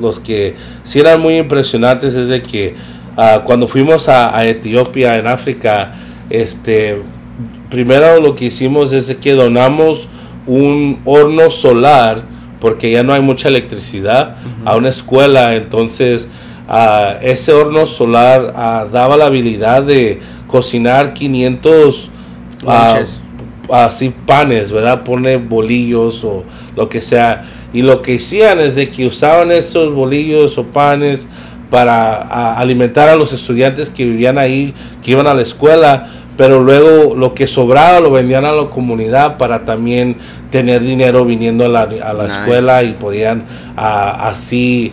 los 0.00 0.20
que 0.20 0.54
sí 0.84 1.00
eran 1.00 1.20
muy 1.20 1.36
impresionantes 1.36 2.14
es 2.14 2.28
de 2.28 2.40
que 2.44 2.76
uh, 3.16 3.42
cuando 3.44 3.66
fuimos 3.66 4.08
a, 4.08 4.46
Etiopía, 4.46 5.18
en 5.18 5.26
África, 5.26 5.96
este, 6.30 7.02
primero 7.70 8.20
lo 8.20 8.36
que 8.36 8.44
hicimos 8.44 8.92
es 8.92 9.12
que 9.16 9.32
donamos 9.32 10.06
un 10.46 11.00
horno 11.04 11.50
solar, 11.50 12.22
porque 12.60 12.90
ya 12.90 13.02
no 13.02 13.12
hay 13.12 13.22
mucha 13.22 13.48
electricidad, 13.48 14.36
a 14.64 14.76
una 14.76 14.90
escuela, 14.90 15.54
entonces 15.56 16.28
uh, 16.68 17.22
ese 17.22 17.52
horno 17.52 17.86
solar 17.86 18.52
uh, 18.54 18.90
daba 18.90 19.16
la 19.16 19.26
habilidad 19.26 19.82
de 19.82 20.20
cocinar 20.46 21.14
500 21.14 22.10
así 23.72 24.12
panes, 24.26 24.72
¿verdad? 24.72 25.04
Pone 25.04 25.36
bolillos 25.36 26.24
o 26.24 26.44
lo 26.76 26.88
que 26.88 27.00
sea. 27.00 27.44
Y 27.72 27.82
lo 27.82 28.02
que 28.02 28.16
hacían 28.16 28.60
es 28.60 28.74
de 28.74 28.90
que 28.90 29.06
usaban 29.06 29.52
estos 29.52 29.94
bolillos 29.94 30.58
o 30.58 30.64
panes 30.64 31.28
para 31.70 32.54
alimentar 32.54 33.08
a 33.08 33.14
los 33.14 33.32
estudiantes 33.32 33.90
que 33.90 34.04
vivían 34.04 34.38
ahí, 34.38 34.74
que 35.02 35.12
iban 35.12 35.28
a 35.28 35.34
la 35.34 35.42
escuela, 35.42 36.08
pero 36.40 36.62
luego 36.62 37.14
lo 37.14 37.34
que 37.34 37.46
sobraba 37.46 38.00
lo 38.00 38.10
vendían 38.10 38.46
a 38.46 38.52
la 38.52 38.64
comunidad 38.70 39.36
para 39.36 39.66
también 39.66 40.16
tener 40.50 40.80
dinero 40.80 41.26
viniendo 41.26 41.66
a 41.66 41.68
la, 41.68 41.82
a 41.82 42.14
la 42.14 42.28
escuela 42.28 42.82
y 42.82 42.92
podían 42.92 43.44
así 43.76 44.90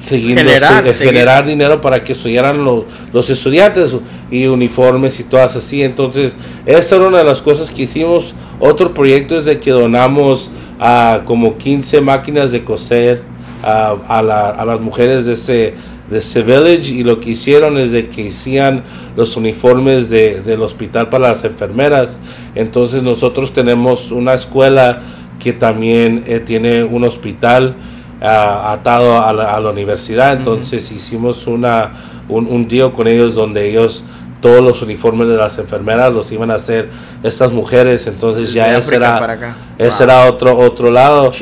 generar, 0.00 0.92
generar 0.92 1.46
dinero 1.46 1.80
para 1.80 2.02
que 2.02 2.14
estudiaran 2.14 2.64
los, 2.64 2.82
los 3.12 3.30
estudiantes 3.30 3.96
y 4.28 4.46
uniformes 4.46 5.20
y 5.20 5.22
todas 5.22 5.54
así. 5.54 5.84
Entonces, 5.84 6.34
esa 6.66 6.96
era 6.96 7.06
una 7.06 7.18
de 7.18 7.24
las 7.24 7.40
cosas 7.40 7.70
que 7.70 7.82
hicimos. 7.82 8.34
Otro 8.58 8.92
proyecto 8.92 9.36
es 9.36 9.44
de 9.44 9.60
que 9.60 9.70
donamos 9.70 10.50
a 10.80 11.20
como 11.26 11.58
15 11.58 12.00
máquinas 12.00 12.50
de 12.50 12.64
coser 12.64 13.22
a, 13.62 14.64
las 14.66 14.80
mujeres 14.80 15.26
de 15.26 15.34
ese, 15.34 15.74
de 16.10 16.18
ese 16.18 16.42
village 16.42 16.92
y 16.92 17.02
lo 17.02 17.20
que 17.20 17.30
hicieron 17.30 17.78
es 17.78 17.92
de 17.92 18.08
que 18.08 18.22
hicieran 18.22 18.84
los 19.16 19.36
uniformes 19.36 20.08
de, 20.08 20.40
del 20.40 20.62
hospital 20.62 21.08
para 21.08 21.28
las 21.28 21.44
enfermeras. 21.44 22.20
Entonces 22.54 23.02
nosotros 23.02 23.52
tenemos 23.52 24.12
una 24.12 24.34
escuela 24.34 25.00
que 25.40 25.52
también 25.52 26.24
eh, 26.26 26.40
tiene 26.40 26.84
un 26.84 27.04
hospital 27.04 27.76
ah, 28.22 28.72
atado 28.72 29.22
a 29.22 29.32
la, 29.32 29.70
universidad. 29.70 30.36
Entonces 30.36 30.90
hicimos 30.92 31.46
una, 31.46 31.92
un, 32.28 32.46
un 32.46 32.68
deal 32.68 32.92
con 32.92 33.08
ellos 33.08 33.34
donde 33.34 33.68
ellos 33.68 34.04
todos 34.40 34.62
los 34.62 34.82
uniformes 34.82 35.28
de 35.28 35.36
las 35.36 35.58
enfermeras 35.58 36.12
los 36.12 36.30
iban 36.30 36.50
a 36.50 36.54
hacer 36.54 36.88
estas 37.22 37.52
mujeres, 37.52 38.06
entonces 38.06 38.52
ya 38.52 38.76
ese 38.76 38.96
era, 38.96 39.56
ese 39.78 40.04
era 40.04 40.26
otro 40.26 40.56
otro 40.58 40.90
lado. 40.90 41.32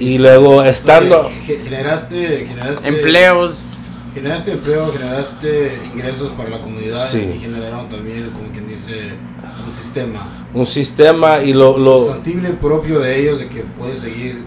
Y 0.00 0.18
luego 0.18 0.64
estando... 0.64 1.30
generaste, 1.46 2.46
generaste 2.46 2.88
empleos. 2.88 3.77
Generaste 4.18 4.52
empleo, 4.52 4.92
generaste 4.92 5.78
ingresos 5.94 6.32
para 6.32 6.50
la 6.50 6.60
comunidad 6.60 7.08
y 7.14 7.38
generaron 7.38 7.88
también, 7.88 8.30
como 8.30 8.50
quien 8.50 8.68
dice, 8.68 9.12
un 9.64 9.72
sistema. 9.72 10.46
Un 10.52 10.66
sistema 10.66 11.40
y 11.40 11.52
lo... 11.52 11.78
lo 11.78 12.00
Sustantible 12.00 12.50
propio 12.50 12.98
de 12.98 13.20
ellos, 13.20 13.38
de 13.38 13.48
que 13.48 13.60
puede 13.60 13.94
seguir 13.94 14.42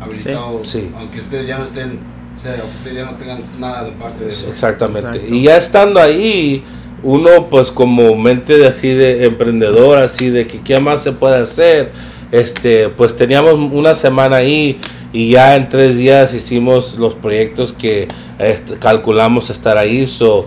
habilitado, 0.00 0.62
aunque 0.96 1.20
ustedes 1.20 1.46
ya 1.46 1.58
no 1.58 1.64
estén, 1.64 2.00
o 2.34 2.38
sea, 2.38 2.54
aunque 2.60 2.76
ustedes 2.76 2.96
ya 2.96 3.04
no 3.04 3.16
tengan 3.16 3.44
nada 3.60 3.84
de 3.84 3.92
parte 3.92 4.24
de 4.24 4.30
eso. 4.30 4.50
Exactamente. 4.50 5.26
Y 5.28 5.44
ya 5.44 5.56
estando 5.56 6.00
ahí 6.00 6.64
uno 7.04 7.48
pues 7.48 7.70
como 7.70 8.16
mente 8.16 8.58
de 8.58 8.66
así 8.66 8.88
de 8.88 9.26
emprendedor, 9.26 9.98
así 9.98 10.30
de 10.30 10.46
que 10.48 10.60
qué 10.60 10.80
más 10.80 11.02
se 11.02 11.12
puede 11.12 11.36
hacer, 11.36 11.92
este, 12.32 12.88
pues 12.88 13.14
teníamos 13.14 13.54
una 13.54 13.94
semana 13.94 14.38
ahí 14.38 14.78
y 15.12 15.30
ya 15.30 15.56
en 15.56 15.68
tres 15.68 15.96
días 15.96 16.34
hicimos 16.34 16.96
los 16.98 17.14
proyectos 17.14 17.72
que 17.72 18.08
este, 18.38 18.78
calculamos 18.78 19.50
estar 19.50 19.78
ahí, 19.78 20.06
so, 20.06 20.46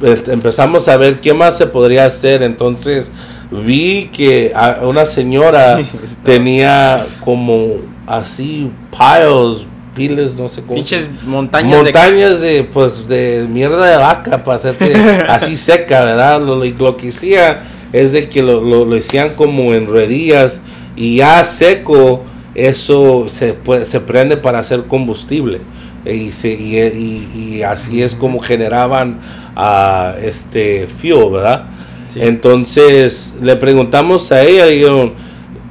empezamos 0.00 0.88
a 0.88 0.96
ver 0.96 1.20
qué 1.20 1.34
más 1.34 1.56
se 1.56 1.66
podría 1.66 2.04
hacer, 2.04 2.42
entonces 2.42 3.10
vi 3.50 4.10
que 4.12 4.52
una 4.82 5.06
señora 5.06 5.80
tenía 6.24 7.04
como 7.24 7.76
así 8.06 8.70
piles 8.90 9.66
piles, 9.96 10.36
no 10.36 10.46
sé 10.46 10.60
cómo. 10.60 10.74
Pinches 10.74 11.08
montañas. 11.24 11.82
Montañas 11.82 12.40
de... 12.40 12.64
pues, 12.64 13.08
de 13.08 13.46
mierda 13.48 13.86
de 13.86 13.96
vaca 13.96 14.44
para 14.44 14.56
hacerte 14.56 14.94
así 15.28 15.56
seca, 15.56 16.04
¿verdad? 16.04 16.40
Lo, 16.40 16.62
lo, 16.62 16.96
que 16.96 17.08
hacía 17.08 17.62
es 17.92 18.12
de 18.12 18.28
que 18.28 18.42
lo, 18.42 18.60
lo, 18.60 18.84
lo 18.84 18.96
hacían 18.96 19.30
como 19.30 19.72
en 19.72 19.90
redillas 19.90 20.60
y 20.94 21.16
ya 21.16 21.42
seco, 21.44 22.24
eso 22.56 23.28
se, 23.30 23.52
puede, 23.52 23.84
se 23.84 24.00
prende 24.00 24.36
para 24.36 24.58
hacer 24.58 24.84
combustible. 24.84 25.60
Y, 26.04 26.32
se, 26.32 26.48
y, 26.48 27.28
y, 27.34 27.62
así 27.62 28.02
es 28.02 28.14
como 28.14 28.38
generaban 28.38 29.18
a 29.56 30.14
este 30.22 30.86
fuel, 30.86 31.32
¿verdad? 31.32 31.66
Entonces 32.14 33.34
le 33.42 33.56
preguntamos 33.56 34.30
a 34.30 34.42
ella, 34.42 34.68
y 34.70 34.80
yo, 34.80 35.12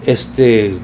este, 0.06 0.78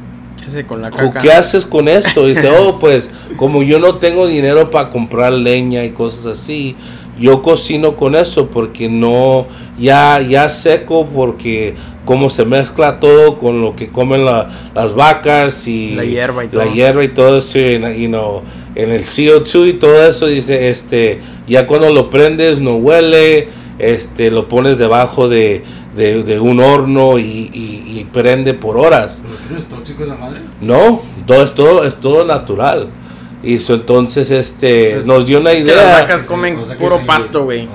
¿Qué 1.21 1.31
haces 1.31 1.65
con 1.65 1.87
esto? 1.87 2.25
dice, 2.25 2.49
oh, 2.49 2.79
pues 2.79 3.09
como 3.37 3.61
yo 3.61 3.79
no 3.79 3.95
tengo 3.95 4.27
dinero 4.27 4.69
para 4.71 4.89
comprar 4.89 5.33
leña 5.33 5.83
y 5.83 5.91
cosas 5.91 6.25
así, 6.25 6.75
yo 7.19 7.41
cocino 7.43 7.95
con 7.95 8.15
eso 8.15 8.47
porque 8.47 8.89
no, 8.89 9.47
ya, 9.79 10.21
ya 10.21 10.49
seco 10.49 11.05
porque 11.05 11.75
como 12.05 12.29
se 12.29 12.45
mezcla 12.45 12.99
todo 12.99 13.37
con 13.37 13.61
lo 13.61 13.75
que 13.75 13.89
comen 13.89 14.25
las 14.25 14.95
vacas 14.95 15.67
y 15.67 15.91
la 15.95 16.03
hierba 16.03 16.45
y 16.45 16.47
todo, 16.47 16.65
la 16.65 16.71
hierba 16.71 17.03
y 17.03 17.09
todo 17.09 17.37
eso 17.37 17.59
y, 17.59 18.07
no, 18.07 18.41
en 18.75 18.91
el 18.91 19.03
CO2 19.03 19.69
y 19.69 19.73
todo 19.73 20.05
eso 20.05 20.27
dice, 20.27 20.69
este, 20.69 21.19
ya 21.47 21.67
cuando 21.67 21.93
lo 21.93 22.09
prendes 22.09 22.59
no 22.59 22.75
huele, 22.75 23.49
este, 23.77 24.31
lo 24.31 24.47
pones 24.47 24.77
debajo 24.77 25.27
de 25.27 25.63
de, 25.95 26.39
un 26.39 26.59
horno 26.59 27.19
y, 27.19 28.07
prende 28.11 28.53
por 28.53 28.77
horas. 28.77 29.23
¿No 29.49 29.57
es 29.57 29.65
tóxico 29.67 30.03
esa 30.03 30.15
madre? 30.15 30.41
No, 30.59 31.01
todo 31.25 31.43
es 31.43 31.53
todo, 31.53 31.83
es 31.85 31.95
todo 31.95 32.25
natural. 32.25 32.89
Y 33.43 33.57
entonces 33.71 34.31
este 34.31 35.01
nos 35.05 35.25
dio 35.25 35.39
una 35.39 35.53
idea. 35.53 35.75
las 35.75 36.01
vacas 36.01 36.23
comen 36.23 36.57
puro 36.77 36.99
pasto, 36.99 37.43
güey. 37.43 37.67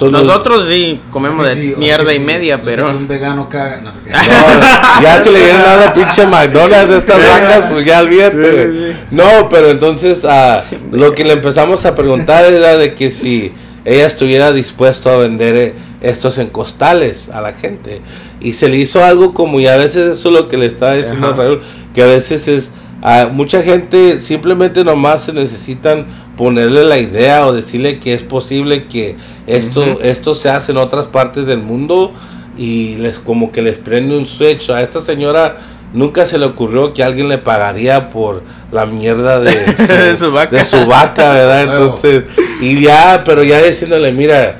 Nosotros 0.00 0.66
sí 0.68 1.00
comemos 1.10 1.54
de 1.54 1.76
mierda 1.76 2.14
y 2.14 2.18
media, 2.18 2.62
pero. 2.62 2.88
un 2.88 3.06
vegano 3.06 3.48
caga. 3.48 3.82
No, 4.12 5.02
ya 5.02 5.22
si 5.22 5.30
le 5.30 5.40
dieron 5.40 5.62
nada 5.62 5.92
pinche 5.92 6.26
McDonald's 6.26 6.90
a 6.90 6.96
estas 6.98 7.18
vacas, 7.18 7.64
pues 7.70 7.84
ya 7.84 8.00
olvídate. 8.00 8.96
No, 9.10 9.48
pero 9.50 9.70
entonces 9.70 10.24
uh, 10.24 10.96
lo 10.96 11.14
que 11.14 11.24
le 11.24 11.34
empezamos 11.34 11.84
a 11.84 11.94
preguntar 11.94 12.44
era 12.44 12.78
de 12.78 12.94
que 12.94 13.10
si 13.10 13.52
ella 13.84 14.06
estuviera 14.06 14.52
dispuesto 14.52 15.10
a 15.10 15.18
vender 15.18 15.56
eh, 15.56 15.74
estos 16.00 16.38
en 16.38 16.48
costales 16.48 17.28
a 17.28 17.40
la 17.40 17.52
gente. 17.52 18.00
Y 18.40 18.54
se 18.54 18.68
le 18.68 18.76
hizo 18.76 19.04
algo 19.04 19.34
como, 19.34 19.60
y 19.60 19.66
a 19.66 19.76
veces 19.76 20.18
eso 20.18 20.28
es 20.28 20.34
lo 20.34 20.48
que 20.48 20.56
le 20.56 20.66
estaba 20.66 20.94
diciendo 20.94 21.28
a 21.28 21.32
Raúl, 21.32 21.62
que 21.94 22.02
a 22.02 22.06
veces 22.06 22.48
es, 22.48 22.70
a 23.02 23.26
mucha 23.26 23.62
gente 23.62 24.22
simplemente 24.22 24.84
nomás 24.84 25.24
se 25.24 25.32
necesitan 25.32 26.06
ponerle 26.36 26.84
la 26.84 26.98
idea 26.98 27.44
o 27.46 27.52
decirle 27.52 27.98
que 27.98 28.14
es 28.14 28.22
posible 28.22 28.86
que 28.86 29.16
esto, 29.48 30.00
esto 30.02 30.36
se 30.36 30.48
hace 30.48 30.70
en 30.70 30.78
otras 30.78 31.08
partes 31.08 31.46
del 31.46 31.58
mundo 31.58 32.12
y 32.56 32.94
les 32.96 33.18
como 33.18 33.50
que 33.50 33.60
les 33.60 33.76
prende 33.76 34.16
un 34.16 34.24
switch. 34.24 34.70
A 34.70 34.82
esta 34.82 35.00
señora 35.00 35.56
nunca 35.92 36.26
se 36.26 36.38
le 36.38 36.46
ocurrió 36.46 36.92
que 36.92 37.02
alguien 37.02 37.28
le 37.28 37.38
pagaría 37.38 38.08
por 38.08 38.44
la 38.70 38.86
mierda 38.86 39.40
de 39.40 40.16
su, 40.16 40.30
vaca. 40.30 40.56
de 40.56 40.64
su 40.64 40.86
vaca, 40.86 41.32
¿verdad? 41.32 41.62
Entonces, 41.74 42.24
y 42.60 42.80
ya, 42.82 43.24
pero 43.24 43.42
ya 43.42 43.60
diciéndole, 43.60 44.12
mira, 44.12 44.58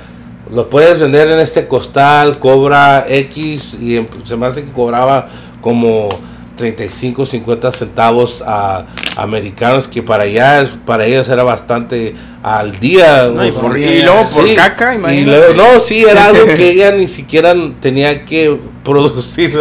lo 0.52 0.68
puedes 0.68 0.98
vender 0.98 1.28
en 1.28 1.38
este 1.38 1.68
costal, 1.68 2.40
cobra 2.40 3.06
X 3.08 3.78
y 3.80 4.04
se 4.24 4.36
me 4.36 4.46
hace 4.46 4.64
que 4.64 4.72
cobraba 4.72 5.28
como 5.60 6.08
35, 6.56 7.26
50 7.26 7.72
centavos 7.72 8.42
a 8.46 8.86
americanos 9.16 9.88
que 9.88 10.02
para 10.02 10.24
allá 10.24 10.66
para 10.84 11.06
ellos 11.06 11.28
era 11.28 11.42
bastante 11.42 12.14
al 12.42 12.78
día 12.78 13.26
y, 13.26 14.02
luego 14.02 14.28
por 14.30 14.54
caca 14.54 14.94
imagínate. 14.94 15.54
no 15.54 15.80
sí 15.80 16.04
era 16.04 16.26
algo 16.26 16.46
que 16.46 16.70
ella 16.72 16.92
ni 16.92 17.08
siquiera 17.08 17.54
tenía 17.80 18.24
que 18.24 18.58
producir 18.84 19.52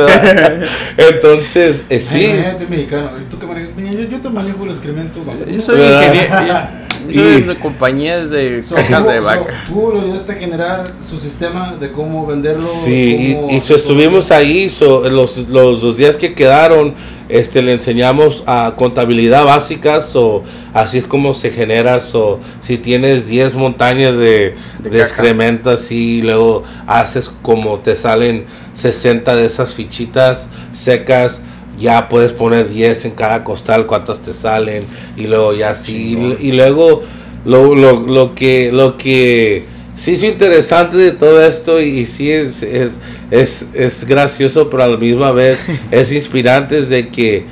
entonces 0.97 1.83
eh, 1.89 1.99
sí. 1.99 2.25
Imagínate 2.25 2.67
mexicano 2.67 3.09
¿tú 3.29 3.37
que 3.37 3.45
yo, 3.47 4.03
yo 4.09 4.19
te 4.19 4.29
manejo 4.29 4.63
el 4.65 4.71
excremento 4.71 5.23
yo 5.47 5.61
soy 5.61 5.81
ingeniero 5.81 6.80
y, 7.09 7.41
de 7.41 7.55
compañías 7.55 8.29
de 8.29 8.61
de 8.61 9.19
vaca. 9.19 9.63
tú 9.67 9.91
lo 9.93 10.01
ayudaste 10.01 10.33
a 10.33 10.35
generar 10.35 10.83
su 11.01 11.17
sistema 11.17 11.75
de 11.79 11.91
cómo 11.91 12.25
venderlo. 12.25 12.61
Sí, 12.61 13.37
y, 13.49 13.57
estuvimos 13.57 14.31
ahí, 14.31 14.71
los, 14.79 15.37
los, 15.49 15.83
los, 15.83 15.97
días 15.97 16.17
que 16.17 16.33
quedaron, 16.33 16.93
este, 17.29 17.61
le 17.61 17.73
enseñamos 17.73 18.43
a 18.45 18.73
contabilidad 18.75 19.45
básica, 19.45 19.99
o 20.15 20.43
así 20.73 20.99
es 20.99 21.07
como 21.07 21.33
se 21.33 21.49
genera, 21.49 21.99
so, 21.99 22.39
si 22.61 22.77
tienes 22.77 23.27
10 23.27 23.53
montañas 23.53 24.17
de, 24.17 24.55
de, 24.79 24.99
excremento 24.99 25.73
y 25.89 26.21
luego 26.21 26.63
haces 26.87 27.31
como 27.41 27.79
te 27.79 27.95
salen 27.95 28.45
60 28.73 29.35
de 29.35 29.45
esas 29.45 29.73
fichitas 29.73 30.49
secas 30.73 31.43
ya 31.81 32.07
puedes 32.07 32.31
poner 32.31 32.69
10 32.69 33.05
en 33.05 33.11
cada 33.11 33.43
costal, 33.43 33.87
cuántas 33.87 34.21
te 34.21 34.33
salen, 34.33 34.83
y 35.17 35.27
luego 35.27 35.53
ya 35.53 35.75
sí, 35.75 36.37
y, 36.39 36.51
luego 36.51 37.03
lo, 37.43 37.75
lo, 37.75 37.99
lo, 38.01 38.35
que, 38.35 38.71
lo 38.71 38.97
que 38.97 39.65
sí 39.95 40.13
es 40.13 40.23
interesante 40.23 40.97
de 40.97 41.11
todo 41.11 41.43
esto, 41.43 41.81
y, 41.81 42.05
sí 42.05 42.31
es, 42.31 42.63
es, 42.63 43.01
es, 43.31 43.75
es, 43.75 44.05
gracioso, 44.05 44.69
pero 44.69 44.83
a 44.83 44.87
la 44.87 44.97
misma 44.97 45.31
vez 45.31 45.59
es 45.91 46.11
inspirante, 46.11 46.77
es 46.77 46.89
de 46.89 47.09
que 47.09 47.45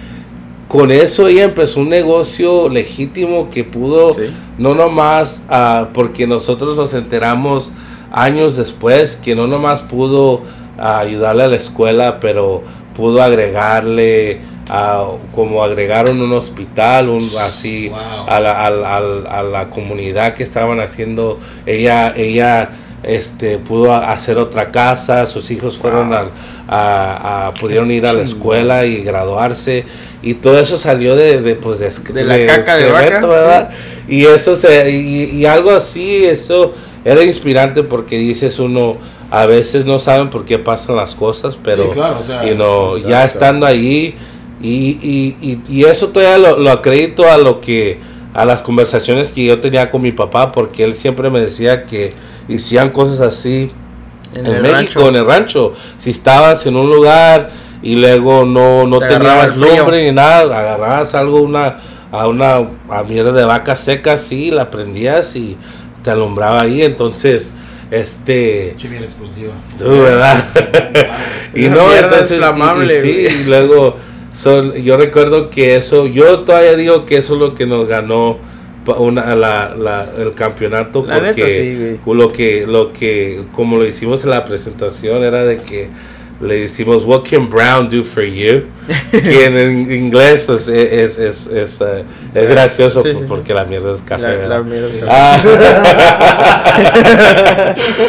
con 0.69 0.91
eso 0.91 1.27
ella 1.27 1.45
empezó 1.45 1.79
un 1.79 1.89
negocio 1.89 2.69
legítimo 2.69 3.49
que 3.49 3.63
pudo, 3.63 4.11
no 4.59 4.75
nomás, 4.75 5.45
uh, 5.49 5.87
porque 5.93 6.27
nosotros 6.27 6.77
nos 6.77 6.93
enteramos 6.93 7.71
años 8.11 8.55
después, 8.55 9.15
que 9.15 9.35
no 9.35 9.47
nomás 9.47 9.81
pudo 9.81 10.43
ah, 10.77 10.99
ayudarle 10.99 11.43
a 11.43 11.47
la 11.47 11.55
escuela, 11.55 12.19
pero 12.19 12.63
pudo 12.99 13.23
agregarle 13.23 14.41
a, 14.67 15.05
como 15.33 15.63
agregaron 15.63 16.21
un 16.21 16.33
hospital, 16.33 17.07
un, 17.07 17.25
así 17.39 17.89
a, 18.27 18.41
la, 18.41 18.67
a, 18.67 19.41
la, 19.41 19.69
comunidad 19.69 20.33
que 20.33 20.43
estaban 20.43 20.81
haciendo. 20.81 21.39
Ella, 21.65 22.11
ella 22.13 22.71
este, 23.03 23.57
pudo 23.57 23.93
hacer 23.93 24.37
otra 24.37 24.69
casa, 24.69 25.25
sus 25.27 25.49
hijos 25.49 25.77
fueron 25.77 26.13
a, 26.67 27.53
pudieron 27.57 27.89
ir 27.89 28.05
a 28.05 28.11
la 28.11 28.23
escuela 28.23 28.85
y 28.85 29.01
graduarse. 29.01 29.85
Y 30.21 30.33
todo 30.33 30.59
eso 30.59 30.77
salió 30.77 31.15
de, 31.15 31.39
de 31.39 31.55
pues 31.55 31.79
de, 31.79 32.23
la 32.25 32.53
caca 32.53 32.75
de 32.75 32.91
vaca, 32.91 33.25
¿verdad? 33.25 33.69
Y 34.09 34.25
eso 34.25 34.57
se 34.57 34.91
y, 34.91 35.37
y 35.37 35.45
algo 35.45 35.71
así, 35.71 36.25
eso 36.25 36.73
era 37.05 37.23
inspirante 37.23 37.81
porque 37.81 38.17
dices 38.17 38.59
uno 38.59 38.97
a 39.31 39.45
veces 39.45 39.85
no 39.85 39.99
saben 39.99 40.29
por 40.29 40.45
qué 40.45 40.57
pasan 40.57 40.95
las 40.95 41.15
cosas, 41.15 41.57
pero 41.61 41.91
ya 42.97 43.25
estando 43.25 43.65
ahí, 43.65 44.15
y, 44.61 45.35
y, 45.41 45.61
y, 45.69 45.85
eso 45.85 46.09
todavía 46.09 46.37
lo, 46.37 46.69
acredito 46.69 47.29
a 47.29 47.37
lo 47.37 47.61
que 47.61 47.99
a 48.33 48.43
las 48.43 48.59
conversaciones 48.61 49.31
que 49.31 49.45
yo 49.45 49.61
tenía 49.61 49.89
con 49.89 50.01
mi 50.01 50.11
papá, 50.11 50.51
porque 50.51 50.83
él 50.83 50.95
siempre 50.95 51.29
me 51.29 51.39
decía 51.39 51.85
que 51.85 52.13
hicieran 52.49 52.89
cosas 52.89 53.21
así 53.21 53.71
en, 54.35 54.61
México, 54.61 55.07
en 55.07 55.15
el 55.15 55.25
rancho. 55.25 55.73
Si 55.97 56.09
estabas 56.09 56.65
en 56.65 56.75
un 56.75 56.89
lugar 56.89 57.51
y 57.81 57.95
luego 57.95 58.45
no, 58.45 58.85
no 58.85 58.99
tenías 58.99 59.55
lumbre 59.55 60.05
ni 60.05 60.11
nada, 60.11 60.59
agarrabas 60.59 61.15
algo, 61.15 61.41
una, 61.41 61.77
a 62.11 62.27
una 62.27 62.57
a 62.89 63.03
mierda 63.03 63.31
de 63.31 63.45
vaca 63.45 63.77
seca, 63.77 64.17
sí, 64.17 64.51
la 64.51 64.69
prendías 64.69 65.35
y 65.37 65.55
te 66.03 66.11
alumbraba 66.11 66.61
ahí. 66.61 66.83
Entonces, 66.83 67.51
este. 67.91 68.75
bien 68.87 69.03
explosiva. 69.03 69.53
¿verdad? 69.79 70.43
y 71.55 71.67
no, 71.67 71.93
entonces. 71.93 72.41
sí, 73.01 73.27
y 73.27 73.43
luego. 73.45 73.97
Son, 74.31 74.73
yo 74.75 74.95
recuerdo 74.95 75.49
que 75.49 75.75
eso, 75.75 76.05
yo 76.05 76.41
todavía 76.41 76.75
digo 76.75 77.07
que 77.07 77.17
eso 77.17 77.33
es 77.33 77.39
lo 77.39 77.55
que 77.55 77.65
nos 77.65 77.87
ganó 77.87 78.37
una, 78.97 79.35
la, 79.35 79.75
la, 79.75 80.07
el 80.17 80.33
campeonato 80.33 81.05
porque 81.05 81.99
lo 82.05 82.31
que 82.31 82.65
lo 82.65 82.93
que 82.93 83.43
como 83.51 83.77
lo 83.77 83.85
hicimos 83.85 84.23
en 84.23 84.31
la 84.31 84.45
presentación 84.45 85.23
era 85.23 85.43
de 85.43 85.57
que 85.57 85.89
le 86.41 86.61
decimos 86.61 87.03
What 87.03 87.23
can 87.29 87.49
Brown 87.49 87.89
do 87.89 88.03
for 88.03 88.23
you? 88.23 88.63
que 89.11 89.45
en 89.45 89.91
inglés 89.91 90.43
pues 90.45 90.67
e, 90.67 91.03
es, 91.03 91.17
es, 91.17 91.47
es, 91.47 91.81
eh, 91.81 92.03
es 92.33 92.49
gracioso 92.49 93.03
porque 93.27 93.53
la 93.53 93.65
mierda 93.65 93.93
es 93.93 94.01
café. 94.01 94.47
La, 94.47 94.63
ah. 95.07 95.37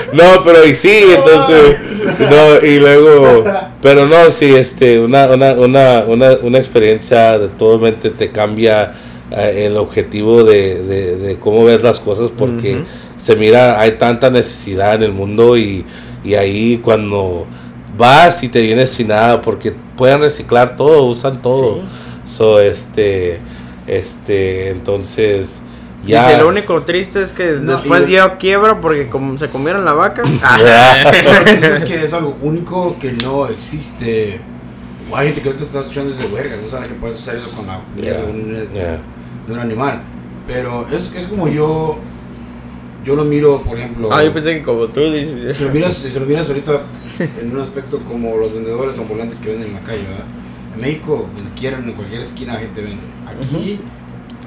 no, 0.12 0.44
pero 0.44 0.64
y 0.64 0.74
sí, 0.74 1.04
entonces 1.14 1.76
no, 2.30 2.66
y 2.66 2.78
luego 2.78 3.44
pero 3.82 4.06
no, 4.06 4.30
sí, 4.30 4.54
este 4.54 5.00
una, 5.00 5.26
una, 5.26 5.52
una, 5.52 6.04
una, 6.06 6.32
una 6.42 6.58
experiencia 6.58 7.38
de 7.38 7.48
totalmente 7.48 8.10
te 8.10 8.30
cambia 8.30 8.92
eh, 9.30 9.66
el 9.66 9.76
objetivo 9.76 10.44
de, 10.44 10.82
de, 10.82 11.16
de, 11.16 11.36
cómo 11.38 11.64
ves 11.64 11.82
las 11.82 12.00
cosas 12.00 12.30
porque 12.36 12.82
se 13.16 13.36
mira, 13.36 13.80
hay 13.80 13.92
tanta 13.92 14.30
necesidad 14.30 14.94
en 14.94 15.02
el 15.02 15.12
mundo 15.12 15.56
y, 15.56 15.84
y 16.24 16.34
ahí 16.34 16.78
cuando 16.78 17.46
vas 17.96 18.42
y 18.42 18.48
te 18.48 18.60
vienes 18.60 18.90
sin 18.90 19.08
nada 19.08 19.40
porque 19.40 19.74
pueden 19.96 20.20
reciclar 20.20 20.76
todo, 20.76 21.04
usan 21.04 21.40
todo. 21.42 21.82
So, 22.24 22.60
este, 22.60 23.40
este, 23.86 24.70
entonces... 24.70 25.62
Ya. 26.02 26.28
Dice, 26.28 26.38
lo 26.38 26.48
único 26.48 26.82
triste 26.82 27.22
es 27.22 27.34
que 27.34 27.44
después 27.44 28.06
dio 28.06 28.38
quiebra 28.38 28.80
porque 28.80 29.10
como 29.10 29.36
se 29.36 29.50
comieron 29.50 29.84
la 29.84 29.92
vaca. 29.92 30.22
es 31.46 31.84
que 31.84 32.04
es 32.04 32.14
algo 32.14 32.38
único 32.40 32.96
que 32.98 33.12
no 33.12 33.46
existe. 33.48 34.40
hay 35.14 35.26
gente 35.26 35.42
que 35.42 35.48
ahorita 35.48 35.64
está 35.64 35.80
escuchando 35.80 36.14
ese 36.14 36.26
vergas, 36.28 36.58
no 36.62 36.70
sabe 36.70 36.88
que 36.88 36.94
puedes 36.94 37.18
hacer 37.18 37.36
eso 37.36 37.50
con 37.50 37.66
la 37.66 37.82
mierda 37.94 38.22
de, 38.22 38.32
un, 38.32 38.48
de, 38.50 39.52
un, 39.52 39.58
animal. 39.58 40.00
Pero 40.46 40.86
es, 40.90 41.12
es 41.14 41.26
como 41.26 41.48
yo 41.48 41.98
yo 43.04 43.16
lo 43.16 43.24
miro, 43.24 43.62
por 43.62 43.78
ejemplo. 43.78 44.08
Ah, 44.12 44.22
yo 44.22 44.32
pensé 44.32 44.56
que 44.56 44.62
como 44.62 44.88
tú 44.88 45.10
dices. 45.10 45.56
Si 45.56 45.64
lo 45.64 45.70
miras, 45.70 45.94
si 45.94 46.18
lo 46.18 46.26
miras 46.26 46.48
ahorita 46.48 46.82
en 47.40 47.52
un 47.52 47.60
aspecto 47.60 47.98
como 48.00 48.36
los 48.36 48.52
vendedores 48.52 48.98
ambulantes 48.98 49.38
que 49.38 49.50
venden 49.50 49.68
en 49.68 49.74
la 49.74 49.80
calle, 49.80 50.02
¿verdad? 50.02 50.26
En 50.74 50.80
México, 50.80 51.28
donde 51.34 51.50
quieran, 51.52 51.88
en 51.88 51.94
cualquier 51.94 52.20
esquina, 52.20 52.54
la 52.54 52.60
gente 52.60 52.82
vende. 52.82 53.02
Aquí. 53.26 53.80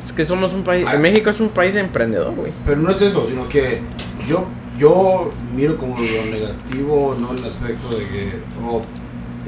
Es 0.04 0.12
que 0.12 0.26
somos 0.26 0.54
un 0.54 0.64
país. 0.64 0.86
México 1.00 1.30
es 1.30 1.40
un 1.40 1.50
país 1.50 1.76
emprendedor, 1.76 2.36
güey. 2.36 2.52
Pero 2.66 2.82
no 2.82 2.92
es 2.92 3.02
eso, 3.02 3.26
sino 3.28 3.48
que 3.48 3.82
yo, 4.28 4.46
yo 4.78 5.32
miro 5.56 5.78
como 5.78 5.98
lo 6.00 6.26
negativo, 6.26 7.16
no 7.20 7.32
el 7.32 7.44
aspecto 7.46 7.90
de 7.90 8.08
que 8.08 8.32
oh, 8.66 8.82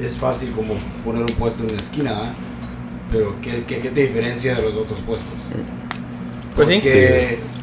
es 0.00 0.14
fácil 0.14 0.52
como 0.52 0.74
poner 1.04 1.22
un 1.22 1.36
puesto 1.38 1.62
en 1.62 1.70
una 1.70 1.80
esquina, 1.80 2.12
¿verdad? 2.12 2.34
Pero 3.10 3.34
¿qué, 3.40 3.64
qué, 3.68 3.80
qué 3.80 3.90
te 3.90 4.02
diferencia 4.02 4.56
de 4.56 4.62
los 4.62 4.74
otros 4.74 4.98
puestos? 5.00 5.28
Pues 6.56 6.68
Porque 6.68 7.38
sí. 7.40 7.55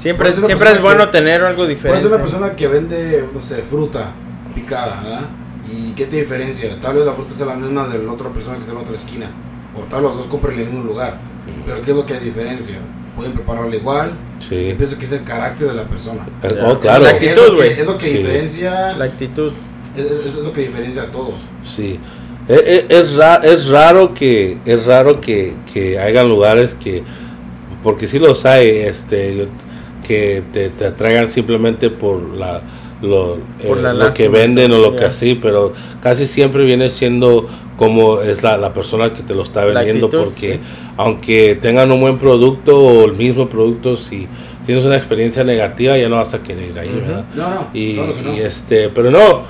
Siempre, 0.00 0.32
siempre 0.32 0.72
es 0.72 0.80
bueno 0.80 1.10
tener 1.10 1.42
algo 1.42 1.66
diferente. 1.66 2.02
Puede 2.02 2.14
una 2.14 2.24
persona 2.24 2.56
que 2.56 2.66
vende, 2.68 3.22
no 3.34 3.42
sé, 3.42 3.56
fruta 3.56 4.12
picada, 4.54 5.02
¿verdad? 5.02 5.28
¿Y 5.70 5.92
qué 5.92 6.06
te 6.06 6.16
diferencia? 6.16 6.80
Tal 6.80 6.96
vez 6.96 7.04
la 7.04 7.12
fruta 7.12 7.34
sea 7.34 7.44
la 7.44 7.54
misma 7.54 7.86
de 7.86 8.02
la 8.02 8.10
otra 8.10 8.30
persona 8.30 8.54
que 8.54 8.62
está 8.62 8.72
en 8.72 8.78
otra 8.78 8.94
esquina. 8.94 9.30
O 9.76 9.80
tal 9.80 10.00
vez 10.00 10.10
los 10.10 10.16
dos 10.16 10.26
compren 10.28 10.54
en 10.54 10.60
el 10.60 10.66
mismo 10.68 10.84
lugar. 10.84 11.18
Pero 11.66 11.82
¿qué 11.82 11.90
es 11.90 11.96
lo 11.98 12.06
que 12.06 12.14
hay 12.14 12.20
diferencia? 12.20 12.76
Pueden 13.14 13.34
prepararlo 13.34 13.76
igual. 13.76 14.12
Sí. 14.38 14.72
pienso 14.74 14.96
que 14.96 15.04
es 15.04 15.12
el 15.12 15.22
carácter 15.22 15.68
de 15.68 15.74
la 15.74 15.84
persona. 15.84 16.26
Oh, 16.64 16.78
claro. 16.78 17.04
La 17.04 17.10
actitud, 17.10 17.56
güey. 17.56 17.72
Es, 17.72 17.86
lo 17.86 17.98
que 17.98 18.06
diferencia. 18.06 18.96
La 18.96 19.04
actitud. 19.04 19.52
Es, 19.94 20.34
lo 20.34 20.50
que 20.50 20.62
diferencia 20.62 21.10
todo. 21.10 21.34
Sí. 21.62 22.00
Es, 22.48 22.58
e, 22.58 22.86
es, 22.88 23.18
es 23.42 23.68
raro 23.68 24.14
que 24.14 24.60
es 24.64 24.86
raro 24.86 25.20
que, 25.20 25.56
que 25.70 25.98
hayan 25.98 26.26
lugares 26.26 26.74
que 26.80 27.04
porque 27.82 28.08
si 28.08 28.18
los 28.18 28.46
hay 28.46 28.68
este 28.68 29.46
que 30.10 30.42
te, 30.52 30.70
te 30.70 30.86
atraigan 30.86 31.28
simplemente 31.28 31.88
por 31.88 32.34
la 32.34 32.62
lo, 33.00 33.36
eh, 33.60 34.10
que 34.16 34.28
venden 34.28 34.72
o 34.72 34.78
lo 34.78 34.96
que 34.96 35.04
así, 35.04 35.36
pero 35.36 35.72
casi 36.02 36.26
siempre 36.26 36.64
viene 36.64 36.90
siendo 36.90 37.46
como 37.76 38.20
es 38.20 38.42
la, 38.42 38.56
la 38.56 38.74
persona 38.74 39.14
que 39.14 39.22
te 39.22 39.34
lo 39.34 39.44
está 39.44 39.64
vendiendo, 39.64 40.10
porque 40.10 40.58
aunque 40.96 41.56
tengan 41.62 41.92
un 41.92 42.00
buen 42.00 42.18
producto 42.18 42.76
o 42.76 43.04
el 43.04 43.12
mismo 43.12 43.48
producto, 43.48 43.94
si 43.94 44.26
tienes 44.66 44.84
una 44.84 44.96
experiencia 44.96 45.44
negativa 45.44 45.96
ya 45.96 46.08
no 46.08 46.16
vas 46.16 46.34
a 46.34 46.42
querer 46.42 46.70
ir 46.70 46.78
ahí, 46.80 46.90
¿verdad? 46.90 47.24
y, 47.72 48.00
este, 48.40 48.88
pero 48.88 49.12
no, 49.12 49.44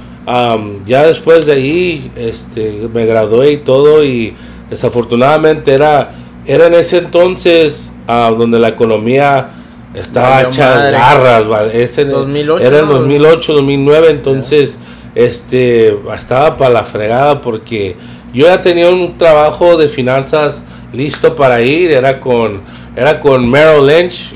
ya 0.84 1.06
después 1.06 1.46
de 1.46 1.54
ahí 1.54 2.12
este, 2.16 2.86
me 2.92 3.06
gradué 3.06 3.52
y 3.52 3.56
todo 3.56 4.04
y 4.04 4.34
desafortunadamente 4.68 5.72
era, 5.72 6.11
era 6.44 6.66
en 6.66 6.74
ese 6.74 6.98
entonces 6.98 7.94
ah, 8.06 8.30
donde 8.36 8.58
la 8.58 8.68
economía 8.68 9.54
estaba 9.95 10.43
hecha 10.43 10.91
garras, 10.91 11.74
Ese, 11.74 12.05
2008, 12.05 12.64
era 12.64 12.80
el 12.80 12.86
2008, 12.86 13.53
2009, 13.55 14.11
entonces 14.11 14.78
este 15.14 15.97
estaba 16.16 16.57
para 16.57 16.70
la 16.70 16.84
fregada 16.84 17.41
porque 17.41 17.97
yo 18.32 18.47
ya 18.47 18.62
tenía 18.62 18.88
un 18.88 19.18
trabajo 19.18 19.76
de 19.76 19.88
finanzas 19.88 20.64
listo 20.93 21.34
para 21.34 21.61
ir, 21.62 21.91
era 21.91 22.20
con 22.20 22.61
era 22.95 23.20
con 23.20 23.49
Merrill 23.49 23.86
Lynch, 23.86 24.32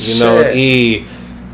y 0.55 1.05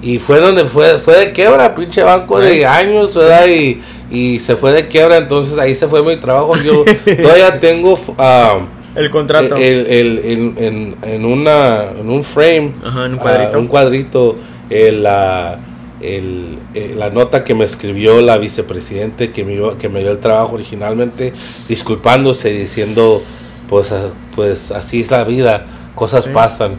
y 0.02 0.18
fue 0.18 0.40
donde 0.40 0.64
fue 0.64 0.98
fue 0.98 1.18
de 1.18 1.32
quiebra, 1.32 1.74
pinche 1.74 2.02
banco 2.02 2.38
de 2.38 2.64
años, 2.64 3.14
¿verdad? 3.14 3.46
Y, 3.46 3.82
y 4.10 4.38
se 4.38 4.56
fue 4.56 4.72
de 4.72 4.88
quiebra, 4.88 5.18
entonces 5.18 5.58
ahí 5.58 5.74
se 5.74 5.86
fue 5.88 6.02
mi 6.02 6.16
trabajo. 6.16 6.56
Yo 6.56 6.84
todavía 7.22 7.60
tengo 7.60 7.92
uh, 7.92 8.62
el 8.94 9.10
contrato. 9.10 9.56
El, 9.56 9.86
el, 9.86 10.20
en, 10.58 10.96
en, 11.02 11.24
una, 11.24 11.90
en 11.98 12.10
un 12.10 12.24
frame. 12.24 12.72
en 12.84 13.12
un 13.12 13.18
cuadrito. 13.18 13.58
un 13.58 13.66
cuadrito. 13.66 14.36
la, 14.70 15.58
el, 16.00 16.58
eh, 16.74 16.94
la 16.96 17.10
nota 17.10 17.44
que 17.44 17.54
me 17.54 17.64
escribió 17.64 18.20
la 18.20 18.38
vicepresidente 18.38 19.30
que 19.30 19.44
me, 19.44 19.76
que 19.78 19.88
me 19.88 20.00
dio 20.00 20.12
el 20.12 20.18
trabajo 20.18 20.54
originalmente, 20.54 21.32
disculpándose, 21.68 22.50
diciendo, 22.50 23.22
pues, 23.68 23.92
ah, 23.92 24.10
pues 24.34 24.70
así 24.70 25.02
es 25.02 25.10
la 25.10 25.24
vida, 25.24 25.66
cosas 25.94 26.26
pasan. 26.28 26.76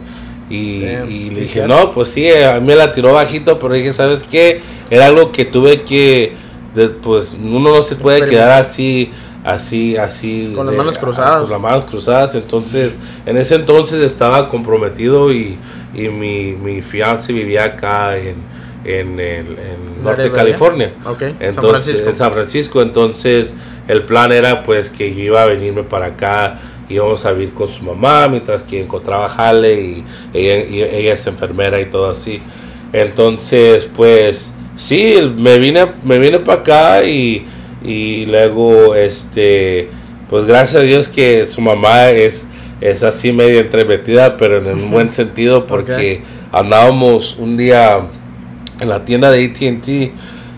Y, 0.50 0.84
y 1.08 1.30
le 1.30 1.40
dije, 1.42 1.66
no, 1.66 1.92
pues 1.92 2.10
sí, 2.10 2.28
a 2.30 2.60
mí 2.60 2.66
me 2.66 2.74
la 2.74 2.92
tiró 2.92 3.14
bajito, 3.14 3.58
pero 3.58 3.72
dije, 3.72 3.92
¿sabes 3.92 4.22
qué? 4.24 4.60
Era 4.90 5.06
algo 5.06 5.32
que 5.32 5.46
tuve 5.46 5.82
que, 5.82 6.34
pues 7.02 7.38
uno 7.42 7.70
no 7.70 7.82
se 7.82 7.96
puede 7.96 8.26
quedar 8.28 8.60
así 8.60 9.10
así, 9.44 9.96
así. 9.96 10.52
Con 10.54 10.66
las 10.66 10.74
manos 10.74 10.98
cruzadas. 10.98 11.42
Con 11.42 11.50
las 11.50 11.60
manos 11.60 11.84
cruzadas. 11.84 12.34
Entonces, 12.34 12.96
en 13.26 13.36
ese 13.36 13.56
entonces 13.56 14.00
estaba 14.00 14.48
comprometido 14.48 15.32
y, 15.32 15.56
y 15.94 16.08
mi, 16.08 16.52
mi 16.52 16.82
fiance 16.82 17.32
vivía 17.32 17.64
acá 17.64 18.16
en, 18.16 18.36
en, 18.84 19.20
el, 19.20 19.46
en 19.46 20.02
Norte 20.02 20.22
de 20.22 20.32
California. 20.32 20.92
Entonces, 21.40 21.54
San 21.54 21.64
Francisco. 21.64 22.10
En 22.10 22.16
San 22.16 22.32
Francisco. 22.32 22.82
Entonces, 22.82 23.54
el 23.88 24.02
plan 24.02 24.32
era 24.32 24.62
pues 24.62 24.90
que 24.90 25.14
yo 25.14 25.22
iba 25.22 25.42
a 25.42 25.46
venirme 25.46 25.82
para 25.82 26.06
acá 26.06 26.60
íbamos 26.92 27.24
a 27.24 27.32
vivir 27.32 27.54
con 27.54 27.68
su 27.68 27.82
mamá 27.84 28.28
mientras 28.28 28.62
que 28.62 28.80
encontraba 28.80 29.28
jale 29.28 29.80
y 29.80 30.04
ella, 30.32 30.64
y 30.64 30.82
ella 30.82 31.14
es 31.14 31.26
enfermera 31.26 31.80
y 31.80 31.86
todo 31.86 32.10
así. 32.10 32.40
Entonces, 32.92 33.88
pues 33.94 34.52
sí, 34.76 35.16
me 35.36 35.58
vine, 35.58 35.86
me 36.04 36.18
vine 36.18 36.38
para 36.38 36.60
acá 36.60 37.04
y 37.04 37.46
y 37.84 38.26
luego 38.26 38.94
este 38.94 39.88
pues 40.30 40.44
gracias 40.46 40.82
a 40.82 40.84
Dios 40.84 41.08
que 41.08 41.46
su 41.46 41.60
mamá 41.60 42.10
es 42.10 42.46
es 42.80 43.02
así 43.02 43.32
medio 43.32 43.60
entremetida 43.60 44.36
pero 44.36 44.58
en 44.58 44.66
un 44.66 44.90
buen 44.90 45.10
sentido 45.12 45.66
porque 45.66 46.22
andábamos 46.52 47.36
un 47.38 47.56
día 47.56 48.00
en 48.80 48.88
la 48.88 49.04
tienda 49.04 49.30
de 49.30 49.44
AT&T 49.46 50.12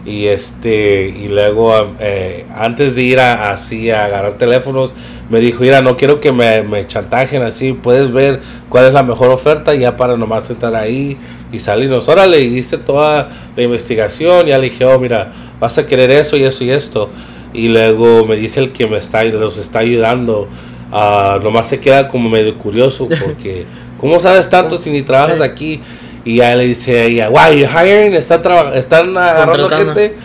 y 0.06 0.26
este 0.26 1.08
y 1.08 1.28
luego 1.28 1.94
eh, 1.98 2.44
antes 2.54 2.94
de 2.94 3.02
ir 3.02 3.20
a, 3.20 3.50
así 3.50 3.90
a 3.90 4.04
agarrar 4.04 4.34
teléfonos 4.34 4.92
me 5.30 5.40
dijo 5.40 5.60
mira 5.62 5.80
no 5.80 5.96
quiero 5.96 6.20
que 6.20 6.30
me, 6.30 6.62
me, 6.62 6.86
chantajen 6.86 7.42
así 7.42 7.72
puedes 7.72 8.12
ver 8.12 8.40
cuál 8.68 8.86
es 8.86 8.92
la 8.92 9.02
mejor 9.02 9.30
oferta 9.30 9.74
ya 9.74 9.96
para 9.96 10.16
nomás 10.16 10.50
estar 10.50 10.74
ahí 10.74 11.16
y 11.52 11.58
salirnos 11.58 12.06
órale 12.08 12.40
y 12.42 12.58
hice 12.58 12.76
toda 12.76 13.30
la 13.56 13.62
investigación 13.62 14.46
ya 14.46 14.58
le 14.58 14.64
dije 14.64 14.84
oh 14.84 14.98
mira 14.98 15.32
vas 15.58 15.78
a 15.78 15.86
querer 15.86 16.10
eso 16.10 16.36
y 16.36 16.44
eso 16.44 16.64
y 16.64 16.70
esto 16.70 17.08
y 17.54 17.68
luego 17.68 18.26
me 18.26 18.36
dice 18.36 18.60
el 18.60 18.72
que 18.72 18.86
me 18.86 18.98
está 18.98 19.24
los 19.24 19.56
está 19.56 19.78
ayudando 19.78 20.48
uh, 20.92 21.42
nomás 21.42 21.68
se 21.68 21.80
queda 21.80 22.08
como 22.08 22.28
medio 22.28 22.58
curioso 22.58 23.08
porque 23.24 23.64
¿cómo 23.98 24.20
sabes 24.20 24.50
tanto 24.50 24.76
si 24.76 24.90
ni 24.90 25.00
trabajas 25.00 25.40
aquí? 25.40 25.80
Y 26.24 26.36
ya 26.36 26.56
le 26.56 26.64
dice 26.64 27.04
ella, 27.06 27.28
wow, 27.28 27.52
you 27.52 27.66
hiring, 27.66 28.14
están, 28.14 28.42
están 28.74 29.16
agarrando 29.16 29.68
gente. 29.68 30.16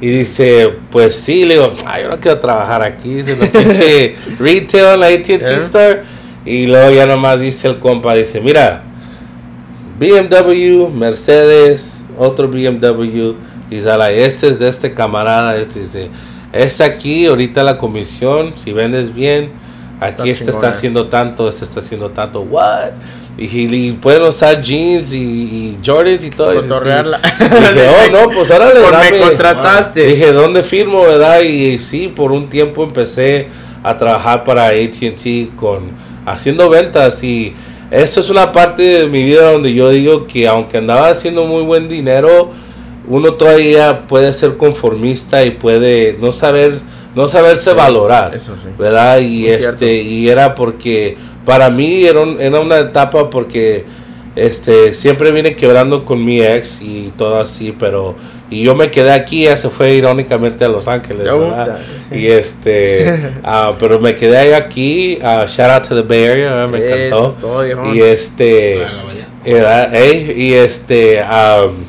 Y 0.00 0.08
dice, 0.08 0.68
pues 0.90 1.16
sí, 1.16 1.44
le 1.44 1.54
digo, 1.54 1.72
ay, 1.86 2.02
yo 2.02 2.08
no 2.08 2.18
quiero 2.18 2.40
trabajar 2.40 2.82
aquí, 2.82 3.14
dice 3.14 3.36
la 3.36 3.46
pinche 3.46 4.16
retail, 4.40 4.98
la 4.98 5.06
AT&T 5.06 5.56
Store. 5.58 6.02
Y 6.44 6.66
luego 6.66 6.90
ya 6.90 7.06
nomás 7.06 7.40
dice 7.40 7.68
el 7.68 7.78
compa, 7.78 8.14
dice, 8.14 8.40
mira, 8.40 8.82
BMW, 9.98 10.88
Mercedes, 10.88 12.04
otro 12.18 12.48
BMW, 12.48 13.34
y 13.70 13.80
sale, 13.80 14.24
este 14.24 14.48
es 14.48 14.58
de 14.58 14.68
este 14.68 14.92
camarada, 14.92 15.56
este 15.56 15.80
dice, 15.80 16.10
este 16.52 16.82
aquí, 16.82 17.26
ahorita 17.26 17.62
la 17.62 17.78
comisión, 17.78 18.54
si 18.56 18.72
vendes 18.72 19.14
bien, 19.14 19.52
aquí 20.00 20.30
este 20.30 20.50
está 20.50 20.70
haciendo 20.70 21.08
tanto, 21.08 21.48
este 21.48 21.64
está 21.64 21.78
haciendo 21.78 22.10
tanto, 22.10 22.40
what? 22.42 22.90
Y, 23.38 23.92
pueden 23.92 24.22
usar 24.22 24.60
jeans 24.62 25.12
y, 25.14 25.18
y 25.18 25.78
Jordans 25.84 26.24
y 26.24 26.30
todo. 26.30 26.52
eso. 26.52 26.80
dije, 26.80 27.88
oh, 27.88 28.10
no, 28.12 28.30
pues 28.30 28.50
ahora 28.50 28.72
le 28.74 29.10
me 29.10 29.18
contrataste. 29.18 30.04
Dije, 30.06 30.32
¿dónde 30.32 30.62
firmo, 30.62 31.02
verdad? 31.02 31.40
Y, 31.40 31.78
sí, 31.78 32.12
por 32.14 32.30
un 32.30 32.48
tiempo 32.50 32.84
empecé 32.84 33.48
a 33.82 33.96
trabajar 33.96 34.44
para 34.44 34.66
AT&T 34.66 35.50
con 35.56 35.90
haciendo 36.24 36.68
ventas 36.68 37.22
y 37.24 37.52
eso 37.90 38.20
es 38.20 38.30
una 38.30 38.52
parte 38.52 38.82
de 38.82 39.06
mi 39.06 39.24
vida 39.24 39.50
donde 39.52 39.74
yo 39.74 39.90
digo 39.90 40.26
que 40.26 40.46
aunque 40.46 40.78
andaba 40.78 41.08
haciendo 41.08 41.44
muy 41.44 41.62
buen 41.62 41.88
dinero, 41.88 42.50
uno 43.08 43.34
todavía 43.34 44.06
puede 44.06 44.32
ser 44.32 44.56
conformista 44.56 45.44
y 45.44 45.50
puede 45.50 46.16
no 46.20 46.32
saber 46.32 46.74
no 47.14 47.28
saberse 47.28 47.74
valorar, 47.74 48.34
eso 48.34 48.56
sí. 48.56 48.68
¿verdad? 48.78 49.18
Y 49.18 49.46
este 49.48 49.96
y 49.96 50.28
era 50.30 50.54
porque 50.54 51.18
para 51.44 51.70
mí 51.70 52.04
era, 52.04 52.22
era 52.38 52.60
una 52.60 52.78
etapa 52.78 53.30
porque 53.30 53.84
este 54.34 54.94
siempre 54.94 55.30
vine 55.30 55.56
quebrando 55.56 56.04
con 56.04 56.24
mi 56.24 56.40
ex 56.40 56.80
y 56.80 57.12
todo 57.16 57.40
así, 57.40 57.74
pero 57.78 58.14
y 58.52 58.62
yo 58.64 58.74
me 58.74 58.90
quedé 58.90 59.12
aquí, 59.12 59.44
ya 59.44 59.56
se 59.56 59.70
fue 59.70 59.94
irónicamente 59.94 60.64
a 60.66 60.68
Los 60.68 60.86
Ángeles, 60.86 61.24
¿verdad? 61.24 61.78
Y 62.10 62.26
este, 62.26 63.30
uh, 63.42 63.74
pero 63.80 63.98
me 63.98 64.14
quedé 64.14 64.54
aquí, 64.54 65.18
uh, 65.22 65.46
shout 65.46 65.70
out 65.70 65.88
to 65.88 65.94
the 65.94 66.02
Bay 66.02 66.26
Area, 66.26 66.66
me 66.66 66.78
encantó. 66.78 67.64
y 67.94 68.00
este, 68.02 68.82
eh, 69.44 70.34
y 70.36 70.52
este, 70.52 71.22
um, 71.22 71.84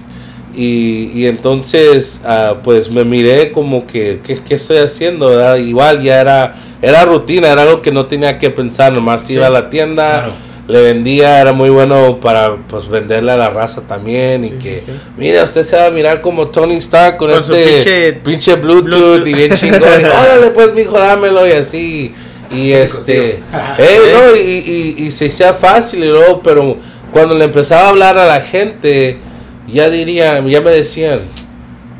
y, 0.55 1.11
y, 1.13 1.27
entonces, 1.27 2.21
uh, 2.25 2.55
pues 2.63 2.89
me 2.89 3.03
miré 3.03 3.51
como 3.51 3.87
que, 3.87 4.19
¿qué, 4.23 4.39
qué 4.43 4.55
estoy 4.55 4.77
haciendo? 4.77 5.29
¿verdad? 5.29 5.57
Igual 5.57 6.01
ya 6.01 6.21
era 6.21 6.55
era 6.83 7.05
rutina, 7.05 7.47
era 7.47 7.61
algo 7.61 7.81
que 7.81 7.93
no 7.93 8.07
tenía 8.07 8.37
que 8.37 8.49
pensar, 8.49 8.91
nomás 8.91 9.29
iba 9.31 9.47
a 9.47 9.49
la 9.49 9.69
tienda, 9.69 10.31
le 10.67 10.81
vendía, 10.81 11.39
era 11.39 11.53
muy 11.53 11.69
bueno 11.69 12.19
para 12.19 12.57
pues 12.67 12.89
venderle 12.89 13.31
a 13.31 13.37
la 13.37 13.49
raza 13.49 13.83
también 13.87 14.43
y 14.43 14.49
que, 14.49 14.83
mira, 15.17 15.45
usted 15.45 15.63
se 15.63 15.77
va 15.77 15.85
a 15.85 15.91
mirar 15.91 16.19
como 16.19 16.49
Tony 16.49 16.75
Stark 16.75 17.15
con, 17.15 17.31
este 17.31 18.19
pinche, 18.21 18.55
Bluetooth, 18.55 19.25
y 19.25 19.33
bien 19.33 19.53
chingón, 19.53 19.81
órale 19.81 20.47
pues 20.53 20.73
mijo, 20.73 20.99
dámelo 20.99 21.47
y 21.47 21.53
así, 21.53 22.13
y 22.51 22.73
este, 22.73 23.41
eh, 23.77 23.99
no, 24.13 24.35
y, 24.35 24.41
y, 24.41 25.05
y, 25.05 25.11
se 25.11 25.27
hacía 25.27 25.53
fácil 25.53 26.03
y 26.03 26.09
luego, 26.09 26.41
pero 26.43 26.75
cuando 27.13 27.33
le 27.33 27.45
empezaba 27.45 27.83
a 27.83 27.89
hablar 27.91 28.17
a 28.17 28.25
la 28.25 28.41
gente, 28.41 29.19
ya 29.67 29.89
diría, 29.89 30.45
ya 30.47 30.61
me 30.61 30.71
decían, 30.71 31.21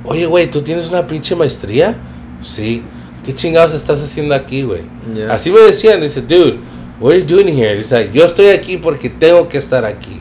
oye 0.04 0.26
güey, 0.26 0.50
¿tú 0.50 0.62
tienes 0.62 0.90
una 0.90 1.06
pinche 1.08 1.36
maestría? 1.36 1.96
Sí. 2.42 2.84
¿qué 3.26 3.34
chingados 3.34 3.74
estás 3.74 4.02
haciendo 4.02 4.36
aquí, 4.36 4.64
güey? 4.64 4.82
Así 5.30 5.50
me 5.50 5.60
decían, 5.62 6.02
dice, 6.02 6.22
dude, 6.22 6.58
what 7.00 7.14
are 7.14 7.22
you 7.22 7.26
doing 7.26 7.48
here? 7.48 7.76
Dice, 7.76 8.10
yo 8.14 8.26
estoy 8.26 8.48
aquí 8.48 8.78
porque 8.78 9.10
tengo 9.10 9.48
que 9.48 9.58
estar 9.58 9.86
aquí. 9.86 10.20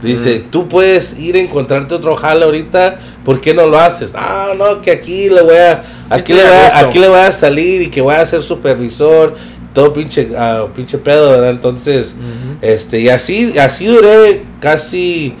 Dice, 0.00 0.38
mm. 0.38 0.50
tú 0.50 0.68
puedes 0.68 1.18
ir 1.18 1.34
a 1.34 1.40
encontrarte 1.40 1.94
otro 1.94 2.14
jale 2.14 2.44
ahorita, 2.44 3.00
¿por 3.24 3.40
qué 3.40 3.52
no 3.52 3.66
lo 3.66 3.78
haces? 3.78 4.12
Ah, 4.14 4.52
no, 4.56 4.80
que 4.80 4.92
aquí 4.92 5.28
le 5.28 5.42
voy 5.42 5.56
a, 5.56 5.82
aquí 6.08 6.34
le 6.34 6.42
voy 6.42 6.52
a, 6.52 6.78
aquí 6.78 6.98
le 7.00 7.08
voy 7.08 7.18
a 7.18 7.32
salir 7.32 7.82
y 7.82 7.90
que 7.90 8.00
voy 8.00 8.14
a 8.14 8.24
ser 8.24 8.42
supervisor, 8.42 9.34
todo 9.74 9.92
pinche, 9.92 10.28
uh, 10.30 10.68
pinche 10.68 10.98
pedo, 10.98 11.30
¿verdad? 11.30 11.50
Entonces, 11.50 12.14
este, 12.62 13.00
y 13.00 13.08
así, 13.08 13.58
así 13.58 13.86
duré 13.86 14.42
casi, 14.60 15.34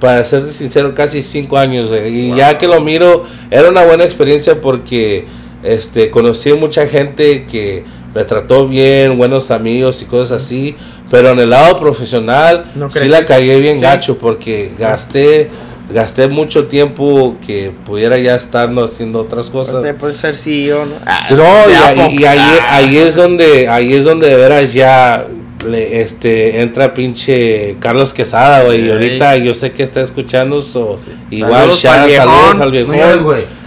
para 0.00 0.24
ser 0.24 0.42
sincero, 0.42 0.94
casi 0.94 1.22
cinco 1.22 1.58
años, 1.58 1.88
güey. 1.88 2.30
Y 2.30 2.36
ya 2.36 2.58
que 2.58 2.66
lo 2.66 2.80
miro, 2.80 3.24
era 3.50 3.68
una 3.68 3.84
buena 3.84 4.04
experiencia 4.04 4.60
porque 4.60 5.26
este, 5.62 6.10
conocí 6.10 6.52
mucha 6.54 6.86
gente 6.86 7.44
que 7.44 7.84
me 8.14 8.24
trató 8.24 8.66
bien, 8.66 9.18
buenos 9.18 9.50
amigos 9.50 10.02
y 10.02 10.06
cosas 10.06 10.42
así, 10.42 10.74
pero 11.10 11.30
en 11.30 11.40
el 11.40 11.50
lado 11.50 11.78
profesional 11.78 12.72
sí 12.90 13.08
la 13.08 13.24
cagué 13.24 13.60
bien 13.60 13.80
gacho 13.80 14.18
porque 14.18 14.72
gasté 14.78 15.48
gasté 15.92 16.28
mucho 16.28 16.66
tiempo 16.66 17.36
que 17.44 17.72
pudiera 17.84 18.16
ya 18.18 18.36
estar 18.36 18.70
haciendo 18.78 19.20
otras 19.20 19.50
cosas. 19.50 19.84
puede 19.98 20.14
ser 20.14 20.36
CEO, 20.36 20.86
¿no? 20.86 20.94
no, 21.36 22.10
y, 22.10 22.24
ahí, 22.24 22.58
ahí, 22.68 22.98
es 22.98 23.16
donde 23.16 23.68
ahí 23.68 23.94
es 23.94 24.04
donde 24.04 24.28
de 24.28 24.36
veras 24.36 24.72
ya 24.72 25.26
le, 25.66 26.00
este 26.00 26.60
entra 26.60 26.94
pinche 26.94 27.76
Carlos 27.80 28.14
Quesada, 28.14 28.64
güey, 28.64 28.86
y 28.86 28.90
ahorita 28.90 29.36
yo 29.38 29.54
sé 29.54 29.72
que 29.72 29.82
está 29.82 30.00
escuchando, 30.00 30.62
so, 30.62 30.98
igual 31.30 31.70
ya 31.72 32.08
saludos 32.08 32.58
al 32.60 32.70
viejo. 32.70 32.92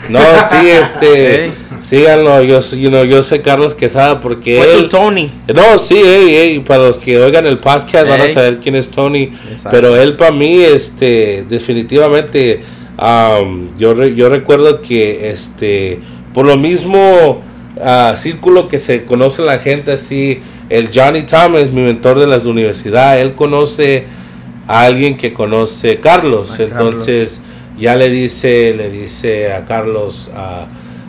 No, 0.09 0.19
sí, 0.49 0.69
este 0.69 1.51
Síganlo, 1.83 2.41
yo, 2.43 2.61
yo 3.03 3.23
sé 3.23 3.41
Carlos 3.41 3.75
Quesada 3.75 4.21
porque 4.21 4.57
Fue 4.57 4.73
él, 4.75 4.89
Tony. 4.89 5.29
No, 5.53 5.77
sí, 5.77 6.63
para 6.65 6.87
los 6.87 6.97
que 6.97 7.19
oigan 7.19 7.45
el 7.45 7.57
podcast 7.57 8.07
van 8.07 8.21
a 8.21 8.29
saber 8.29 8.59
quién 8.59 8.75
es 8.75 8.89
Tony. 8.89 9.33
Pero 9.69 9.97
él 9.97 10.15
para 10.15 10.31
mí, 10.31 10.61
este, 10.61 11.45
definitivamente, 11.49 12.61
yo, 13.77 14.05
yo 14.05 14.29
recuerdo 14.29 14.81
que, 14.81 15.29
este, 15.31 15.99
por 16.33 16.45
lo 16.45 16.55
mismo 16.55 17.41
uh, 17.75 18.17
círculo 18.17 18.69
que 18.69 18.79
se 18.79 19.03
conoce 19.03 19.41
la 19.41 19.59
gente 19.59 19.91
así, 19.91 20.39
el 20.73 20.89
Johnny 20.91 21.21
Thomas, 21.21 21.69
mi 21.69 21.81
mentor 21.81 22.17
de 22.17 22.25
la 22.25 22.39
universidad, 22.39 23.21
él 23.21 23.33
conoce 23.33 24.05
a 24.67 24.85
alguien 24.85 25.17
que 25.17 25.31
conoce 25.31 25.91
a 25.91 26.01
Carlos, 26.01 26.59
entonces 26.59 27.43
ya 27.77 27.95
le 27.95 28.09
dice, 28.09 28.73
le 28.73 28.89
dice 28.89 29.53
a 29.53 29.65
Carlos, 29.65 30.31
uh, 30.33 30.65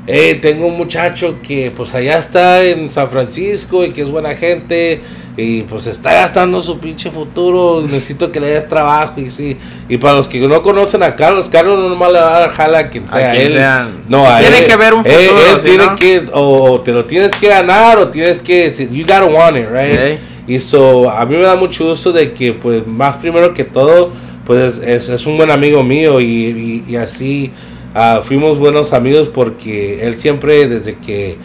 hey, 0.07 0.39
tengo 0.41 0.67
un 0.67 0.77
muchacho 0.77 1.37
que 1.43 1.73
pues 1.75 1.95
allá 1.95 2.19
está 2.19 2.63
en 2.63 2.91
San 2.91 3.09
Francisco 3.11 3.85
y 3.85 3.91
que 3.91 4.03
es 4.03 4.11
buena 4.11 4.35
gente 4.35 5.01
y 5.37 5.63
pues 5.63 5.89
está 5.89 6.13
gastando 6.13 6.63
su 6.63 6.79
pinche 6.79 7.11
futuro, 7.11 7.83
necesito 7.83 8.31
que 8.31 8.39
le 8.39 8.49
des 8.49 8.69
trabajo 8.69 9.21
y 9.21 9.31
sí. 9.31 9.57
Y 9.89 9.97
para 9.97 10.15
los 10.15 10.29
que 10.29 10.39
no 10.41 10.63
conocen 10.63 11.03
a 11.03 11.17
Carlos, 11.17 11.49
Carlos 11.49 11.79
no 11.79 11.89
nomás 11.89 12.13
le 12.13 12.21
va 12.21 12.37
a 12.37 12.41
dar 12.41 12.51
jala 12.51 12.79
a 12.79 12.89
quien 12.89 13.09
sea. 13.09 13.35
él, 13.35 13.61
No, 14.09 14.27
tiene 14.39 14.65
que 14.65 14.77
ver 14.77 14.95
un 14.95 15.05
futuro. 15.05 15.21
Él, 15.21 15.63
tiene 15.63 15.85
que, 15.97 16.23
o 16.33 16.81
te 16.81 16.93
lo 16.93 17.05
tienes 17.05 17.35
que 17.35 17.49
ganar 17.49 17.99
o 17.99 18.09
tienes 18.09 18.39
que, 18.39 18.73
you 18.93 19.03
gotta 19.03 19.25
want 19.25 19.57
it, 19.57 19.67
right? 19.69 20.19
Y 20.47 20.61
so, 20.61 21.11
a 21.11 21.25
mí 21.25 21.37
me 21.37 21.43
da 21.43 21.57
mucho 21.57 21.87
gusto 21.87 22.13
de 22.13 22.33
que 22.33 22.53
pues 22.53 22.87
más 22.87 23.17
primero 23.17 23.55
que 23.55 23.65
todo, 23.65 24.13
pues 24.47 24.79
es, 24.79 25.09
es 25.09 25.27
un 25.27 25.37
buen 25.37 25.51
amigo 25.51 25.83
mío 25.83 26.21
y, 26.21 26.85
y 26.87 26.97
así 26.97 27.51
Ah, 27.95 28.23
fuimos 28.25 28.59
buenos 28.59 28.93
amigos 28.93 29.29
porque 29.33 30.05
él 30.05 30.17
siempre, 30.17 30.67
desde 30.67 30.97
que 30.97 31.39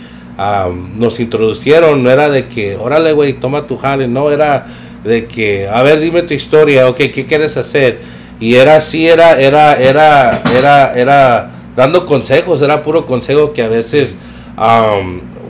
nos 0.95 1.19
introducieron, 1.19 2.01
no 2.01 2.09
era 2.09 2.29
de 2.29 2.45
que, 2.45 2.77
órale, 2.77 3.11
güey, 3.11 3.33
toma 3.33 3.67
tu 3.67 3.77
jale, 3.77 4.07
no, 4.07 4.31
era 4.31 4.67
de 5.03 5.25
que, 5.25 5.67
a 5.67 5.83
ver, 5.83 5.99
dime 5.99 6.23
tu 6.23 6.33
historia, 6.33 6.87
ok, 6.87 6.97
¿qué 7.13 7.25
quieres 7.27 7.55
hacer? 7.57 7.99
Y 8.39 8.55
era 8.55 8.77
así, 8.77 9.07
era, 9.07 9.39
era, 9.39 9.75
era, 9.75 10.41
era, 10.55 10.93
era 10.93 11.51
dando 11.75 12.05
consejos, 12.05 12.61
era 12.61 12.81
puro 12.81 13.05
consejo 13.05 13.53
que 13.53 13.61
a 13.61 13.67
veces 13.67 14.17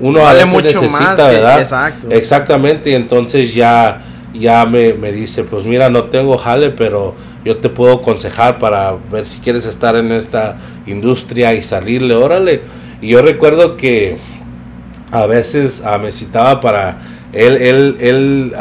uno 0.01 0.27
a 0.27 0.33
veces 0.33 0.53
necesita, 0.63 1.27
¿verdad? 1.27 1.61
exacto. 1.61 2.07
Exactamente, 2.11 2.89
y 2.89 2.95
entonces 2.95 3.53
ya, 3.53 4.01
ya 4.33 4.65
me, 4.65 4.93
me 4.93 5.11
dice, 5.11 5.43
pues 5.43 5.65
mira, 5.65 5.89
no 5.89 6.05
tengo 6.05 6.37
jale, 6.37 6.69
pero 6.71 7.15
yo 7.43 7.57
te 7.57 7.69
puedo 7.69 7.95
aconsejar 7.95 8.59
para 8.59 8.95
ver 9.11 9.25
si 9.25 9.39
quieres 9.39 9.65
estar 9.65 9.95
en 9.95 10.11
esta 10.11 10.57
industria 10.85 11.53
y 11.53 11.63
salirle, 11.63 12.15
órale. 12.15 12.61
Y 13.01 13.09
yo 13.09 13.21
recuerdo 13.21 13.77
que 13.77 14.17
a 15.11 15.25
veces 15.25 15.83
ah, 15.85 15.97
me 15.97 16.11
citaba 16.11 16.61
para 16.61 16.99
él, 17.33 17.57
él, 17.57 17.97
él, 17.99 18.53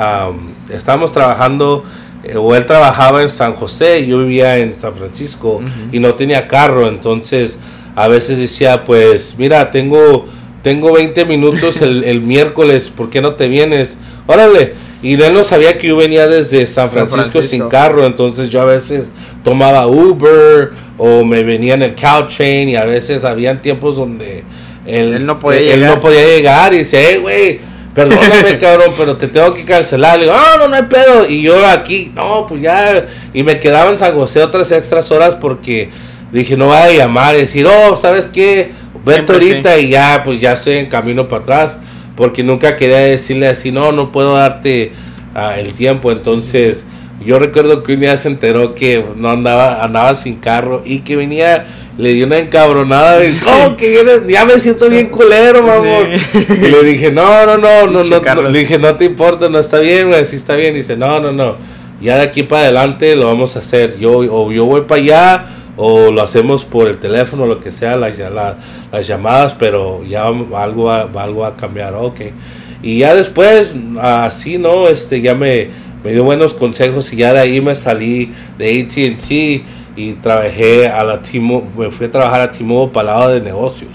estábamos 0.70 1.12
trabajando 1.12 1.84
eh, 2.24 2.36
o 2.36 2.54
él 2.54 2.64
trabajaba 2.66 3.22
en 3.22 3.30
San 3.30 3.54
José 3.54 4.06
yo 4.06 4.18
vivía 4.18 4.58
en 4.58 4.74
San 4.74 4.94
Francisco 4.94 5.60
y 5.92 5.98
no 6.00 6.14
tenía 6.14 6.48
carro, 6.48 6.86
entonces 6.88 7.58
a 7.94 8.08
veces 8.08 8.38
decía, 8.38 8.84
pues 8.84 9.34
mira, 9.38 9.70
tengo, 9.70 10.26
tengo 10.62 10.92
20 10.92 11.24
minutos 11.24 11.82
el, 11.82 12.04
el 12.04 12.22
miércoles, 12.22 12.88
¿por 12.88 13.10
qué 13.10 13.20
no 13.20 13.34
te 13.34 13.48
vienes? 13.48 13.98
Órale 14.26 14.87
y 15.02 15.14
él 15.14 15.32
no 15.32 15.44
sabía 15.44 15.78
que 15.78 15.88
yo 15.88 15.96
venía 15.96 16.26
desde 16.26 16.66
San 16.66 16.90
Francisco, 16.90 17.40
sin 17.40 17.68
carro, 17.68 18.04
entonces 18.04 18.50
yo 18.50 18.60
a 18.60 18.64
veces 18.64 19.12
tomaba 19.44 19.86
Uber 19.86 20.72
o 20.96 21.24
me 21.24 21.44
venía 21.44 21.74
en 21.74 21.82
el 21.82 21.94
Caltrain 21.94 22.68
y 22.68 22.74
a 22.74 22.84
veces 22.84 23.24
habían 23.24 23.62
tiempos 23.62 23.94
donde 23.94 24.42
él, 24.86 25.24
no, 25.24 25.38
podía 25.38 25.60
llegar. 25.60 25.94
no 25.94 26.00
podía 26.00 26.24
llegar 26.24 26.74
y 26.74 26.78
dice, 26.78 27.00
hey, 27.00 27.18
güey, 27.20 27.60
perdóname, 27.94 28.58
cabrón, 28.60 28.94
pero 28.96 29.16
te 29.16 29.28
tengo 29.28 29.54
que 29.54 29.64
cancelar. 29.64 30.18
Le 30.18 30.24
digo, 30.24 30.36
no, 30.36 30.58
no, 30.58 30.68
no 30.68 30.74
hay 30.74 30.84
pedo. 30.84 31.28
Y 31.28 31.42
yo 31.42 31.64
aquí, 31.66 32.10
no, 32.14 32.46
pues 32.48 32.62
ya. 32.62 33.06
Y 33.32 33.42
me 33.42 33.60
quedaba 33.60 33.90
en 33.90 33.98
San 33.98 34.14
José 34.14 34.42
otras 34.42 34.72
extras 34.72 35.10
horas 35.12 35.36
porque 35.36 35.90
dije, 36.32 36.56
no 36.56 36.66
voy 36.66 36.76
a 36.76 36.90
llamar 36.90 37.36
y 37.36 37.40
decir, 37.40 37.66
oh, 37.66 37.96
¿sabes 37.96 38.26
qué? 38.32 38.72
Vete 39.04 39.32
ahorita 39.32 39.78
y 39.78 39.90
ya, 39.90 40.22
pues 40.24 40.40
ya 40.40 40.54
estoy 40.54 40.78
en 40.78 40.86
camino 40.86 41.28
para 41.28 41.42
atrás. 41.42 41.78
Porque 42.18 42.42
nunca 42.42 42.76
quería 42.76 42.98
decirle 42.98 43.46
así, 43.46 43.72
no, 43.72 43.92
no 43.92 44.12
puedo 44.12 44.34
darte 44.34 44.92
ah, 45.34 45.58
el 45.58 45.72
tiempo. 45.72 46.12
Entonces, 46.12 46.84
yo 47.24 47.38
recuerdo 47.38 47.84
que 47.84 47.94
un 47.94 48.00
día 48.00 48.18
se 48.18 48.28
enteró 48.28 48.74
que 48.74 49.04
no 49.16 49.30
andaba, 49.30 49.84
andaba 49.84 50.14
sin 50.16 50.34
carro 50.36 50.82
y 50.84 50.98
que 51.00 51.14
venía 51.14 51.66
le 51.96 52.10
di 52.14 52.22
una 52.22 52.38
encabronada 52.38 53.18
de, 53.18 53.34
¿cómo 53.42 53.76
que 53.76 53.90
vienes? 53.90 54.26
Ya 54.28 54.44
me 54.44 54.58
siento 54.60 54.88
bien 54.88 55.08
culero, 55.08 55.64
mamón. 55.64 56.10
Y 56.12 56.68
le 56.68 56.84
dije, 56.84 57.10
no, 57.10 57.44
no, 57.44 57.56
no, 57.56 57.86
no, 57.88 58.04
no, 58.04 58.48
le 58.48 58.58
dije, 58.60 58.78
no 58.78 58.94
te 58.94 59.04
importa, 59.04 59.48
no 59.48 59.58
está 59.58 59.80
bien, 59.80 60.08
güey, 60.08 60.24
sí 60.24 60.36
está 60.36 60.54
bien. 60.54 60.74
Y 60.74 60.78
dice, 60.78 60.96
no, 60.96 61.18
no, 61.18 61.32
no, 61.32 61.56
ya 62.00 62.16
de 62.16 62.22
aquí 62.22 62.44
para 62.44 62.62
adelante 62.62 63.16
lo 63.16 63.26
vamos 63.26 63.56
a 63.56 63.58
hacer. 63.58 63.98
Yo, 63.98 64.18
o 64.18 64.52
yo 64.52 64.64
voy 64.64 64.82
para 64.82 65.00
allá, 65.00 65.44
o 65.78 66.10
lo 66.10 66.22
hacemos 66.22 66.64
por 66.64 66.88
el 66.88 66.98
teléfono, 66.98 67.46
lo 67.46 67.60
que 67.60 67.70
sea, 67.70 67.96
las, 67.96 68.18
las 68.92 69.06
llamadas, 69.06 69.54
pero 69.58 70.04
ya 70.04 70.26
algo 70.26 70.84
va, 70.84 71.02
algo 71.22 71.44
a 71.44 71.56
cambiar, 71.56 71.94
ok. 71.94 72.20
Y 72.82 72.98
ya 72.98 73.14
después, 73.14 73.76
así, 74.00 74.58
¿no? 74.58 74.88
Este, 74.88 75.20
ya 75.20 75.34
me, 75.34 75.68
me 76.02 76.12
dio 76.12 76.24
buenos 76.24 76.52
consejos 76.52 77.12
y 77.12 77.16
ya 77.16 77.32
de 77.32 77.40
ahí 77.40 77.60
me 77.60 77.76
salí 77.76 78.32
de 78.58 78.82
ATT 78.82 79.64
y 79.96 80.12
trabajé 80.14 80.88
a 80.88 81.04
la 81.04 81.22
Timo, 81.22 81.70
me 81.76 81.90
fui 81.90 82.06
a 82.06 82.12
trabajar 82.12 82.40
a 82.40 82.50
Timo 82.50 82.90
para 82.90 83.12
el 83.12 83.18
lado 83.18 83.34
de 83.34 83.40
negocios, 83.40 83.92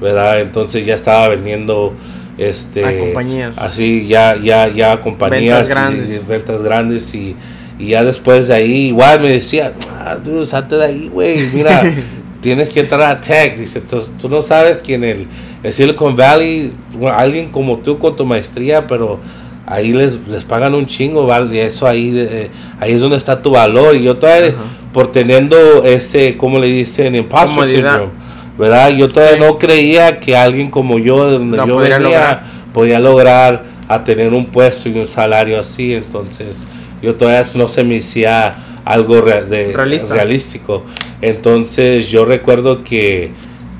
¿verdad? 0.00 0.40
Entonces 0.40 0.84
ya 0.84 0.94
estaba 0.94 1.28
vendiendo 1.28 1.94
este 2.36 2.84
a 2.84 2.98
compañías. 2.98 3.58
Así 3.58 4.06
ya 4.06 4.36
ya 4.36 4.68
ya 4.68 5.00
compañías 5.00 5.60
ventas 5.60 5.68
grandes 5.68 6.10
y, 6.10 6.18
ventas 6.26 6.62
grandes 6.62 7.14
y, 7.14 7.36
y, 7.82 7.88
ya 7.88 8.04
después 8.04 8.48
de 8.48 8.54
ahí 8.54 8.88
igual 8.88 9.20
me 9.20 9.30
decía, 9.30 9.72
ah, 9.98 10.16
tú 10.22 10.44
salte 10.46 10.76
de 10.76 10.84
ahí, 10.84 11.08
güey, 11.08 11.48
mira, 11.52 11.82
tienes 12.40 12.70
que 12.70 12.80
entrar 12.80 13.02
a 13.02 13.20
tech, 13.20 13.56
dice, 13.56 13.80
tú, 13.80 14.02
tú 14.20 14.28
no 14.28 14.42
sabes 14.42 14.78
que 14.78 14.94
en 14.94 15.04
el, 15.04 15.26
el 15.62 15.72
Silicon 15.72 16.16
Valley 16.16 16.72
alguien 17.14 17.50
como 17.50 17.78
tú 17.78 17.98
con 17.98 18.16
tu 18.16 18.24
maestría, 18.24 18.86
pero 18.86 19.20
ahí 19.66 19.92
les, 19.92 20.26
les 20.26 20.44
pagan 20.44 20.74
un 20.74 20.86
chingo, 20.86 21.26
¿vale? 21.26 21.54
Y 21.56 21.58
eso 21.60 21.86
ahí, 21.86 22.12
eh, 22.14 22.50
ahí 22.80 22.92
es 22.92 23.00
donde 23.00 23.16
está 23.16 23.40
tu 23.40 23.50
valor. 23.50 23.96
Y 23.96 24.02
yo 24.02 24.16
todavía, 24.16 24.54
por 24.92 25.12
teniendo 25.12 25.84
ese, 25.84 26.36
como 26.36 26.58
le 26.58 26.66
dicen, 26.66 27.14
imposter 27.14 27.64
syndrome, 27.64 28.12
¿verdad? 28.58 28.90
Yo 28.90 29.08
todavía 29.08 29.46
no 29.46 29.58
creía 29.58 30.20
que 30.20 30.36
alguien 30.36 30.70
como 30.70 30.98
yo, 30.98 31.26
de 31.26 31.38
donde 31.38 31.56
yo 31.66 31.76
venía, 31.76 31.98
lograr. 31.98 32.42
podía 32.72 33.00
lograr 33.00 33.64
a 33.88 34.04
tener 34.04 34.32
un 34.32 34.46
puesto 34.46 34.88
y 34.88 34.98
un 34.98 35.06
salario 35.06 35.60
así. 35.60 35.94
Entonces, 35.94 36.62
yo 37.02 37.14
todavía 37.14 37.44
no 37.56 37.68
se 37.68 37.84
me 37.84 37.98
hacía 37.98 38.54
algo 38.84 39.20
de, 39.20 39.72
realístico. 39.72 40.84
Entonces, 41.20 42.08
yo 42.08 42.24
recuerdo 42.24 42.84
que, 42.84 43.30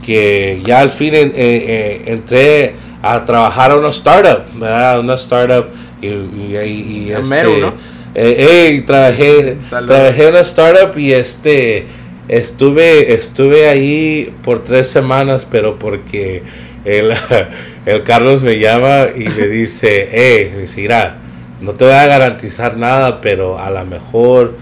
que 0.04 0.60
ya 0.64 0.80
al 0.80 0.90
fin 0.90 1.14
eh, 1.14 1.32
eh, 1.34 2.02
entré 2.06 2.74
a 3.02 3.24
trabajar 3.24 3.72
a 3.72 3.76
una 3.76 3.90
startup, 3.90 4.44
¿verdad? 4.54 5.00
Una 5.00 5.14
startup 5.14 5.66
y, 6.00 6.06
y, 6.06 7.06
y, 7.08 7.12
este, 7.12 7.60
¿no? 7.60 7.74
Eh, 8.14 8.82
trabajé, 8.86 9.56
trabajé 9.68 10.24
en 10.24 10.30
una 10.30 10.40
startup 10.40 10.98
y 10.98 11.12
este 11.12 11.86
estuve 12.28 13.14
estuve 13.14 13.68
ahí 13.68 14.34
por 14.44 14.64
tres 14.64 14.88
semanas, 14.88 15.46
pero 15.50 15.78
porque 15.78 16.42
el, 16.84 17.12
el 17.86 18.02
Carlos 18.04 18.42
me 18.42 18.58
llama 18.58 19.06
y 19.14 19.28
me 19.28 19.46
dice, 19.48 20.08
eh, 20.12 20.66
mira, 20.76 21.18
no 21.62 21.72
te 21.72 21.84
voy 21.84 21.94
a 21.94 22.06
garantizar 22.06 22.76
nada, 22.76 23.20
pero 23.20 23.58
a 23.58 23.70
lo 23.70 23.84
mejor 23.84 24.54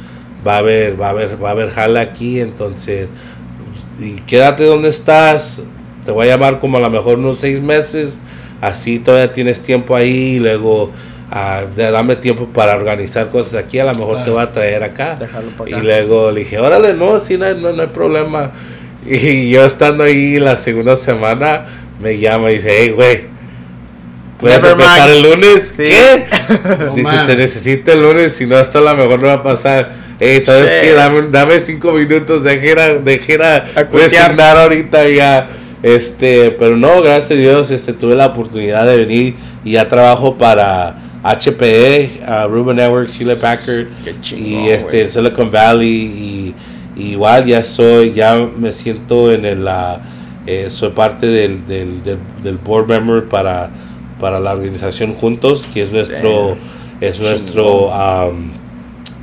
va 0.46 0.54
a 0.54 0.58
haber, 0.58 1.00
va 1.00 1.08
a 1.08 1.10
haber, 1.10 1.42
va 1.42 1.48
a 1.48 1.52
haber 1.52 1.70
jala 1.70 2.00
aquí, 2.00 2.40
entonces, 2.40 3.08
y 3.98 4.20
quédate 4.22 4.64
donde 4.64 4.88
estás, 4.88 5.62
te 6.04 6.12
voy 6.12 6.28
a 6.28 6.32
llamar 6.32 6.58
como 6.58 6.78
a 6.78 6.80
lo 6.80 6.90
mejor 6.90 7.18
unos 7.18 7.38
seis 7.38 7.60
meses, 7.60 8.20
así 8.60 8.98
todavía 8.98 9.32
tienes 9.32 9.60
tiempo 9.60 9.96
ahí, 9.96 10.36
y 10.36 10.38
luego 10.38 10.90
a 11.30 11.64
dame 11.76 12.16
tiempo 12.16 12.46
para 12.46 12.74
organizar 12.74 13.28
cosas 13.30 13.62
aquí, 13.62 13.78
a 13.78 13.84
lo 13.84 13.94
mejor 13.94 14.24
te 14.24 14.30
va 14.30 14.42
a 14.42 14.52
traer 14.52 14.82
acá. 14.82 15.16
Y 15.66 15.74
luego 15.74 16.32
le 16.32 16.40
dije, 16.40 16.58
órale, 16.58 16.92
no, 16.92 17.20
sí, 17.20 17.38
no 17.38 17.46
hay, 17.46 17.54
no, 17.54 17.68
hay 17.68 17.88
problema. 17.88 18.52
Y 19.06 19.48
yo 19.48 19.64
estando 19.64 20.04
ahí 20.04 20.38
la 20.38 20.56
segunda 20.56 20.94
semana, 20.94 21.64
me 22.02 22.18
llama 22.18 22.50
y 22.50 22.56
dice, 22.56 22.70
hey, 22.70 22.90
güey, 22.90 23.20
¿puedes 24.40 24.62
empezar 24.62 25.10
el 25.10 25.22
lunes? 25.22 25.72
¿Qué? 25.76 26.26
dice, 26.94 27.16
te 27.26 27.36
necesito 27.36 27.92
el 27.92 28.02
lunes, 28.02 28.32
si 28.32 28.46
no, 28.46 28.58
esto 28.58 28.78
a 28.78 28.82
lo 28.82 28.96
mejor 28.96 29.20
no 29.20 29.28
va 29.28 29.34
a 29.34 29.42
pasar. 29.42 29.92
¿sabes 30.44 30.82
qué? 30.82 30.92
Dame, 30.92 31.28
dame 31.30 31.60
cinco 31.60 31.92
minutos, 31.92 32.42
dejera, 32.42 32.98
dejera, 32.98 33.66
a 33.74 34.62
ahorita 34.62 35.08
ya. 35.08 35.48
Este, 35.82 36.50
pero 36.50 36.76
no, 36.76 37.00
gracias 37.00 37.30
a 37.30 37.34
Dios, 37.40 37.70
este, 37.70 37.94
tuve 37.94 38.14
la 38.14 38.26
oportunidad 38.26 38.84
de 38.86 38.98
venir 38.98 39.36
y 39.64 39.72
ya 39.72 39.88
trabajo 39.88 40.36
para 40.36 40.94
HPE, 41.22 42.20
uh, 42.22 42.48
Ruben 42.48 42.76
Networks, 42.76 43.16
Chile 43.16 43.36
Packard 43.36 43.86
y 44.36 44.68
este 44.68 45.08
Silicon 45.08 45.50
Valley 45.50 45.88
y, 45.88 46.54
igual 46.96 47.46
ya 47.46 47.64
soy, 47.64 48.12
ya 48.12 48.36
me 48.36 48.72
siento 48.72 49.32
en 49.32 49.46
el, 49.46 49.66
eh, 50.46 50.66
soy 50.68 50.90
parte 50.90 51.26
del, 51.26 51.66
del, 51.66 52.02
del, 52.02 52.58
board 52.58 52.86
member 52.88 53.24
para, 53.24 53.70
para 54.20 54.40
la 54.40 54.52
organización 54.52 55.14
Juntos, 55.14 55.66
que 55.72 55.82
es 55.82 55.92
nuestro, 55.92 56.56
es 57.00 57.18
nuestro 57.18 57.88
um, 57.88 58.50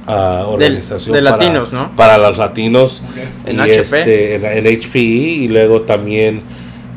uh, 0.07 0.47
organización 0.47 1.15
de, 1.15 1.21
latinos, 1.21 1.71
¿no? 1.71 1.91
Para 1.95 2.17
los 2.17 2.37
latinos 2.37 3.01
en, 3.45 3.59
HP. 3.59 3.79
Este, 3.79 4.35
en, 4.35 4.45
en 4.45 4.79
HPE 4.79 4.97
y 4.97 5.47
luego 5.47 5.81
también 5.81 6.41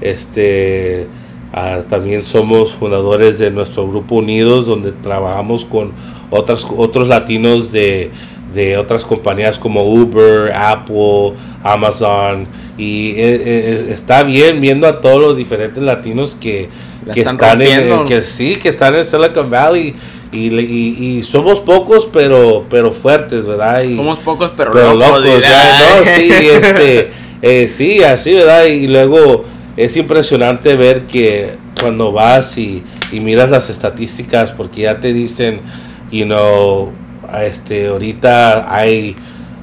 este 0.00 1.08
Ah, 1.52 1.80
también 1.88 2.22
somos 2.22 2.72
fundadores 2.74 3.38
de 3.40 3.50
nuestro 3.50 3.88
grupo 3.88 4.16
Unidos, 4.16 4.66
donde 4.66 4.92
trabajamos 4.92 5.64
con 5.64 5.90
otras, 6.30 6.64
otros 6.76 7.08
latinos 7.08 7.72
de, 7.72 8.12
de 8.54 8.76
otras 8.76 9.04
compañías 9.04 9.58
como 9.58 9.84
Uber, 9.84 10.52
Apple, 10.52 11.34
Amazon. 11.62 12.46
Y 12.76 13.10
eh, 13.12 13.42
eh, 13.44 13.86
está 13.90 14.22
bien 14.22 14.60
viendo 14.60 14.86
a 14.86 15.00
todos 15.00 15.20
los 15.20 15.36
diferentes 15.36 15.82
latinos 15.82 16.36
que, 16.40 16.68
que 17.12 17.20
están, 17.20 17.60
en, 17.60 18.04
que 18.04 18.22
sí, 18.22 18.56
que 18.56 18.70
están 18.70 18.94
en 18.96 19.04
Silicon 19.04 19.50
Valley. 19.50 19.94
Y, 20.32 20.56
y, 20.56 21.22
somos 21.24 21.58
pocos 21.58 22.08
pero 22.12 22.64
pero 22.70 22.92
fuertes, 22.92 23.46
¿verdad? 23.46 23.82
Y, 23.82 23.96
somos 23.96 24.20
pocos 24.20 24.52
pero, 24.56 24.94
locos. 24.94 25.24
sí, 26.16 26.30
este, 26.30 27.10
eh, 27.42 27.68
sí, 27.68 28.02
así, 28.04 28.34
¿verdad? 28.34 28.66
Y 28.66 28.86
luego 28.86 29.44
es 29.76 29.96
impresionante 29.96 30.76
ver 30.76 31.06
que 31.06 31.56
cuando 31.80 32.12
vas 32.12 32.58
y, 32.58 32.84
miras 33.12 33.50
las 33.50 33.70
estadísticas, 33.70 34.52
porque 34.52 34.82
ya 34.82 35.00
te 35.00 35.12
dicen, 35.12 35.60
you 36.12 36.24
know, 36.24 36.92
este, 37.44 37.88
ahorita 37.88 38.72
hay, 38.74 39.16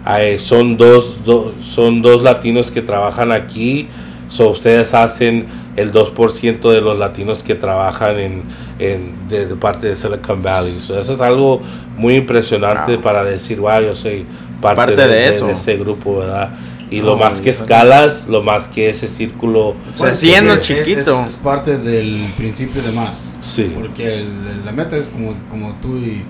hay 0.05 0.39
son, 0.39 0.77
dos, 0.77 1.17
son 1.61 2.01
dos 2.01 2.23
latinos 2.23 2.71
que 2.71 2.81
trabajan 2.81 3.31
aquí, 3.31 3.87
so 4.29 4.49
ustedes 4.49 4.93
hacen 4.93 5.45
el 5.77 5.91
2% 5.93 6.71
de 6.71 6.81
los 6.81 6.97
latinos 6.97 7.43
que 7.43 7.53
trabajan 7.53 8.19
en, 8.19 8.43
en 8.79 9.29
de, 9.29 9.45
parte 9.55 9.87
de 9.87 9.95
Silicon 9.95 10.41
Valley. 10.41 10.75
eso 10.75 10.99
es 10.99 11.21
algo 11.21 11.61
muy 11.97 12.15
impresionante 12.15 12.97
para 12.97 13.23
decir, 13.23 13.59
wow, 13.59 13.81
yo 13.81 13.95
soy 13.95 14.25
parte, 14.59 14.95
de, 14.95 15.29
eso. 15.29 15.47
de 15.47 15.53
ese 15.53 15.77
grupo, 15.77 16.17
¿verdad? 16.17 16.49
Y 16.89 17.01
lo 17.01 17.17
más 17.17 17.41
que 17.41 17.49
escalas, 17.49 18.27
lo 18.27 18.41
más 18.41 18.67
que 18.67 18.89
ese 18.89 19.07
círculo... 19.07 19.75
Se 19.93 20.15
siendo 20.15 20.57
chiquito. 20.57 21.25
Es, 21.27 21.33
parte 21.35 21.77
del 21.77 22.25
principio 22.37 22.81
de 22.81 22.93
más. 22.93 23.29
Sí. 23.41 23.73
Porque 23.75 24.25
la 24.65 24.71
meta 24.71 24.95
es 24.97 25.09
como, 25.09 25.33
como 25.49 25.75
tú 25.81 25.97
y... 25.97 26.23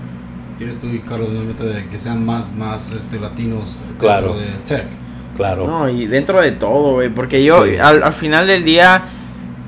Tienes 0.58 0.80
tú 0.80 0.88
y 0.88 0.98
Carlos 0.98 1.30
la 1.32 1.40
meta 1.40 1.64
de 1.64 1.86
que 1.86 1.98
sean 1.98 2.26
más, 2.26 2.54
más 2.54 2.92
este, 2.92 3.18
latinos 3.18 3.82
claro. 3.98 4.34
dentro 4.34 4.52
de 4.52 4.82
tech. 4.82 4.88
Claro. 5.36 5.66
No, 5.66 5.88
y 5.88 6.06
dentro 6.06 6.40
de 6.40 6.50
todo, 6.52 6.94
güey. 6.94 7.08
Porque 7.08 7.44
yo, 7.44 7.62
al, 7.80 8.02
al 8.02 8.12
final 8.12 8.48
del 8.48 8.64
día 8.64 9.04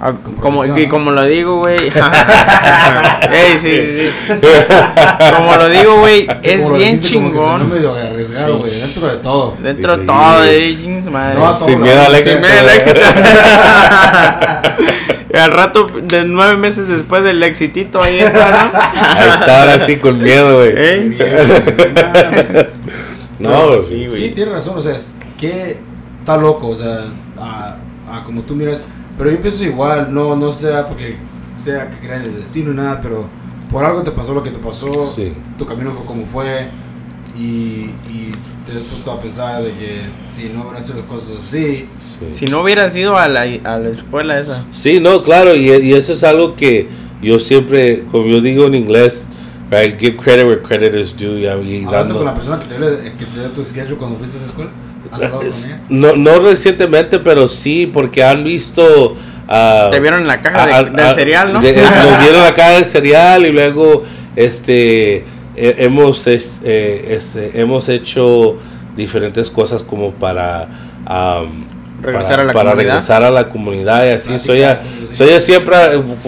Ah, 0.03 0.14
como, 0.41 0.64
y 0.64 0.88
como 0.88 1.11
lo 1.11 1.24
digo, 1.24 1.59
güey. 1.59 1.78
sí, 1.91 3.59
sí, 3.61 4.11
como 5.36 5.57
lo 5.57 5.68
digo, 5.68 6.01
güey, 6.01 6.26
es 6.43 6.72
bien 6.72 6.99
chingón. 7.03 7.68
medio 7.68 7.95
arriesgado, 7.95 8.61
güey, 8.61 8.70
dentro 8.70 9.09
de 9.09 9.16
todo. 9.18 9.57
Dentro 9.62 9.99
de 9.99 10.07
todo, 10.07 10.41
de 10.41 11.03
No, 11.34 11.55
Sin 11.55 11.82
miedo 11.82 12.03
al 12.03 12.14
éxito. 12.14 12.38
Sin 12.38 12.41
miedo 12.41 12.61
al 12.61 12.70
éxito. 12.70 13.01
al 15.35 15.53
rato, 15.53 15.87
de 15.87 16.24
nueve 16.24 16.57
meses 16.57 16.89
después 16.89 17.22
del 17.24 17.43
exitito, 17.43 18.03
ahí 18.03 18.18
está, 18.18 18.70
Ahí 19.16 19.28
está, 19.28 19.61
ahora 19.61 19.78
sí, 19.78 19.97
con 19.97 20.22
miedo, 20.22 20.57
güey. 20.59 20.72
¿Eh? 20.74 21.16
no, 23.39 23.78
sí, 23.78 24.07
güey. 24.07 24.16
Sí, 24.16 24.31
tienes 24.31 24.55
razón, 24.55 24.78
o 24.78 24.83
sea, 24.83 24.97
es 24.97 25.16
que 25.39 25.78
está 26.18 26.37
loco, 26.37 26.68
o 26.68 26.76
sea, 26.76 27.05
a, 27.39 27.76
a 28.11 28.24
como 28.24 28.43
tú 28.43 28.55
miras 28.55 28.81
pero 29.20 29.33
yo 29.33 29.41
pienso 29.43 29.64
igual, 29.64 30.14
no, 30.14 30.35
no 30.35 30.51
sea 30.51 30.87
porque 30.87 31.14
sea 31.55 31.91
que 31.91 31.99
crean 31.99 32.22
el 32.22 32.37
destino 32.37 32.72
y 32.72 32.74
nada, 32.74 33.03
pero 33.03 33.28
por 33.70 33.85
algo 33.85 34.03
te 34.03 34.12
pasó 34.12 34.33
lo 34.33 34.43
que 34.43 34.49
te 34.49 34.59
pasó, 34.59 35.12
tu 35.59 35.66
camino 35.66 35.93
fue 35.93 36.07
como 36.07 36.24
fue 36.24 36.68
y, 37.37 37.91
y 38.09 38.35
te 38.70 38.78
has 38.78 38.84
puesto 38.84 39.12
a 39.12 39.20
pensar 39.20 39.62
de 39.62 39.70
que 39.72 40.02
si 40.28 40.48
no 40.48 40.62
hubieran 40.62 40.84
sido 40.84 40.98
las 40.98 41.06
cosas 41.06 41.38
así. 41.38 41.86
Si 42.30 42.46
no 42.46 42.62
hubieras 42.62 42.94
ido 42.96 43.16
a 43.16 43.28
la, 43.28 43.42
a 43.42 43.78
la 43.78 43.88
escuela 43.88 44.38
esa. 44.38 44.64
Sí, 44.70 45.00
no, 45.00 45.22
claro, 45.22 45.54
y, 45.54 45.70
y, 45.70 45.94
eso 45.94 46.12
es 46.12 46.22
algo 46.22 46.54
que 46.54 46.88
yo 47.22 47.38
siempre, 47.38 48.04
como 48.10 48.26
yo 48.26 48.40
digo 48.40 48.66
en 48.66 48.74
inglés, 48.74 49.28
right, 49.70 49.98
give 49.98 50.16
credit 50.16 50.46
where 50.46 50.62
credit 50.62 50.94
is 50.94 51.16
due. 51.16 51.40
Y, 51.40 51.84
¿Hablaste 51.84 52.14
con 52.14 52.24
la 52.24 52.34
persona 52.34 52.58
que 52.58 52.66
te, 52.66 52.76
que 53.16 53.24
te 53.26 53.40
dio 53.40 53.48
tu 53.50 53.64
schedule 53.64 53.96
cuando 53.96 54.18
fuiste 54.18 54.36
a 54.36 54.40
esa 54.40 54.48
escuela? 54.48 54.70
No, 55.88 56.14
no 56.14 56.38
recientemente, 56.38 57.18
pero 57.18 57.48
sí, 57.48 57.90
porque 57.92 58.22
han 58.22 58.44
visto... 58.44 59.16
Uh, 59.48 59.90
te 59.90 59.98
vieron 59.98 60.20
en 60.20 60.28
la 60.28 60.40
caja 60.40 60.84
de, 60.84 60.90
del 60.90 61.14
cereal, 61.14 61.48
¿no? 61.48 61.54
nos 61.54 61.62
vieron 61.62 62.36
en 62.36 62.44
la 62.44 62.54
caja 62.56 62.70
del 62.74 62.84
cereal 62.84 63.44
y 63.44 63.50
luego 63.50 64.04
este 64.36 65.24
hemos, 65.61 66.26
eh, 66.26 67.04
este, 67.11 67.61
hemos 67.61 67.88
hecho 67.88 68.56
diferentes 68.96 69.50
cosas 69.50 69.82
como 69.82 70.12
para... 70.12 70.68
regresar 72.02 72.36
para, 72.36 72.42
a 72.42 72.44
la 72.44 72.52
para 72.54 72.74
regresar 72.74 73.22
a 73.22 73.30
la 73.30 73.48
comunidad 73.50 74.06
y 74.06 74.11
así. 74.11 74.38
soy, 74.38 74.62
soy 75.12 75.38
siempre 75.40 75.76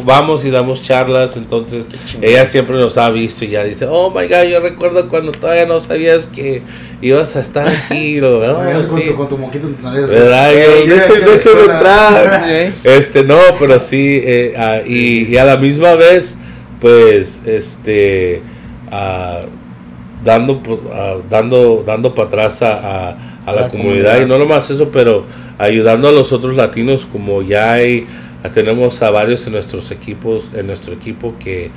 vamos 0.04 0.44
y 0.44 0.50
damos 0.50 0.82
charlas, 0.82 1.38
entonces 1.38 1.86
ella 2.20 2.44
siempre 2.44 2.76
nos 2.76 2.98
ha 2.98 3.08
visto 3.08 3.46
y 3.46 3.48
ya 3.48 3.64
dice, 3.64 3.86
oh 3.88 4.10
my 4.10 4.28
god, 4.28 4.42
yo 4.50 4.60
recuerdo 4.60 5.08
cuando 5.08 5.32
todavía 5.32 5.64
no 5.64 5.80
sabías 5.80 6.26
que 6.26 6.60
ibas 7.00 7.34
a 7.36 7.40
estar 7.40 7.68
aquí. 7.68 8.20
Lo, 8.20 8.40
con, 8.88 9.02
tu, 9.02 9.14
con 9.16 9.28
tu 9.30 9.38
moquito 9.38 9.66
en 9.66 9.74
tu 9.76 9.82
nariz. 9.82 10.08
Déjame 10.08 11.60
entrar. 11.62 12.72
este, 12.84 13.24
no, 13.24 13.38
pero 13.58 13.78
sí, 13.78 14.20
eh, 14.22 14.54
ah, 14.58 14.80
y, 14.86 15.24
y 15.24 15.36
a 15.38 15.44
la 15.44 15.56
misma 15.56 15.94
vez, 15.94 16.36
pues, 16.80 17.42
este 17.46 18.42
dando, 20.24 20.62
dando, 21.28 21.82
dando 21.84 22.14
para 22.14 22.28
atrás 22.28 22.62
a, 22.62 23.16
la, 23.46 23.68
comunidad. 23.68 24.20
y 24.20 24.26
no 24.26 24.38
nomás 24.38 24.70
eso, 24.70 24.90
pero 24.90 25.24
ayudando 25.58 26.08
a 26.08 26.12
los 26.12 26.32
otros 26.32 26.56
latinos 26.56 27.06
como 27.10 27.42
ya 27.42 27.72
hay, 27.72 28.06
tenemos 28.52 29.02
a 29.02 29.10
varios 29.10 29.46
en 29.46 29.54
nuestros 29.54 29.90
equipos, 29.90 30.44
en 30.54 30.66
nuestro 30.66 30.94
equipo 30.94 31.34
que, 31.38 31.70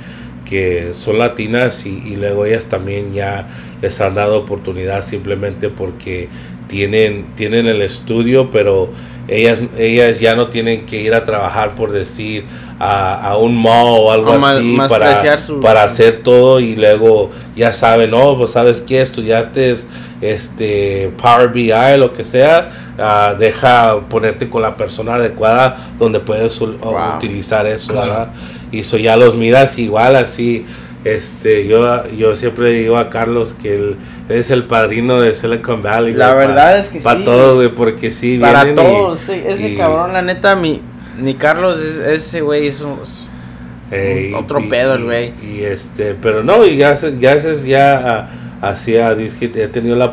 que 0.44 0.92
son 0.92 1.18
latinas 1.18 1.86
y, 1.86 1.90
y, 2.06 2.16
luego 2.16 2.44
ellas 2.44 2.66
también 2.66 3.12
ya 3.12 3.48
les 3.82 4.00
han 4.00 4.14
dado 4.14 4.38
oportunidad 4.38 5.02
simplemente 5.02 5.68
porque 5.68 6.28
tienen, 6.68 7.26
tienen 7.36 7.66
el 7.66 7.82
estudio, 7.82 8.50
pero 8.50 8.90
ellas, 9.28 9.60
ellas 9.76 10.20
ya 10.20 10.36
no 10.36 10.48
tienen 10.48 10.86
que 10.86 11.00
ir 11.00 11.14
a 11.14 11.24
trabajar 11.24 11.70
por 11.72 11.90
decir 11.90 12.44
a, 12.78 13.30
a 13.30 13.36
un 13.36 13.56
mall 13.56 13.98
o 14.00 14.12
algo 14.12 14.32
así 14.32 14.76
para, 14.88 15.20
para 15.60 15.82
hacer 15.82 16.22
todo 16.22 16.60
y 16.60 16.76
luego 16.76 17.30
ya 17.54 17.72
saben, 17.72 18.10
no, 18.10 18.36
pues 18.36 18.52
sabes 18.52 18.80
que 18.82 19.02
estudiaste 19.02 19.74
este 20.20 21.10
Power 21.20 21.48
BI, 21.48 21.98
lo 21.98 22.12
que 22.12 22.24
sea, 22.24 22.70
uh, 22.98 23.38
deja 23.38 24.00
ponerte 24.08 24.48
con 24.48 24.62
la 24.62 24.76
persona 24.76 25.14
adecuada 25.14 25.76
donde 25.98 26.20
puedes 26.20 26.60
utilizar 26.60 27.66
eso, 27.66 27.94
Y 28.70 28.80
eso 28.80 28.96
ya 28.96 29.16
los 29.16 29.34
miras 29.34 29.78
igual 29.78 30.16
así 30.16 30.66
este, 31.14 31.66
yo, 31.68 32.08
yo 32.10 32.34
siempre 32.34 32.72
digo 32.72 32.96
a 32.96 33.10
Carlos 33.10 33.54
que 33.54 33.76
él 33.76 33.96
es 34.28 34.50
el 34.50 34.64
padrino 34.64 35.20
de 35.20 35.34
Silicon 35.34 35.80
Valley. 35.80 36.14
La 36.14 36.34
verdad 36.34 36.78
es 36.78 36.88
que 36.88 37.00
para 37.00 37.24
todo, 37.24 37.72
porque 37.74 38.10
sí. 38.10 38.38
Para 38.38 38.74
todos, 38.74 39.28
ese 39.28 39.76
cabrón, 39.76 40.12
la 40.12 40.22
neta, 40.22 40.56
mi, 40.56 40.80
ni 41.18 41.34
Carlos, 41.34 41.78
es, 41.78 41.98
ese 41.98 42.40
güey 42.40 42.66
es 42.66 42.80
un, 42.80 42.98
otro 44.34 44.68
pedo, 44.68 44.94
el 44.94 45.04
güey. 45.04 45.32
Y, 45.42 45.62
este, 45.62 46.14
pero 46.20 46.42
no, 46.42 46.66
y 46.66 46.76
ya, 46.76 46.94
ya, 46.94 47.36
ya 47.36 48.28
hacía, 48.60 49.12
he 49.12 49.68
tenido 49.68 49.94
la, 49.94 50.12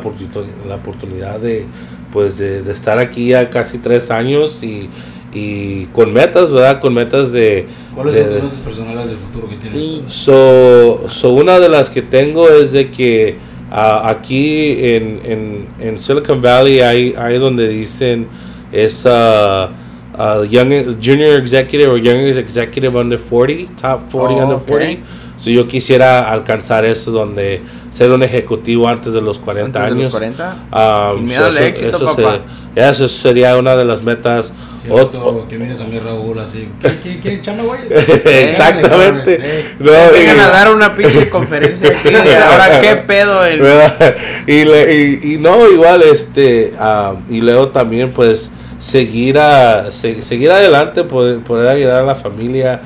la 0.68 0.74
oportunidad 0.76 1.40
de, 1.40 1.66
pues, 2.12 2.38
de, 2.38 2.62
de 2.62 2.72
estar 2.72 3.00
aquí 3.00 3.28
ya 3.28 3.50
casi 3.50 3.78
tres 3.78 4.12
años 4.12 4.62
y 4.62 4.88
y 5.34 5.86
con 5.86 6.12
metas, 6.12 6.52
¿verdad? 6.52 6.80
Con 6.80 6.94
metas 6.94 7.32
de... 7.32 7.66
¿Cuáles 7.94 8.16
son 8.16 8.24
tus 8.24 8.42
metas 8.42 8.58
personales 8.60 9.08
del 9.08 9.16
futuro 9.16 9.48
que 9.48 9.56
tienes? 9.56 9.84
Sí. 9.84 10.04
So, 10.08 11.08
so, 11.08 11.32
una 11.32 11.58
de 11.58 11.68
las 11.68 11.90
que 11.90 12.02
tengo 12.02 12.48
es 12.48 12.72
de 12.72 12.90
que 12.90 13.36
uh, 13.70 14.06
aquí 14.06 14.76
en, 14.78 15.20
en, 15.24 15.66
en, 15.80 15.98
Silicon 15.98 16.40
Valley 16.40 16.80
hay, 16.80 17.14
hay 17.18 17.38
donde 17.38 17.68
dicen 17.68 18.28
es 18.72 19.04
uh, 19.04 19.68
uh, 20.18 20.44
young, 20.44 20.96
Junior 21.02 21.38
Executive 21.38 21.90
o 21.90 21.96
Young 21.96 22.36
Executive 22.36 22.96
Under 22.96 23.18
40, 23.18 23.72
Top 23.80 24.10
40 24.10 24.44
Under 24.44 24.58
40. 24.58 25.02
So 25.36 25.50
yo 25.50 25.66
quisiera 25.66 26.30
alcanzar 26.30 26.84
eso 26.84 27.10
donde 27.10 27.60
ser 27.92 28.10
un 28.10 28.22
ejecutivo 28.22 28.88
antes 28.88 29.12
de 29.12 29.20
los 29.20 29.38
40 29.38 29.78
antes 29.78 29.92
años. 29.92 30.12
De 30.12 30.26
los 30.26 30.36
40? 30.36 31.10
Um, 31.10 31.16
Sin 31.16 31.24
miedo 31.26 31.46
al 31.46 31.58
éxito, 31.58 31.96
eso, 31.96 32.06
papá. 32.06 32.40
eso 32.74 33.08
sería 33.08 33.56
una 33.56 33.76
de 33.76 33.84
las 33.84 34.02
metas 34.02 34.52
Cierto, 34.84 35.46
que 35.48 35.56
vienes 35.56 35.80
a 35.80 35.84
mi 35.84 35.98
Raúl 35.98 36.38
así. 36.38 36.68
¿Qué, 37.02 37.18
qué, 37.20 37.40
chama, 37.40 37.62
güey? 37.62 37.80
Exactamente. 37.90 39.74
No, 39.78 39.92
Vengan 40.12 40.40
a 40.40 40.48
dar 40.48 40.74
una 40.74 40.94
pinche 40.94 41.30
conferencia 41.30 41.88
aquí 41.88 42.10
de 42.10 42.36
ahora 42.36 42.80
qué 42.80 42.96
pedo. 42.96 43.44
El... 43.46 43.62
Y, 44.46 44.64
le, 44.64 44.94
y, 44.94 45.34
y, 45.34 45.38
no, 45.38 45.68
igual, 45.70 46.02
este. 46.02 46.72
Uh, 46.78 47.16
y 47.32 47.40
luego 47.40 47.68
también, 47.68 48.10
pues, 48.12 48.50
seguir, 48.78 49.38
a, 49.38 49.90
se, 49.90 50.20
seguir 50.22 50.50
adelante, 50.50 51.02
poder, 51.04 51.40
poder 51.40 51.68
ayudar 51.68 52.02
a 52.02 52.06
la 52.06 52.14
familia. 52.14 52.82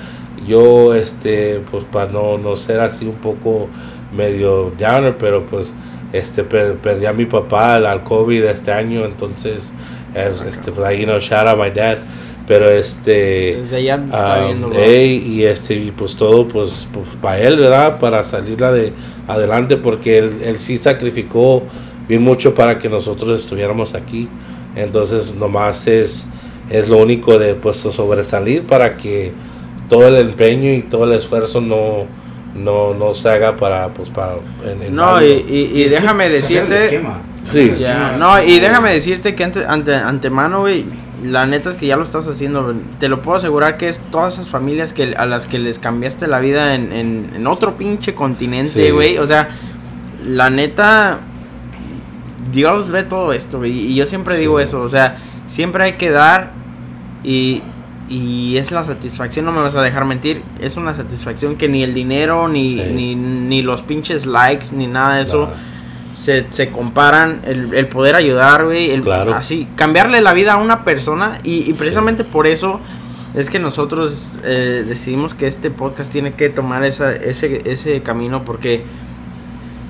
Yo, 0.46 0.94
este, 0.94 1.60
pues, 1.70 1.84
para 1.84 2.10
no, 2.10 2.38
no 2.38 2.56
ser 2.56 2.78
así 2.78 3.06
un 3.06 3.16
poco 3.16 3.68
medio 4.14 4.72
downer, 4.78 5.16
pero 5.18 5.44
pues, 5.46 5.72
este, 6.12 6.44
per, 6.44 6.76
perdí 6.76 7.06
a 7.06 7.12
mi 7.12 7.26
papá 7.26 7.74
al 7.74 8.04
COVID 8.04 8.44
este 8.44 8.70
año, 8.72 9.04
entonces 9.04 9.72
este, 10.14 10.72
pues 10.72 10.86
ahí, 10.86 11.06
no, 11.06 11.18
shout 11.18 11.46
out 11.46 11.58
my 11.58 11.70
dad. 11.70 11.98
Pero 12.46 12.70
este. 12.70 13.58
Desde 13.60 13.76
allá 13.76 14.02
está 14.06 14.46
um, 14.46 14.72
y 14.72 15.44
este, 15.44 15.74
y 15.74 15.90
pues 15.90 16.16
todo, 16.16 16.48
pues, 16.48 16.88
pues 16.92 17.06
para 17.20 17.38
él, 17.40 17.58
¿verdad? 17.58 18.00
Para 18.00 18.24
salir 18.24 18.56
de 18.56 18.92
adelante, 19.26 19.76
porque 19.76 20.18
él, 20.18 20.32
él 20.42 20.58
sí 20.58 20.78
sacrificó 20.78 21.62
bien 22.08 22.22
mucho 22.22 22.54
para 22.54 22.78
que 22.78 22.88
nosotros 22.88 23.38
estuviéramos 23.38 23.94
aquí. 23.94 24.28
Entonces, 24.74 25.34
nomás 25.34 25.86
es, 25.86 26.26
es 26.70 26.88
lo 26.88 26.96
único 26.98 27.38
de 27.38 27.54
pues 27.54 27.76
sobresalir 27.76 28.62
para 28.62 28.96
que 28.96 29.32
todo 29.88 30.08
el 30.08 30.16
empeño 30.16 30.72
y 30.72 30.82
todo 30.82 31.04
el 31.04 31.12
esfuerzo 31.12 31.60
no, 31.60 32.06
no, 32.54 32.94
no 32.94 33.14
se 33.14 33.28
haga 33.28 33.56
para, 33.56 33.88
pues, 33.88 34.08
para. 34.08 34.36
no, 34.90 35.22
y, 35.22 35.44
y, 35.48 35.84
déjame 35.84 36.28
decirte. 36.30 37.02
Sí. 37.52 37.72
No, 38.18 38.42
y 38.42 38.58
déjame 38.58 38.92
decirte 38.92 39.34
que 39.34 39.44
ante, 39.44 39.64
ante, 39.64 39.94
antemano, 39.94 40.60
güey, 40.60 40.84
la 41.22 41.46
neta 41.46 41.70
es 41.70 41.76
que 41.76 41.86
ya 41.86 41.96
lo 41.96 42.04
estás 42.04 42.26
haciendo. 42.28 42.74
Te 42.98 43.08
lo 43.08 43.22
puedo 43.22 43.38
asegurar 43.38 43.76
que 43.76 43.88
es 43.88 44.00
todas 44.10 44.34
esas 44.34 44.48
familias 44.48 44.92
que 44.92 45.14
a 45.16 45.26
las 45.26 45.46
que 45.46 45.58
les 45.58 45.78
cambiaste 45.78 46.26
la 46.26 46.40
vida 46.40 46.74
en, 46.74 46.92
en, 46.92 47.46
otro 47.46 47.76
pinche 47.76 48.14
continente, 48.14 48.92
güey. 48.92 49.18
O 49.18 49.26
sea, 49.26 49.50
la 50.24 50.50
neta, 50.50 51.18
Dios 52.52 52.88
ve 52.88 53.02
todo 53.02 53.32
esto, 53.32 53.58
güey. 53.58 53.72
Y 53.72 53.94
yo 53.94 54.06
siempre 54.06 54.38
digo 54.38 54.60
eso, 54.60 54.82
o 54.82 54.88
sea, 54.88 55.18
siempre 55.46 55.84
hay 55.84 55.92
que 55.94 56.10
dar 56.10 56.50
y, 57.24 57.62
y 58.08 58.56
es 58.56 58.70
la 58.70 58.84
satisfacción, 58.84 59.44
no 59.44 59.52
me 59.52 59.60
vas 59.60 59.74
a 59.74 59.82
dejar 59.82 60.04
mentir, 60.04 60.42
es 60.60 60.76
una 60.76 60.94
satisfacción 60.94 61.56
que 61.56 61.68
ni 61.68 61.82
el 61.82 61.94
dinero, 61.94 62.48
ni, 62.48 62.74
ni, 62.74 63.14
ni, 63.14 63.62
los 63.62 63.82
pinches 63.82 64.24
likes, 64.24 64.66
ni 64.72 64.86
nada 64.86 65.16
de 65.16 65.22
eso 65.22 65.50
se, 66.18 66.46
se 66.50 66.70
comparan, 66.70 67.40
el, 67.46 67.72
el, 67.74 67.86
poder 67.86 68.16
ayudar, 68.16 68.64
güey, 68.64 68.90
el, 68.90 69.08
así, 69.32 69.68
cambiarle 69.76 70.20
la 70.20 70.32
vida 70.32 70.54
a 70.54 70.56
una 70.56 70.82
persona 70.82 71.38
y, 71.44 71.72
precisamente 71.74 72.24
por 72.24 72.48
eso 72.48 72.80
es 73.34 73.48
que 73.50 73.60
nosotros 73.60 74.40
eh, 74.42 74.84
decidimos 74.86 75.34
que 75.34 75.46
este 75.46 75.70
podcast 75.70 76.10
tiene 76.10 76.34
que 76.34 76.48
tomar 76.48 76.84
esa, 76.84 77.12
ese, 77.14 77.62
ese 77.70 78.02
camino 78.02 78.42
porque 78.42 78.82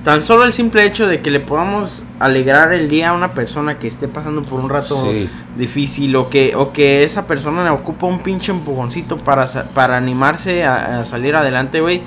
tan 0.05 0.21
solo 0.21 0.45
el 0.45 0.53
simple 0.53 0.85
hecho 0.85 1.07
de 1.07 1.23
que 1.23 1.31
le 1.31 1.41
podamos 1.41 2.03
alegrar 2.19 2.75
el 2.75 2.91
día 2.91 3.11
a 3.11 3.13
una 3.15 3.33
persona 3.33 3.79
que 3.79 3.89
esté 3.89 4.07
pasando 4.07 4.43
por 4.43 4.61
un 4.61 4.69
rato 4.69 5.11
difícil 5.57 6.15
o 6.17 6.29
que, 6.29 6.55
o 6.57 6.73
que 6.73 7.05
esa 7.05 7.27
persona 7.27 7.65
le 7.65 7.71
ocupa 7.71 8.07
un 8.07 8.19
pinche 8.19 8.53
empujoncito 8.53 9.17
para, 9.17 9.47
para 9.73 9.97
animarse 9.97 10.65
a, 10.65 11.01
a 11.01 11.05
salir 11.07 11.35
adelante, 11.37 11.81
güey. 11.81 12.03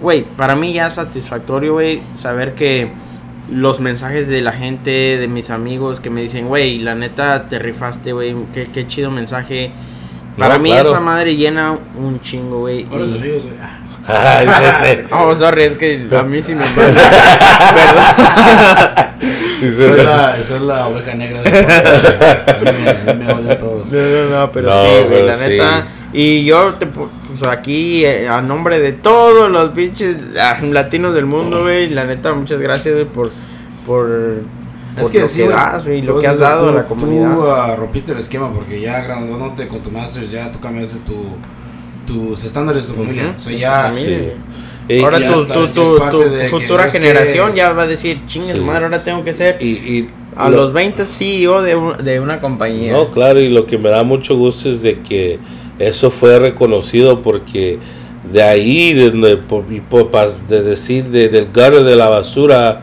Güey, 0.00 0.24
para 0.24 0.56
mí 0.56 0.72
ya 0.72 0.86
es 0.86 0.94
satisfactorio, 0.94 1.74
güey, 1.74 2.02
saber 2.14 2.54
que 2.54 2.90
los 3.50 3.80
mensajes 3.80 4.28
de 4.28 4.40
la 4.40 4.52
gente, 4.52 4.90
de 5.18 5.28
mis 5.28 5.50
amigos 5.50 6.00
que 6.00 6.10
me 6.10 6.22
dicen, 6.22 6.48
güey, 6.48 6.78
la 6.78 6.94
neta 6.94 7.48
te 7.48 7.58
rifaste, 7.58 8.12
güey, 8.12 8.34
qué, 8.52 8.70
qué 8.70 8.86
chido 8.86 9.10
mensaje. 9.10 9.72
Para 10.38 10.58
mí 10.58 10.72
esa 10.72 11.00
madre 11.00 11.36
llena 11.36 11.76
un 11.96 12.20
chingo, 12.20 12.60
güey. 12.60 12.84
Con 12.84 13.00
los 13.00 13.12
amigos, 13.12 13.42
güey. 13.42 13.56
Ay, 14.06 14.46
oh, 15.12 15.34
sorry, 15.36 15.64
es 15.64 15.74
que 15.74 16.08
a 16.16 16.22
mí 16.22 16.40
sí 16.42 16.54
me 16.54 16.64
Perdón. 16.74 16.96
Esa 19.62 19.84
es 19.84 20.04
la, 20.04 20.36
esa 20.38 20.56
es 20.56 20.62
la 20.62 20.86
oveja 20.88 21.14
negra 21.14 21.42
de 21.42 21.50
a 21.50 22.58
mí 22.60 22.70
me, 22.82 23.10
a 23.10 23.14
mí 23.14 23.24
me 23.24 23.32
odian 23.32 23.58
todos. 23.58 23.92
No, 23.92 23.98
no, 24.00 24.24
no, 24.30 24.52
pero 24.52 24.72
sí, 24.72 24.88
güey, 25.08 25.26
la 25.26 25.36
neta. 25.36 25.86
Y 26.12 26.44
yo 26.44 26.74
te, 26.74 26.86
pues 27.30 27.42
aquí 27.50 28.04
eh, 28.04 28.28
a 28.28 28.42
nombre 28.42 28.80
de 28.80 28.92
todos 28.92 29.50
los 29.50 29.70
pinches 29.70 30.26
ah, 30.38 30.58
latinos 30.62 31.14
del 31.14 31.26
mundo, 31.26 31.62
güey, 31.62 31.88
la 31.90 32.04
neta, 32.04 32.32
muchas 32.32 32.60
gracias, 32.60 32.94
güey, 32.94 33.06
por, 33.06 33.30
por, 33.86 34.42
es 34.96 35.10
que 35.10 35.20
lo 35.20 35.28
que 35.28 35.48
das 35.48 35.86
y 35.88 36.02
lo 36.02 36.18
que 36.18 36.26
has 36.26 36.38
dado 36.38 36.68
a 36.68 36.72
la 36.72 36.84
comunidad. 36.84 37.34
Tú 37.34 37.40
uh, 37.42 37.76
rompiste 37.76 38.12
el 38.12 38.18
esquema 38.18 38.52
porque 38.52 38.80
ya 38.80 39.00
graduándote 39.00 39.68
con 39.68 39.82
tu 39.82 39.90
master, 39.90 40.28
ya 40.28 40.50
tú 40.52 40.60
cambiaste 40.60 40.98
tu, 41.00 41.36
tus 42.06 42.44
estándares 42.44 42.86
de 42.86 42.92
tu 42.92 43.00
familia. 43.00 43.34
O 43.36 43.40
sea, 43.40 43.56
ya... 43.56 43.92
ahora 45.02 45.18
tu, 45.18 45.46
tu, 45.46 45.68
tu, 45.68 45.98
tu 46.10 46.22
futura 46.50 46.90
generación 46.90 47.54
ya 47.54 47.72
va 47.72 47.82
a 47.82 47.86
decir, 47.86 48.20
chingue 48.26 48.54
madre, 48.60 48.84
ahora 48.84 49.04
tengo 49.04 49.24
que 49.24 49.34
ser... 49.34 49.62
Y, 49.62 50.08
a 50.36 50.48
los 50.48 50.72
20 50.72 51.06
CEO 51.06 51.60
de, 51.60 51.76
de 52.02 52.20
una 52.20 52.40
compañía. 52.40 52.92
No, 52.92 53.08
claro, 53.08 53.40
y 53.40 53.48
lo 53.48 53.66
que 53.66 53.78
me 53.78 53.90
da 53.90 54.04
mucho 54.04 54.36
gusto 54.36 54.70
es 54.70 54.80
de 54.80 55.00
que 55.00 55.38
eso 55.80 56.10
fue 56.10 56.38
reconocido 56.38 57.22
porque 57.22 57.78
de 58.30 58.42
ahí, 58.42 58.92
de, 58.92 59.10
de 59.10 60.62
decir, 60.62 61.04
de, 61.04 61.28
del 61.30 61.46
gutter 61.46 61.82
de 61.84 61.96
la 61.96 62.08
basura, 62.08 62.82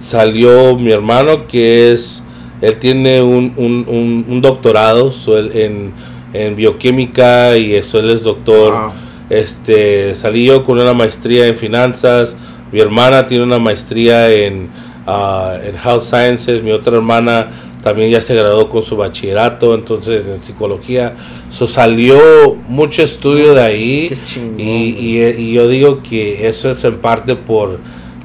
salió 0.00 0.76
mi 0.76 0.92
hermano 0.92 1.48
que 1.48 1.92
es, 1.92 2.22
él 2.60 2.76
tiene 2.78 3.20
un, 3.20 3.52
un, 3.56 4.24
un, 4.28 4.40
doctorado 4.40 5.12
en, 5.52 5.92
en, 6.32 6.56
bioquímica 6.56 7.56
y 7.56 7.74
eso, 7.74 7.98
él 7.98 8.10
es 8.10 8.22
doctor. 8.22 8.92
Este, 9.28 10.14
salí 10.14 10.46
yo 10.46 10.64
con 10.64 10.78
una 10.78 10.94
maestría 10.94 11.48
en 11.48 11.56
finanzas, 11.56 12.36
mi 12.70 12.78
hermana 12.78 13.26
tiene 13.26 13.42
una 13.42 13.58
maestría 13.58 14.30
en, 14.30 14.68
uh, 15.06 15.54
en 15.66 15.74
health 15.74 16.02
sciences, 16.02 16.62
mi 16.62 16.70
otra 16.70 16.94
hermana 16.94 17.48
también 17.84 18.10
ya 18.10 18.22
se 18.22 18.34
graduó 18.34 18.70
con 18.70 18.80
su 18.80 18.96
bachillerato, 18.96 19.74
entonces 19.74 20.26
en 20.26 20.42
psicología. 20.42 21.14
So, 21.50 21.66
salió 21.66 22.54
mucho 22.66 23.02
estudio 23.02 23.52
de 23.52 23.60
ahí. 23.62 24.14
y, 24.56 25.22
y, 25.22 25.52
yo 25.52 25.68
digo 25.68 26.02
que 26.02 26.48
eso 26.48 26.70
es 26.70 26.82
en 26.82 26.96
parte 26.96 27.36
por, 27.36 27.78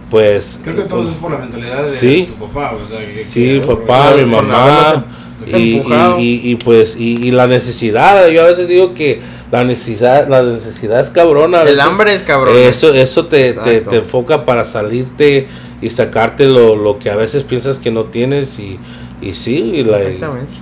pues... 0.09 0.61
Creo 0.63 0.77
que 0.77 0.83
todo 0.83 1.01
pues, 1.01 1.09
es 1.09 1.15
por 1.15 1.31
la 1.31 1.39
mentalidad 1.39 1.83
de 1.83 2.23
tu 2.23 2.35
papá. 2.35 2.73
O 2.81 2.85
sea, 2.85 2.99
que, 2.99 3.25
sí, 3.25 3.61
papá, 3.67 4.13
mi 4.15 4.23
mamá. 4.23 5.05
Y, 5.45 5.81
y, 6.19 6.55
pues 6.55 6.95
y, 6.97 7.31
la 7.31 7.47
necesidad 7.47 8.27
yo 8.27 8.43
a 8.43 8.47
veces 8.47 8.67
digo 8.67 8.93
que 8.93 9.21
la 9.51 9.63
necesidad 9.63 10.27
la 10.27 10.43
necesidad 10.43 10.99
es 10.99 11.09
cabrona 11.09 11.63
el 11.63 11.79
hambre 11.79 12.13
es 12.13 12.23
cabrón 12.23 12.55
eso 12.57 12.93
eso 12.93 13.25
te, 13.27 13.53
te, 13.53 13.79
te, 13.79 13.95
enfoca 13.95 14.43
para 14.43 14.65
salirte 14.65 15.47
y 15.81 15.89
sacarte 15.89 16.45
lo, 16.45 16.75
lo 16.75 16.99
que 16.99 17.09
a 17.09 17.15
veces 17.15 17.43
piensas 17.43 17.79
que 17.79 17.89
no 17.89 18.05
tienes 18.05 18.59
y 18.59 18.77
y 19.21 19.33
sí, 19.33 19.85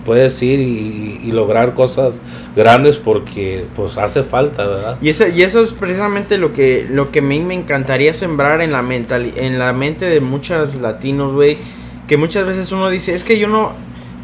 puedes 0.06 0.42
ir 0.42 0.60
y, 0.60 1.32
lograr 1.32 1.74
cosas 1.74 2.22
grandes 2.56 2.98
porque 2.98 3.66
pues 3.76 3.98
hace 3.98 4.24
falta, 4.24 4.66
¿verdad? 4.66 4.98
Y 5.02 5.10
eso, 5.10 5.28
y 5.28 5.44
eso 5.44 5.62
es 5.62 5.74
precisamente 5.74 6.38
lo 6.38 6.54
que, 6.54 6.88
lo 6.90 7.12
que 7.12 7.20
a 7.20 7.22
mí 7.22 7.40
me 7.40 7.54
encantaría 7.54 8.14
sembrar 8.14 8.62
en 8.62 8.72
la, 8.72 8.82
mental, 8.82 9.32
en 9.36 9.60
la 9.60 9.74
mente 9.74 10.06
de 10.06 10.20
muchos 10.20 10.76
latinos, 10.76 11.34
güey. 11.34 11.58
Que 12.08 12.18
muchas 12.18 12.46
veces 12.46 12.72
uno 12.72 12.90
dice, 12.90 13.14
es 13.14 13.24
que 13.24 13.38
yo 13.38 13.48
no, 13.48 13.74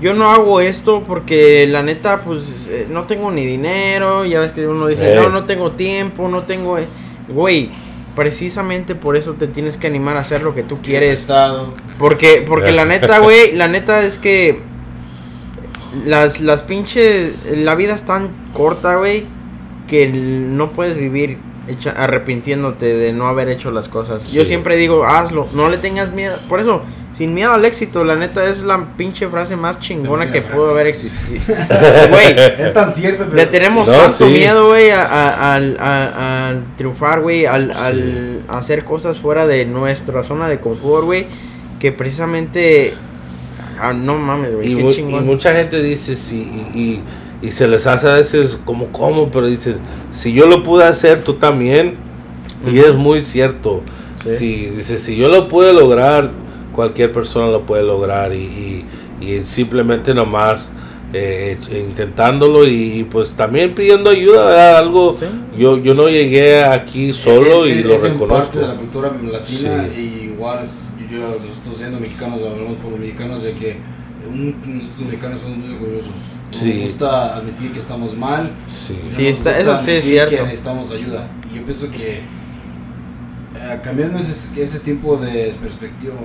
yo 0.01 0.13
no 0.13 0.31
hago 0.31 0.61
esto 0.61 1.03
porque 1.05 1.67
la 1.67 1.83
neta, 1.83 2.21
pues 2.21 2.69
eh, 2.71 2.87
no 2.89 3.03
tengo 3.03 3.29
ni 3.29 3.45
dinero. 3.45 4.25
Ya 4.25 4.39
ves 4.39 4.51
que 4.51 4.65
uno 4.67 4.87
dice, 4.87 5.15
no, 5.15 5.23
eh. 5.23 5.29
no 5.31 5.45
tengo 5.45 5.71
tiempo, 5.71 6.27
no 6.27 6.43
tengo... 6.43 6.77
Eh". 6.77 6.87
Güey, 7.27 7.69
precisamente 8.15 8.95
por 8.95 9.17
eso 9.17 9.33
te 9.33 9.47
tienes 9.47 9.77
que 9.77 9.87
animar 9.87 10.17
a 10.17 10.21
hacer 10.21 10.43
lo 10.43 10.53
que 10.53 10.63
tú 10.63 10.81
quieres. 10.81 11.21
Estado. 11.21 11.73
Porque, 11.97 12.43
porque 12.47 12.71
la 12.71 12.85
neta, 12.85 13.19
güey, 13.19 13.51
la 13.55 13.67
neta 13.67 14.01
es 14.03 14.17
que 14.17 14.59
las, 16.05 16.41
las 16.41 16.63
pinches, 16.63 17.35
la 17.51 17.75
vida 17.75 17.93
es 17.93 18.03
tan 18.03 18.29
corta, 18.53 18.95
güey, 18.95 19.25
que 19.87 20.07
no 20.07 20.73
puedes 20.73 20.97
vivir 20.97 21.37
arrepintiéndote 21.95 22.93
de 22.93 23.13
no 23.13 23.27
haber 23.27 23.49
hecho 23.49 23.71
las 23.71 23.87
cosas. 23.87 24.31
Yo 24.33 24.43
siempre 24.43 24.75
digo, 24.75 25.05
hazlo, 25.05 25.47
no 25.53 25.69
le 25.69 25.77
tengas 25.77 26.11
miedo. 26.11 26.37
Por 26.49 26.59
eso, 26.59 26.81
sin 27.09 27.33
miedo 27.33 27.53
al 27.53 27.63
éxito, 27.63 28.03
la 28.03 28.15
neta 28.15 28.45
es 28.45 28.63
la 28.63 28.95
pinche 28.97 29.27
frase 29.29 29.55
más 29.55 29.79
chingona 29.79 30.29
que 30.31 30.41
pudo 30.41 30.71
haber 30.71 30.87
existido. 30.87 31.55
Güey, 32.09 32.35
es 32.59 32.73
tan 32.73 32.93
cierto. 32.93 33.25
Le 33.33 33.45
tenemos 33.45 33.89
tanto 33.89 34.27
miedo, 34.27 34.67
güey, 34.67 34.89
a, 34.91 36.59
triunfar, 36.75 37.21
güey, 37.21 37.45
al, 37.45 37.71
al 37.71 38.41
hacer 38.49 38.83
cosas 38.83 39.19
fuera 39.19 39.47
de 39.47 39.65
nuestra 39.65 40.23
zona 40.23 40.49
de 40.49 40.59
confort, 40.59 41.05
güey, 41.05 41.27
que 41.79 41.91
precisamente... 41.91 42.93
Ah, 43.79 43.91
no 43.91 44.17
mames, 44.17 44.55
güey, 44.55 44.75
qué 44.75 44.89
chingón. 44.89 45.23
Y 45.23 45.25
mucha 45.25 45.53
gente 45.53 45.81
dice, 45.81 46.15
sí, 46.15 46.41
y 46.73 46.79
y 46.79 47.01
se 47.51 47.67
les 47.67 47.85
hace 47.87 48.09
a 48.09 48.13
veces 48.13 48.57
como, 48.63 48.87
¿cómo? 48.93 49.29
Pero 49.29 49.47
dices, 49.47 49.77
si 50.13 50.31
yo 50.31 50.47
lo 50.47 50.63
pude 50.63 50.85
hacer, 50.85 51.23
tú 51.23 51.33
también. 51.33 51.95
Y 52.65 52.79
es 52.79 52.95
muy 52.95 53.21
cierto. 53.21 53.81
Si, 54.15 54.67
dice, 54.67 54.97
si 54.97 55.17
yo 55.17 55.27
lo 55.27 55.49
pude 55.49 55.73
lograr, 55.73 56.31
cualquier 56.71 57.11
persona 57.11 57.47
lo 57.47 57.65
puede 57.65 57.83
lograr. 57.83 58.33
Y, 58.33 58.85
y, 59.19 59.41
simplemente 59.43 60.13
nomás 60.13 60.71
eh, 61.11 61.57
intentándolo 61.71 62.65
y, 62.65 63.05
pues 63.11 63.31
también 63.31 63.75
pidiendo 63.75 64.09
ayuda, 64.09 64.77
Algo, 64.77 65.13
yo, 65.57 65.77
yo 65.77 65.93
no 65.93 66.07
llegué 66.07 66.63
aquí 66.63 67.11
solo 67.11 67.67
y 67.67 67.83
lo 67.83 67.97
reconozco. 67.97 68.27
parte 68.27 68.59
de 68.59 68.67
la 68.67 68.75
cultura 68.75 69.11
latina 69.29 69.85
y 69.93 70.31
igual 70.33 70.69
yo, 70.97 71.17
yo 71.17 71.39
nosotros 71.45 71.77
siendo 71.77 71.99
mexicanos, 71.99 72.39
hablamos 72.41 72.77
por 72.77 72.91
los 72.91 72.99
mexicanos 73.01 73.43
de 73.43 73.53
que 73.53 73.77
un, 74.27 74.55
los 74.97 75.05
mexicanos 75.05 75.41
son 75.41 75.59
muy 75.59 75.73
orgullosos 75.73 76.13
Sí. 76.63 76.81
gusta 76.81 77.37
admitir 77.37 77.71
que 77.71 77.79
estamos 77.79 78.15
mal. 78.15 78.49
Sí, 78.69 78.99
sí 79.05 79.27
está, 79.27 79.57
eso 79.57 79.77
sí 79.77 79.91
es 79.91 80.05
cierto. 80.05 80.35
Que 80.35 80.43
necesitamos 80.43 80.91
ayuda. 80.91 81.27
Y 81.51 81.57
yo 81.57 81.63
pienso 81.63 81.89
que 81.91 82.21
eh, 83.55 83.79
cambiando 83.83 84.19
ese, 84.19 84.61
ese 84.61 84.79
tipo 84.79 85.17
de 85.17 85.53
perspectiva, 85.61 86.15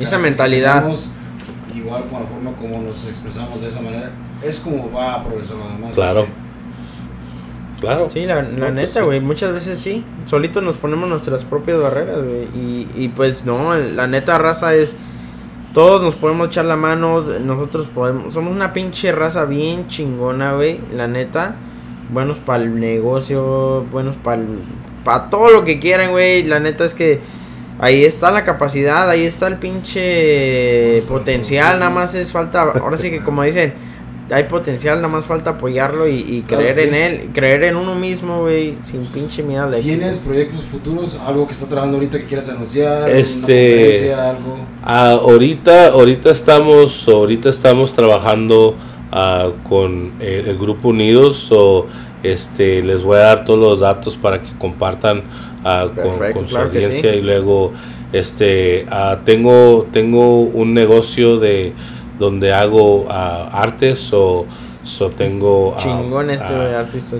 esa 0.00 0.18
mentalidad. 0.18 0.84
igual 1.74 2.04
con 2.04 2.20
la 2.20 2.26
forma 2.26 2.52
como 2.52 2.82
nos 2.82 3.06
expresamos 3.06 3.60
de 3.60 3.68
esa 3.68 3.80
manera, 3.80 4.10
es 4.42 4.60
como 4.60 4.90
va 4.90 5.14
a 5.14 5.24
progresar 5.24 5.56
nada 5.56 5.78
más. 5.78 5.94
Claro. 5.94 6.26
Claro. 7.80 8.08
Sí, 8.08 8.24
la, 8.24 8.42
la 8.42 8.58
pues 8.58 8.72
neta, 8.72 9.02
güey. 9.02 9.20
Muchas 9.20 9.52
veces 9.52 9.78
sí. 9.78 10.02
Solitos 10.24 10.62
nos 10.62 10.76
ponemos 10.76 11.08
nuestras 11.08 11.44
propias 11.44 11.78
barreras, 11.80 12.24
güey. 12.24 12.44
Y, 12.54 12.88
y 12.96 13.08
pues 13.08 13.44
no, 13.44 13.74
la 13.74 14.06
neta 14.06 14.38
raza 14.38 14.74
es 14.74 14.96
todos 15.76 16.00
nos 16.00 16.14
podemos 16.14 16.48
echar 16.48 16.64
la 16.64 16.76
mano, 16.76 17.20
nosotros 17.20 17.86
podemos, 17.86 18.32
somos 18.32 18.50
una 18.50 18.72
pinche 18.72 19.12
raza 19.12 19.44
bien 19.44 19.88
chingona, 19.88 20.54
güey, 20.54 20.80
la 20.94 21.06
neta. 21.06 21.56
Buenos 22.08 22.38
para 22.38 22.62
el 22.62 22.80
negocio, 22.80 23.84
buenos 23.92 24.16
para 24.16 24.40
para 25.04 25.28
todo 25.28 25.50
lo 25.50 25.66
que 25.66 25.78
quieran, 25.78 26.12
güey. 26.12 26.44
La 26.44 26.60
neta 26.60 26.86
es 26.86 26.94
que 26.94 27.20
ahí 27.78 28.06
está 28.06 28.30
la 28.30 28.42
capacidad, 28.42 29.10
ahí 29.10 29.26
está 29.26 29.48
el 29.48 29.56
pinche 29.56 31.02
potencial, 31.06 31.78
nada 31.78 31.90
más 31.90 32.14
es 32.14 32.32
falta, 32.32 32.62
ahora 32.62 32.96
sí 32.96 33.10
que 33.10 33.22
como 33.22 33.42
dicen, 33.42 33.74
hay 34.30 34.44
potencial, 34.44 34.96
nada 34.96 35.08
más 35.08 35.24
falta 35.24 35.50
apoyarlo 35.50 36.08
y, 36.08 36.42
creer 36.46 36.78
en 36.80 36.94
él, 36.94 37.30
creer 37.32 37.64
en 37.64 37.76
uno 37.76 37.94
mismo, 37.94 38.40
güey, 38.40 38.74
sin 38.82 39.06
pinche 39.06 39.42
miedo 39.42 39.70
¿Tienes 39.78 40.18
proyectos 40.18 40.62
futuros? 40.62 41.20
¿Algo 41.24 41.46
que 41.46 41.52
estás 41.52 41.68
trabajando 41.68 41.98
ahorita 41.98 42.18
que 42.18 42.24
quieras 42.24 42.48
anunciar? 42.48 43.08
Este, 43.08 44.12
algo? 44.12 44.56
Ah, 44.82 45.12
ahorita, 45.12 45.88
ahorita 45.88 46.30
estamos, 46.30 47.06
ahorita 47.06 47.50
estamos 47.50 47.92
trabajando 47.92 48.74
ah, 49.12 49.50
con 49.68 50.14
el, 50.20 50.58
grupo 50.58 50.88
Unidos, 50.88 51.48
o 51.52 51.86
este, 52.22 52.82
les 52.82 53.02
voy 53.02 53.18
a 53.18 53.20
dar 53.20 53.44
todos 53.44 53.60
los 53.60 53.80
datos 53.80 54.16
para 54.16 54.42
que 54.42 54.50
compartan 54.58 55.22
ah, 55.64 55.88
con, 56.32 56.48
su 56.48 56.56
audiencia 56.56 57.14
y 57.14 57.20
luego, 57.20 57.72
este, 58.12 58.86
tengo, 59.24 59.86
tengo 59.92 60.40
un 60.40 60.74
negocio 60.74 61.38
de 61.38 61.72
donde 62.18 62.52
hago 62.52 63.02
uh, 63.02 63.10
artes 63.10 64.12
o 64.12 64.46
so 64.82 65.10
tengo 65.10 65.74
ah, 65.76 65.80
chingón 65.82 66.30
esto 66.30 66.52
de 66.58 66.76
ah, 66.76 66.80
artista 66.80 67.16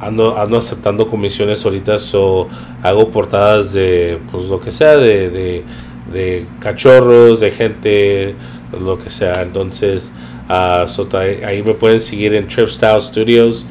ando, 0.00 0.36
ando 0.36 0.58
aceptando 0.58 1.06
comisiones 1.06 1.64
ahorita 1.64 1.96
o 2.14 2.48
hago 2.82 3.10
portadas 3.10 3.72
de 3.72 4.18
pues 4.32 4.48
lo 4.48 4.60
que 4.60 4.72
sea 4.72 4.96
de, 4.96 5.30
de, 5.30 5.64
de 6.12 6.46
cachorros 6.58 7.40
de 7.40 7.50
gente 7.52 8.34
lo 8.80 8.98
que 8.98 9.10
sea. 9.10 9.42
Entonces 9.42 10.12
so 10.88 11.08
ahí 11.46 11.62
me 11.62 11.74
pueden 11.74 12.00
seguir 12.00 12.34
en 12.34 12.48
Trip 12.48 12.68
Style 12.68 13.00
Studios 13.00 13.66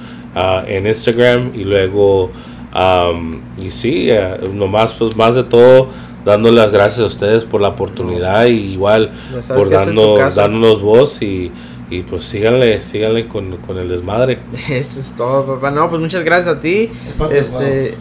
en 0.67 0.87
Instagram 0.87 1.51
y 1.53 1.63
luego 1.63 2.31
um, 2.73 3.41
y 3.57 3.71
sí 3.71 4.09
nomás 4.53 4.93
pues 4.93 5.15
más 5.17 5.35
de 5.35 5.43
todo 5.43 5.89
dando 6.25 6.51
las 6.51 6.71
gracias 6.71 7.01
a 7.01 7.05
ustedes 7.05 7.45
por 7.45 7.61
la 7.61 7.69
oportunidad 7.69 8.45
y 8.45 8.73
igual 8.73 9.11
por 9.47 9.69
darnos, 9.69 10.35
dándonos 10.35 10.81
voz 10.81 11.21
y, 11.21 11.51
y 11.89 12.01
pues 12.01 12.25
síganle, 12.25 12.81
síganle 12.81 13.27
con, 13.27 13.57
con, 13.57 13.77
el 13.77 13.89
desmadre. 13.89 14.39
Eso 14.69 14.99
es 14.99 15.13
todo, 15.15 15.55
papá. 15.55 15.71
No, 15.71 15.89
pues 15.89 16.01
muchas 16.01 16.23
gracias 16.23 16.55
a 16.55 16.59
ti. 16.59 16.89
Este, 17.31 17.95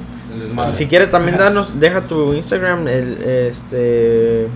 si 0.75 0.87
quieres 0.87 1.11
también 1.11 1.37
darnos, 1.37 1.79
deja 1.79 2.03
tu 2.03 2.35
Instagram, 2.35 2.89
el 2.89 3.23
este 3.23 4.49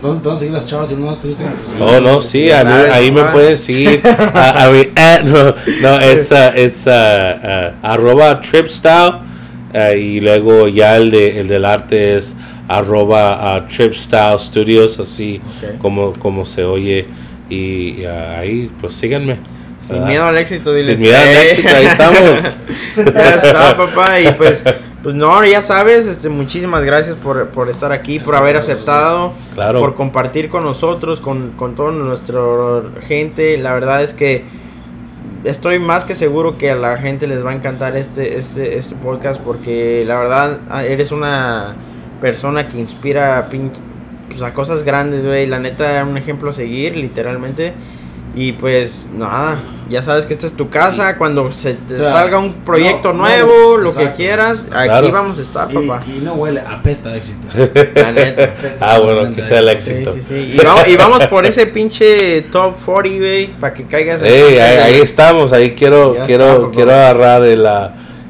¿Dónde 0.00 0.22
te 0.22 0.28
van 0.28 0.36
a 0.36 0.38
seguir 0.38 0.54
las 0.54 0.66
chavas 0.66 0.88
si 0.88 0.94
no 0.94 1.06
las 1.06 1.20
tuviste? 1.20 1.44
Oh, 1.78 2.00
no, 2.00 2.22
sí, 2.22 2.50
ahí 2.50 3.10
me 3.10 3.24
puedes 3.24 3.60
seguir. 3.60 4.00
a, 4.04 4.64
a 4.64 4.70
eh, 4.74 4.90
no, 5.24 5.54
no, 5.82 6.00
es, 6.00 6.30
uh, 6.30 6.52
es 6.54 6.86
uh, 6.86 6.90
uh, 6.90 7.86
arroba 7.86 8.40
tripstyle. 8.40 9.20
y 9.96 10.20
luego 10.20 10.68
ya 10.68 10.96
el, 10.96 11.10
de, 11.10 11.40
el 11.40 11.48
del 11.48 11.64
arte 11.64 12.16
es 12.16 12.36
arroba 12.78 13.66
tripstyle 13.66 14.38
studios, 14.38 14.98
así 14.98 15.40
como, 15.78 16.12
como 16.14 16.44
se 16.44 16.64
oye. 16.64 17.06
Y 17.48 18.04
ahí, 18.04 18.70
pues 18.80 18.94
síganme. 18.94 19.38
Sin 19.78 20.04
miedo 20.06 20.24
al 20.24 20.38
éxito, 20.38 20.72
diles. 20.72 20.98
Sin 20.98 21.08
miedo 21.08 21.20
al 21.20 21.46
éxito, 21.46 21.68
ahí 21.68 21.86
estamos. 21.86 22.42
ya 23.14 23.34
está, 23.34 23.76
papá. 23.76 24.20
Y 24.20 24.32
pues, 24.32 24.62
pues 25.02 25.14
no, 25.14 25.44
ya 25.44 25.60
sabes, 25.60 26.06
este, 26.06 26.28
muchísimas 26.28 26.84
gracias 26.84 27.16
por, 27.16 27.48
por 27.48 27.68
estar 27.68 27.92
aquí, 27.92 28.20
por 28.20 28.36
haber 28.36 28.56
aceptado, 28.56 29.32
claro. 29.54 29.80
por 29.80 29.94
compartir 29.94 30.48
con 30.48 30.62
nosotros, 30.64 31.20
con, 31.20 31.50
con 31.52 31.74
toda 31.74 31.92
nuestra 31.92 32.40
gente. 33.02 33.58
La 33.58 33.74
verdad 33.74 34.02
es 34.02 34.14
que 34.14 34.44
estoy 35.44 35.78
más 35.78 36.04
que 36.04 36.14
seguro 36.14 36.56
que 36.56 36.70
a 36.70 36.76
la 36.76 36.96
gente 36.98 37.26
les 37.26 37.44
va 37.44 37.50
a 37.50 37.54
encantar 37.54 37.96
este, 37.96 38.38
este, 38.38 38.78
este 38.78 38.94
podcast 38.96 39.40
porque 39.40 40.04
la 40.06 40.18
verdad 40.18 40.60
ah, 40.70 40.84
eres 40.84 41.10
una 41.10 41.74
persona 42.22 42.68
que 42.68 42.78
inspira 42.78 43.50
pues, 44.30 44.42
a 44.42 44.54
cosas 44.54 44.84
grandes, 44.84 45.26
güey. 45.26 45.46
La 45.46 45.58
neta, 45.58 46.06
un 46.08 46.16
ejemplo 46.16 46.50
a 46.50 46.52
seguir, 46.54 46.96
literalmente. 46.96 47.74
Y 48.34 48.52
pues 48.52 49.10
nada, 49.12 49.58
ya 49.90 50.00
sabes 50.00 50.24
que 50.24 50.32
esta 50.32 50.46
es 50.46 50.54
tu 50.54 50.70
casa. 50.70 51.18
Cuando 51.18 51.52
se 51.52 51.74
te 51.74 51.96
salga 51.96 52.38
un 52.38 52.54
proyecto 52.64 53.12
nuevo, 53.12 53.76
lo 53.76 53.94
que 53.94 54.12
quieras, 54.12 54.68
aquí 54.72 55.10
vamos 55.10 55.38
a 55.38 55.42
estar, 55.42 55.68
papá. 55.68 56.00
Y, 56.06 56.20
no 56.20 56.32
huele, 56.34 56.60
apesta 56.60 57.10
de 57.10 57.18
éxito. 57.18 57.46
La 57.94 58.12
neta. 58.12 58.54
ah, 58.80 59.00
bueno, 59.00 59.34
que 59.34 59.42
sea 59.42 59.58
el 59.58 59.68
éxito. 59.68 60.14
Sí, 60.14 60.22
sí, 60.22 60.28
sí. 60.28 60.54
Y, 60.54 60.64
vamos, 60.64 60.88
y 60.88 60.96
vamos 60.96 61.26
por 61.26 61.44
ese 61.44 61.66
pinche 61.66 62.40
top 62.50 62.74
40, 62.82 63.18
güey, 63.18 63.46
para 63.48 63.74
que 63.74 63.84
caigas. 63.84 64.22
Hey, 64.24 64.56
ahí, 64.58 65.00
estamos, 65.00 65.52
ahí 65.52 65.72
quiero, 65.72 66.16
quiero, 66.24 66.70
quiero 66.70 66.92
agarrar 66.92 67.44
el, 67.44 67.66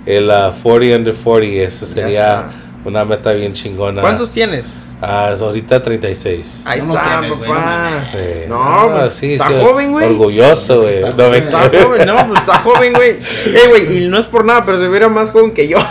el, 0.06 0.32
40 0.60 0.96
under 0.96 1.14
40. 1.14 1.62
Esa 1.62 1.86
sería 1.86 2.50
una 2.84 3.04
meta 3.04 3.32
bien 3.32 3.52
chingona. 3.52 4.00
¿Cuántos 4.02 4.30
tienes? 4.30 4.72
Ah, 5.04 5.34
ahorita 5.38 5.82
36. 5.82 6.62
Ahí 6.64 6.78
está, 6.78 6.92
papá. 6.92 8.04
no, 8.48 8.90
pues 8.92 9.12
sí, 9.12 9.32
está 9.34 9.50
joven, 9.60 9.90
güey. 9.90 10.06
Orgulloso, 10.10 10.82
güey. 10.82 11.00
No, 11.00 11.28
me 11.28 11.38
está 11.38 11.68
joven, 11.68 12.06
no, 12.06 12.26
pues 12.28 12.40
está 12.40 12.58
joven, 12.58 12.92
güey. 12.92 13.16
Eh, 13.46 13.66
güey, 13.68 14.04
y 14.04 14.08
no 14.08 14.18
es 14.18 14.26
por 14.26 14.44
nada, 14.44 14.64
pero 14.64 14.78
se 14.78 14.88
viera 14.88 15.08
más 15.08 15.30
joven 15.30 15.50
que 15.50 15.66
yo. 15.66 15.78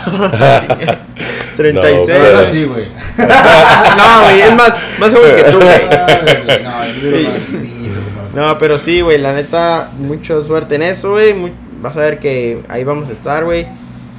36. 1.56 1.98
No, 1.98 2.06
pero 2.06 2.44
sí, 2.46 2.64
güey. 2.64 2.86
no, 3.18 4.22
güey, 4.22 4.40
es 4.40 4.54
más, 4.54 4.74
más 4.98 5.14
joven 5.14 5.36
que 5.36 5.44
tú, 5.44 5.58
güey. 5.60 5.80
No, 8.34 8.58
pero 8.58 8.78
sí, 8.78 9.02
güey, 9.02 9.18
la 9.18 9.34
neta, 9.34 9.90
mucha 9.98 10.42
suerte 10.42 10.76
en 10.76 10.82
eso, 10.82 11.10
güey. 11.10 11.34
Vas 11.82 11.96
a 11.98 12.00
ver 12.00 12.18
que 12.18 12.60
ahí 12.68 12.82
vamos 12.82 13.10
a 13.10 13.12
estar, 13.12 13.44
güey. 13.44 13.66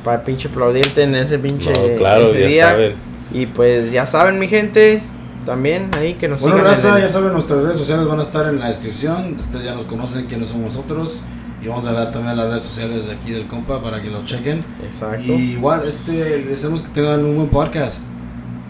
Para 0.04 0.24
pinche 0.24 0.50
aplaudirte 0.50 1.04
en 1.04 1.16
ese 1.16 1.40
pinche 1.40 1.72
no, 1.72 1.96
claro, 1.98 2.28
ese 2.28 2.42
ya 2.42 2.48
día. 2.48 2.70
Saben. 2.72 2.94
Y 3.32 3.46
pues 3.48 3.92
ya 3.92 4.06
saben, 4.06 4.38
mi 4.38 4.48
gente, 4.48 5.02
también 5.46 5.90
ahí 5.98 6.16
que 6.16 6.28
nos 6.28 6.42
bueno, 6.42 6.58
sigan. 6.58 6.72
Raza, 6.72 7.00
ya 7.00 7.08
saben, 7.08 7.34
nuestras 7.34 7.64
redes 7.64 7.78
sociales 7.78 8.06
van 8.08 8.20
a 8.20 8.22
estar 8.22 8.48
en 8.48 8.60
la 8.60 8.68
descripción. 8.68 9.38
Ustedes 9.40 9.66
ya 9.66 9.76
nos 9.76 9.86
conocen 9.86 10.26
quiénes 10.26 10.50
somos 10.50 10.76
nosotros. 10.76 11.24
Y 11.62 11.68
vamos 11.68 11.88
a 11.88 11.94
ver 11.94 12.12
también 12.12 12.36
las 12.36 12.50
redes 12.50 12.64
sociales 12.64 13.08
de 13.08 13.14
aquí 13.14 13.32
del 13.32 13.48
compa 13.48 13.82
para 13.82 14.02
que 14.02 14.10
lo 14.10 14.26
chequen. 14.26 14.62
Exacto. 14.86 15.24
Y 15.24 15.54
igual, 15.54 15.88
este, 15.88 16.12
deseamos 16.12 16.82
que 16.82 16.90
tengan 16.90 17.24
un 17.24 17.38
buen 17.38 17.48
podcast. 17.50 18.08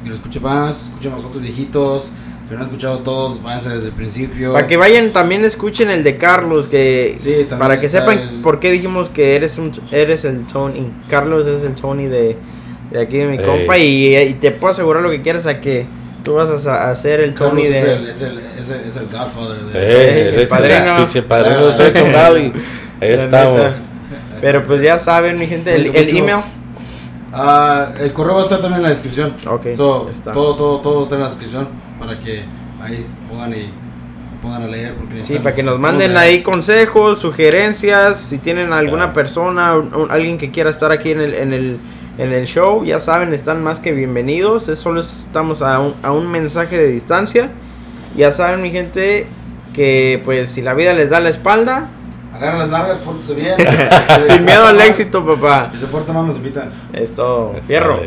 Que 0.03 0.09
lo 0.09 0.15
escuchen 0.15 0.43
más, 0.43 0.87
escuchen 0.87 1.13
a 1.13 1.15
nosotros 1.15 1.41
viejitos. 1.41 2.11
Si 2.47 2.53
no 2.53 2.59
han 2.59 2.65
escuchado 2.65 2.99
todos, 2.99 3.41
váyanse 3.41 3.69
desde 3.69 3.87
el 3.87 3.93
principio. 3.93 4.53
Para 4.53 4.67
que 4.67 4.77
vayan, 4.77 5.11
también 5.11 5.45
escuchen 5.45 5.89
el 5.89 6.03
de 6.03 6.17
Carlos, 6.17 6.67
que 6.67 7.15
sí, 7.17 7.47
para 7.57 7.79
que 7.79 7.87
sepan 7.87 8.41
por 8.43 8.59
qué 8.59 8.71
dijimos 8.71 9.09
que 9.09 9.35
eres 9.35 9.57
un, 9.57 9.71
eres 9.91 10.25
el 10.25 10.45
Tony. 10.45 10.91
Carlos 11.09 11.47
es 11.47 11.63
el 11.63 11.73
Tony 11.73 12.07
de 12.07 12.37
de 12.93 13.01
aquí 13.01 13.17
de 13.17 13.25
mi 13.25 13.39
compa 13.39 13.77
y, 13.77 14.37
te 14.39 14.51
puedo 14.51 14.71
asegurar 14.71 15.01
lo 15.01 15.09
que 15.09 15.21
quieras 15.21 15.47
a 15.47 15.59
que 15.59 15.87
tú 16.23 16.35
vas 16.35 16.67
a, 16.67 16.89
hacer 16.89 17.19
el 17.19 17.33
Tony 17.33 17.65
de... 17.65 17.79
Es 17.79 17.83
el, 17.83 18.07
es, 18.07 18.21
el, 18.21 18.37
es, 18.37 18.69
el, 18.69 18.81
es 18.87 18.97
el 18.97 19.07
Godfather 19.07 19.63
de... 19.63 20.41
el 20.41 20.47
padrino. 20.47 20.97
Pinche 20.97 21.21
padrino 21.23 21.71
de 21.71 22.11
Valley. 22.13 22.53
Ahí 23.01 23.09
estamos. 23.09 23.73
Pero 24.39 24.65
pues 24.67 24.81
ya 24.81 24.99
saben, 24.99 25.37
mi 25.37 25.47
gente, 25.47 25.75
el, 25.75 25.95
el 25.95 26.17
email. 26.17 26.41
Uh, 27.33 27.99
el 27.99 28.13
correo 28.13 28.35
va 28.35 28.41
a 28.41 28.43
estar 28.43 28.59
también 28.59 28.77
en 28.77 28.83
la 28.83 28.89
descripción. 28.89 29.33
Ok. 29.47 29.71
So, 29.71 30.09
todo, 30.33 30.55
todo, 30.55 30.81
todo 30.81 31.03
está 31.03 31.15
en 31.15 31.21
la 31.21 31.27
descripción 31.27 31.67
para 31.99 32.19
que 32.19 32.43
ahí 32.81 33.05
pongan 33.27 33.53
y 33.53 33.69
pongan 34.41 34.63
a 34.63 34.67
leer. 34.67 34.93
Porque 34.93 35.25
sí, 35.25 35.39
para 35.39 35.55
que 35.55 35.63
nos 35.63 35.79
manden 35.79 36.15
ahí 36.15 36.43
consejos, 36.43 37.17
sugerencias. 37.19 38.19
Si 38.19 38.37
tienen 38.37 38.71
alguna 38.71 39.13
persona, 39.13 39.73
alguien 40.09 40.37
que 40.37 40.51
quiera 40.51 40.69
estar 40.69 40.91
aquí 40.91 41.11
en 41.11 41.21
el, 41.21 41.33
en 41.33 41.53
el 41.53 41.77
en 42.17 42.31
el 42.31 42.45
show. 42.45 42.83
Ya 42.83 42.99
saben, 42.99 43.33
están 43.33 43.63
más 43.63 43.79
que 43.79 43.91
bienvenidos. 43.91 44.69
Es 44.69 44.79
solo 44.79 45.01
estamos 45.01 45.61
a 45.61 45.79
un, 45.79 45.95
a 46.03 46.11
un 46.11 46.29
mensaje 46.29 46.77
de 46.77 46.87
distancia. 46.87 47.49
Ya 48.15 48.31
saben, 48.31 48.61
mi 48.61 48.69
gente, 48.69 49.25
que 49.73 50.21
pues 50.23 50.49
si 50.49 50.61
la 50.61 50.73
vida 50.73 50.93
les 50.93 51.09
da 51.09 51.19
la 51.19 51.29
espalda, 51.29 51.89
Agarran 52.33 52.59
las 52.59 52.69
largas, 52.69 52.97
pórtese 52.99 53.35
bien. 53.35 53.55
Sin 54.23 54.43
miedo 54.43 54.65
al 54.65 54.81
éxito, 54.81 55.25
papá. 55.25 55.71
Y 55.73 55.77
se 55.77 55.87
porta 55.87 56.13
más, 56.13 56.25
nos 56.25 56.35
invitan. 56.37 56.71
Es 56.91 57.13
todo. 57.13 57.53
Fierro. 57.65 57.99